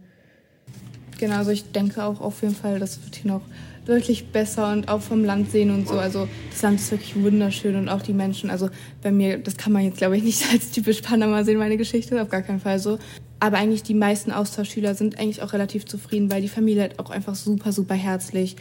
Genau, 1.19 1.37
also 1.37 1.51
ich 1.51 1.73
denke 1.73 2.05
auch 2.05 2.21
auf 2.21 2.43
jeden 2.43 2.55
Fall, 2.55 2.79
das 2.79 3.03
wird 3.03 3.17
hier 3.17 3.31
noch 3.31 3.43
deutlich 3.87 4.27
besser 4.33 4.73
und 4.73 4.89
auch 4.89 5.01
vom 5.01 5.25
Land 5.25 5.51
sehen 5.51 5.71
und 5.71 5.89
so. 5.89 5.95
Also 5.95 6.29
das 6.51 6.61
Land 6.63 6.81
ist 6.81 6.91
wirklich 6.91 7.17
wunderschön 7.17 7.77
und 7.77 7.89
auch 7.89 8.03
die 8.03 8.13
Menschen. 8.13 8.51
Also 8.51 8.69
bei 9.03 9.11
mir, 9.11 9.39
das 9.39 9.57
kann 9.57 9.73
man 9.73 9.85
jetzt 9.85 9.99
glaube 9.99 10.17
ich 10.17 10.23
nicht 10.23 10.45
als 10.53 10.71
typisch 10.71 11.01
Panama 11.01 11.45
sehen, 11.45 11.59
meine 11.59 11.77
Geschichte, 11.77 12.21
auf 12.21 12.29
gar 12.29 12.43
keinen 12.43 12.61
Fall 12.61 12.79
so. 12.79 12.99
Aber 13.39 13.59
eigentlich 13.59 13.83
die 13.83 13.95
meisten 13.95 14.33
Austauschschüler 14.33 14.95
sind 14.95 15.19
eigentlich 15.19 15.43
auch 15.43 15.53
relativ 15.53 15.87
zufrieden, 15.87 16.31
weil 16.31 16.43
die 16.43 16.49
Familie 16.49 16.83
halt 16.83 16.99
auch 16.99 17.11
einfach 17.11 17.35
super, 17.35 17.73
super 17.73 17.95
herzlich 17.95 18.57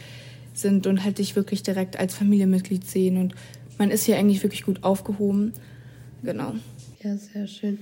sind 0.58 0.86
und 0.86 1.04
halt 1.04 1.18
dich 1.18 1.36
wirklich 1.36 1.62
direkt 1.62 1.98
als 1.98 2.14
Familienmitglied 2.14 2.86
sehen. 2.86 3.16
Und 3.16 3.34
man 3.78 3.90
ist 3.90 4.04
hier 4.04 4.16
eigentlich 4.16 4.42
wirklich 4.42 4.62
gut 4.64 4.84
aufgehoben. 4.84 5.52
Genau. 6.22 6.54
Ja, 7.02 7.16
sehr 7.16 7.46
schön. 7.46 7.78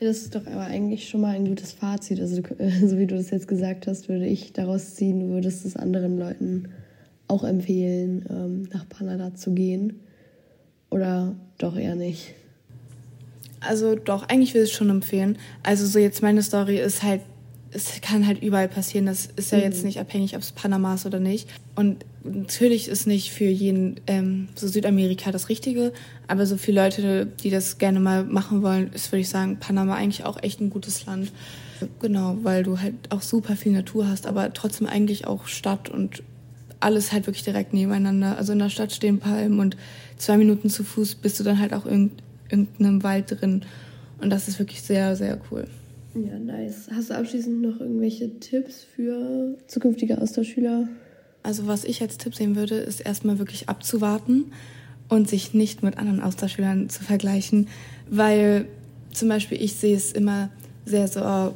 Ja, 0.00 0.06
das 0.06 0.18
ist 0.18 0.34
doch 0.34 0.46
aber 0.46 0.62
eigentlich 0.62 1.08
schon 1.08 1.20
mal 1.20 1.34
ein 1.34 1.46
gutes 1.46 1.72
Fazit. 1.72 2.20
Also, 2.20 2.36
so 2.36 2.98
wie 2.98 3.06
du 3.06 3.16
das 3.16 3.30
jetzt 3.30 3.48
gesagt 3.48 3.86
hast, 3.86 4.08
würde 4.08 4.26
ich 4.26 4.52
daraus 4.52 4.94
ziehen, 4.94 5.20
du 5.20 5.28
würdest 5.28 5.64
es 5.64 5.76
anderen 5.76 6.18
Leuten 6.18 6.68
auch 7.26 7.44
empfehlen, 7.44 8.24
ähm, 8.30 8.68
nach 8.72 8.88
Panada 8.88 9.34
zu 9.34 9.52
gehen. 9.52 10.00
Oder 10.90 11.34
doch 11.58 11.76
eher 11.76 11.94
nicht? 11.94 12.34
Also 13.60 13.96
doch, 13.96 14.28
eigentlich 14.28 14.54
würde 14.54 14.64
ich 14.64 14.70
es 14.70 14.76
schon 14.76 14.90
empfehlen. 14.90 15.36
Also 15.62 15.86
so 15.86 15.98
jetzt 15.98 16.22
meine 16.22 16.42
Story 16.42 16.78
ist 16.78 17.02
halt 17.02 17.22
es 17.78 18.00
kann 18.00 18.26
halt 18.26 18.42
überall 18.42 18.68
passieren. 18.68 19.06
Das 19.06 19.28
ist 19.36 19.52
ja 19.52 19.58
mhm. 19.58 19.64
jetzt 19.64 19.84
nicht 19.84 20.00
abhängig, 20.00 20.34
ob 20.34 20.42
es 20.42 20.52
Panama 20.52 20.94
ist 20.94 21.06
oder 21.06 21.20
nicht. 21.20 21.48
Und 21.74 22.04
natürlich 22.24 22.88
ist 22.88 23.06
nicht 23.06 23.32
für 23.32 23.44
jeden 23.44 24.00
ähm, 24.06 24.48
so 24.54 24.66
Südamerika 24.66 25.30
das 25.30 25.48
Richtige, 25.48 25.92
aber 26.26 26.46
so 26.46 26.56
viele 26.56 26.82
Leute, 26.82 27.26
die 27.26 27.50
das 27.50 27.78
gerne 27.78 28.00
mal 28.00 28.24
machen 28.24 28.62
wollen, 28.62 28.92
ist, 28.92 29.12
würde 29.12 29.20
ich 29.20 29.28
sagen, 29.28 29.58
Panama 29.58 29.94
eigentlich 29.94 30.24
auch 30.24 30.42
echt 30.42 30.60
ein 30.60 30.70
gutes 30.70 31.06
Land. 31.06 31.32
Genau, 32.00 32.36
weil 32.42 32.64
du 32.64 32.80
halt 32.80 32.94
auch 33.10 33.22
super 33.22 33.54
viel 33.54 33.72
Natur 33.72 34.08
hast, 34.08 34.26
aber 34.26 34.52
trotzdem 34.52 34.88
eigentlich 34.88 35.26
auch 35.26 35.46
Stadt 35.46 35.88
und 35.88 36.24
alles 36.80 37.12
halt 37.12 37.26
wirklich 37.26 37.44
direkt 37.44 37.72
nebeneinander. 37.72 38.36
Also 38.36 38.52
in 38.52 38.58
der 38.58 38.68
Stadt 38.68 38.92
stehen 38.92 39.18
Palmen 39.18 39.60
und 39.60 39.76
zwei 40.16 40.36
Minuten 40.36 40.70
zu 40.70 40.82
Fuß 40.82 41.16
bist 41.16 41.38
du 41.38 41.44
dann 41.44 41.60
halt 41.60 41.72
auch 41.72 41.86
in 41.86 42.10
irgendeinem 42.50 43.02
Wald 43.04 43.40
drin. 43.40 43.64
Und 44.20 44.30
das 44.30 44.48
ist 44.48 44.58
wirklich 44.58 44.82
sehr, 44.82 45.14
sehr 45.14 45.40
cool. 45.50 45.68
Ja, 46.26 46.38
nice. 46.38 46.88
Hast 46.92 47.10
du 47.10 47.14
abschließend 47.14 47.62
noch 47.62 47.80
irgendwelche 47.80 48.38
Tipps 48.40 48.82
für 48.82 49.56
zukünftige 49.66 50.20
Austauschschüler? 50.20 50.88
Also 51.42 51.66
was 51.66 51.84
ich 51.84 52.02
als 52.02 52.18
Tipp 52.18 52.34
sehen 52.34 52.56
würde, 52.56 52.76
ist 52.76 53.00
erstmal 53.00 53.38
wirklich 53.38 53.68
abzuwarten 53.68 54.52
und 55.08 55.28
sich 55.28 55.54
nicht 55.54 55.82
mit 55.82 55.98
anderen 55.98 56.20
Austauschschülern 56.20 56.88
zu 56.88 57.04
vergleichen, 57.04 57.68
weil 58.10 58.66
zum 59.12 59.28
Beispiel 59.28 59.62
ich 59.62 59.74
sehe 59.74 59.96
es 59.96 60.12
immer 60.12 60.50
sehr 60.84 61.08
so, 61.08 61.20
uh, 61.20 61.52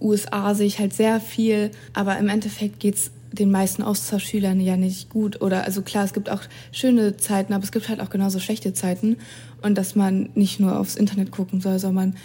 USA 0.00 0.54
sehe 0.54 0.66
ich 0.66 0.78
halt 0.78 0.92
sehr 0.92 1.20
viel, 1.20 1.70
aber 1.92 2.18
im 2.18 2.28
Endeffekt 2.28 2.80
geht 2.80 2.96
es 2.96 3.10
den 3.32 3.50
meisten 3.50 3.82
Austauschschülern 3.82 4.60
ja 4.60 4.76
nicht 4.76 5.08
gut. 5.08 5.40
Oder 5.40 5.64
also 5.64 5.82
klar, 5.82 6.04
es 6.04 6.12
gibt 6.12 6.28
auch 6.28 6.42
schöne 6.70 7.16
Zeiten, 7.16 7.54
aber 7.54 7.64
es 7.64 7.72
gibt 7.72 7.88
halt 7.88 8.00
auch 8.00 8.10
genauso 8.10 8.38
schlechte 8.40 8.74
Zeiten. 8.74 9.16
Und 9.62 9.78
dass 9.78 9.94
man 9.94 10.28
nicht 10.34 10.60
nur 10.60 10.78
aufs 10.78 10.96
Internet 10.96 11.30
gucken 11.30 11.60
soll, 11.60 11.78
sondern 11.78 12.16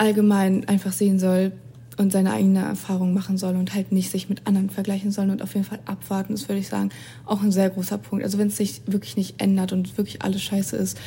allgemein 0.00 0.66
einfach 0.66 0.92
sehen 0.92 1.18
soll 1.18 1.52
und 1.98 2.10
seine 2.10 2.32
eigene 2.32 2.60
Erfahrung 2.60 3.12
machen 3.12 3.36
soll 3.36 3.56
und 3.56 3.74
halt 3.74 3.92
nicht 3.92 4.10
sich 4.10 4.30
mit 4.30 4.46
anderen 4.46 4.70
vergleichen 4.70 5.10
soll 5.10 5.28
und 5.28 5.42
auf 5.42 5.54
jeden 5.54 5.66
Fall 5.66 5.80
abwarten, 5.84 6.32
das 6.32 6.48
würde 6.48 6.58
ich 6.58 6.68
sagen, 6.68 6.88
auch 7.26 7.42
ein 7.42 7.52
sehr 7.52 7.68
großer 7.68 7.98
Punkt. 7.98 8.24
Also 8.24 8.38
wenn 8.38 8.48
es 8.48 8.56
sich 8.56 8.80
wirklich 8.86 9.18
nicht 9.18 9.42
ändert 9.42 9.72
und 9.74 9.98
wirklich 9.98 10.22
alles 10.22 10.40
scheiße 10.40 10.76
ist, 10.76 10.98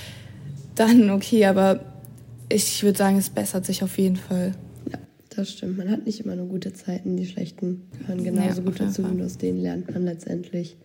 dann 0.75 1.09
okay, 1.09 1.45
aber 1.45 1.79
ich 2.49 2.83
würde 2.83 2.97
sagen, 2.97 3.17
es 3.17 3.31
bessert 3.31 3.65
sich 3.65 3.83
auf 3.83 3.97
jeden 3.97 4.15
Fall. 4.15 4.53
Ja, 4.91 4.99
das 5.31 5.53
stimmt. 5.53 5.79
Man 5.79 5.89
hat 5.89 6.05
nicht 6.05 6.19
immer 6.19 6.35
nur 6.35 6.45
gute 6.45 6.73
Zeiten, 6.73 7.17
die 7.17 7.25
schlechten 7.25 7.89
gehören 7.97 8.23
genauso 8.23 8.61
ja, 8.61 8.65
gut 8.65 8.79
dazu 8.79 9.01
und 9.01 9.19
aus 9.23 9.39
denen 9.39 9.59
lernt 9.59 9.91
man 9.91 10.03
letztendlich 10.03 10.77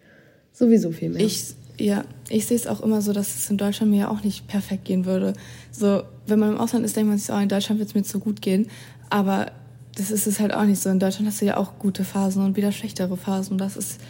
sowieso 0.52 0.92
viel 0.92 1.10
mehr. 1.10 1.20
Ich 1.20 1.54
ja, 1.80 2.04
ich 2.28 2.46
sehe 2.46 2.56
es 2.56 2.66
auch 2.66 2.80
immer 2.80 3.02
so, 3.02 3.12
dass 3.12 3.36
es 3.36 3.50
in 3.50 3.56
Deutschland 3.56 3.92
mir 3.92 4.00
ja 4.00 4.08
auch 4.08 4.24
nicht 4.24 4.48
perfekt 4.48 4.84
gehen 4.84 5.04
würde. 5.04 5.32
So, 5.70 6.02
wenn 6.28 6.38
man 6.38 6.52
im 6.52 6.58
Ausland 6.58 6.84
ist, 6.84 6.96
denkt 6.96 7.08
man 7.08 7.18
sich 7.18 7.26
so, 7.26 7.34
oh, 7.34 7.38
in 7.38 7.48
Deutschland 7.48 7.78
wird 7.78 7.88
es 7.88 7.94
mir 7.94 8.02
zu 8.02 8.18
gut 8.20 8.42
gehen. 8.42 8.68
Aber 9.10 9.52
das 9.96 10.10
ist 10.10 10.26
es 10.26 10.40
halt 10.40 10.54
auch 10.54 10.64
nicht 10.64 10.80
so. 10.80 10.90
In 10.90 10.98
Deutschland 10.98 11.26
hast 11.26 11.40
du 11.40 11.46
ja 11.46 11.56
auch 11.56 11.78
gute 11.78 12.04
Phasen 12.04 12.44
und 12.44 12.56
wieder 12.56 12.72
schlechtere 12.72 13.16
Phasen. 13.16 13.52
Und 13.52 13.58
das 13.58 13.76
ist, 13.76 14.00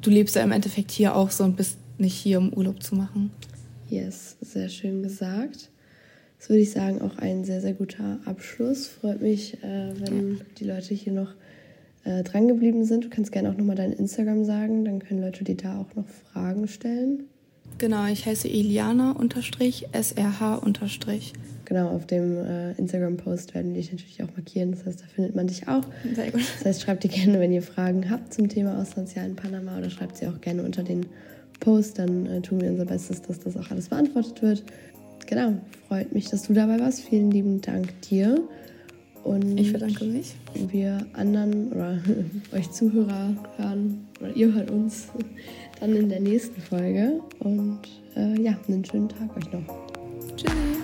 du 0.00 0.10
lebst 0.10 0.36
ja 0.36 0.42
im 0.42 0.52
Endeffekt 0.52 0.90
hier 0.90 1.14
auch 1.14 1.30
so 1.30 1.44
und 1.44 1.56
bist 1.56 1.78
nicht 1.98 2.14
hier, 2.14 2.38
um 2.38 2.52
Urlaub 2.52 2.82
zu 2.82 2.94
machen. 2.94 3.30
Yes, 3.88 4.36
sehr 4.40 4.68
schön 4.68 5.02
gesagt. 5.02 5.70
das 6.38 6.48
würde 6.48 6.62
ich 6.62 6.72
sagen, 6.72 7.00
auch 7.02 7.18
ein 7.18 7.44
sehr, 7.44 7.60
sehr 7.60 7.74
guter 7.74 8.18
Abschluss. 8.24 8.86
Freut 8.86 9.20
mich, 9.20 9.62
äh, 9.62 9.92
wenn 10.00 10.40
die 10.58 10.64
Leute 10.64 10.94
hier 10.94 11.12
noch 11.12 11.34
äh, 12.04 12.22
dran 12.22 12.48
geblieben 12.48 12.84
sind. 12.84 13.04
Du 13.04 13.08
kannst 13.08 13.32
gerne 13.32 13.50
auch 13.50 13.56
nochmal 13.56 13.76
dein 13.76 13.92
Instagram 13.92 14.44
sagen, 14.44 14.84
dann 14.84 14.98
können 14.98 15.20
Leute 15.20 15.44
dir 15.44 15.56
da 15.56 15.78
auch 15.78 15.94
noch 15.94 16.06
Fragen 16.32 16.68
stellen. 16.68 17.24
Genau, 17.78 18.06
ich 18.06 18.26
heiße 18.26 18.48
Iliana 18.48 19.12
SRH 19.92 20.56
Genau, 21.64 21.88
auf 21.88 22.06
dem 22.06 22.44
äh, 22.44 22.72
Instagram-Post 22.72 23.54
werden 23.54 23.74
wir 23.74 23.80
dich 23.80 23.90
natürlich 23.90 24.22
auch 24.22 24.36
markieren. 24.36 24.72
Das 24.72 24.84
heißt, 24.84 25.00
da 25.00 25.06
findet 25.06 25.34
man 25.34 25.46
dich 25.46 25.66
auch. 25.68 25.82
Sehr 26.14 26.30
gut. 26.30 26.42
Das 26.58 26.64
heißt, 26.64 26.82
schreibt 26.82 27.04
dir 27.04 27.08
gerne, 27.08 27.40
wenn 27.40 27.52
ihr 27.52 27.62
Fragen 27.62 28.10
habt 28.10 28.34
zum 28.34 28.48
Thema 28.48 28.78
Auslandsjahr 28.80 29.24
in 29.24 29.36
Panama 29.36 29.78
oder 29.78 29.90
schreibt 29.90 30.16
sie 30.16 30.26
auch 30.26 30.40
gerne 30.40 30.62
unter 30.62 30.82
den 30.82 31.06
Post. 31.60 31.98
Dann 31.98 32.26
äh, 32.26 32.40
tun 32.40 32.60
wir 32.60 32.70
unser 32.70 32.84
Bestes, 32.84 33.22
dass 33.22 33.38
das 33.40 33.56
auch 33.56 33.70
alles 33.70 33.88
beantwortet 33.88 34.42
wird. 34.42 34.64
Genau, 35.26 35.54
freut 35.88 36.12
mich, 36.12 36.28
dass 36.28 36.42
du 36.42 36.52
dabei 36.52 36.78
warst. 36.78 37.00
Vielen 37.00 37.30
lieben 37.30 37.60
Dank 37.60 38.00
dir. 38.02 38.42
Und 39.22 39.58
ich 39.58 39.72
bedanke 39.72 40.04
mich. 40.04 40.34
Wir 40.70 40.98
anderen 41.14 41.72
oder 41.72 41.98
euch 42.52 42.70
Zuhörer 42.70 43.34
hören 43.56 44.06
oder 44.20 44.36
ihr 44.36 44.52
hört 44.52 44.70
uns 44.70 45.08
dann 45.80 45.96
in 45.96 46.10
der 46.10 46.20
nächsten 46.20 46.60
Folge. 46.60 47.20
Und 47.38 47.80
äh, 48.16 48.38
ja, 48.40 48.58
einen 48.68 48.84
schönen 48.84 49.08
Tag 49.08 49.34
euch 49.36 49.50
noch. 49.50 49.64
Tschüss. 50.36 50.83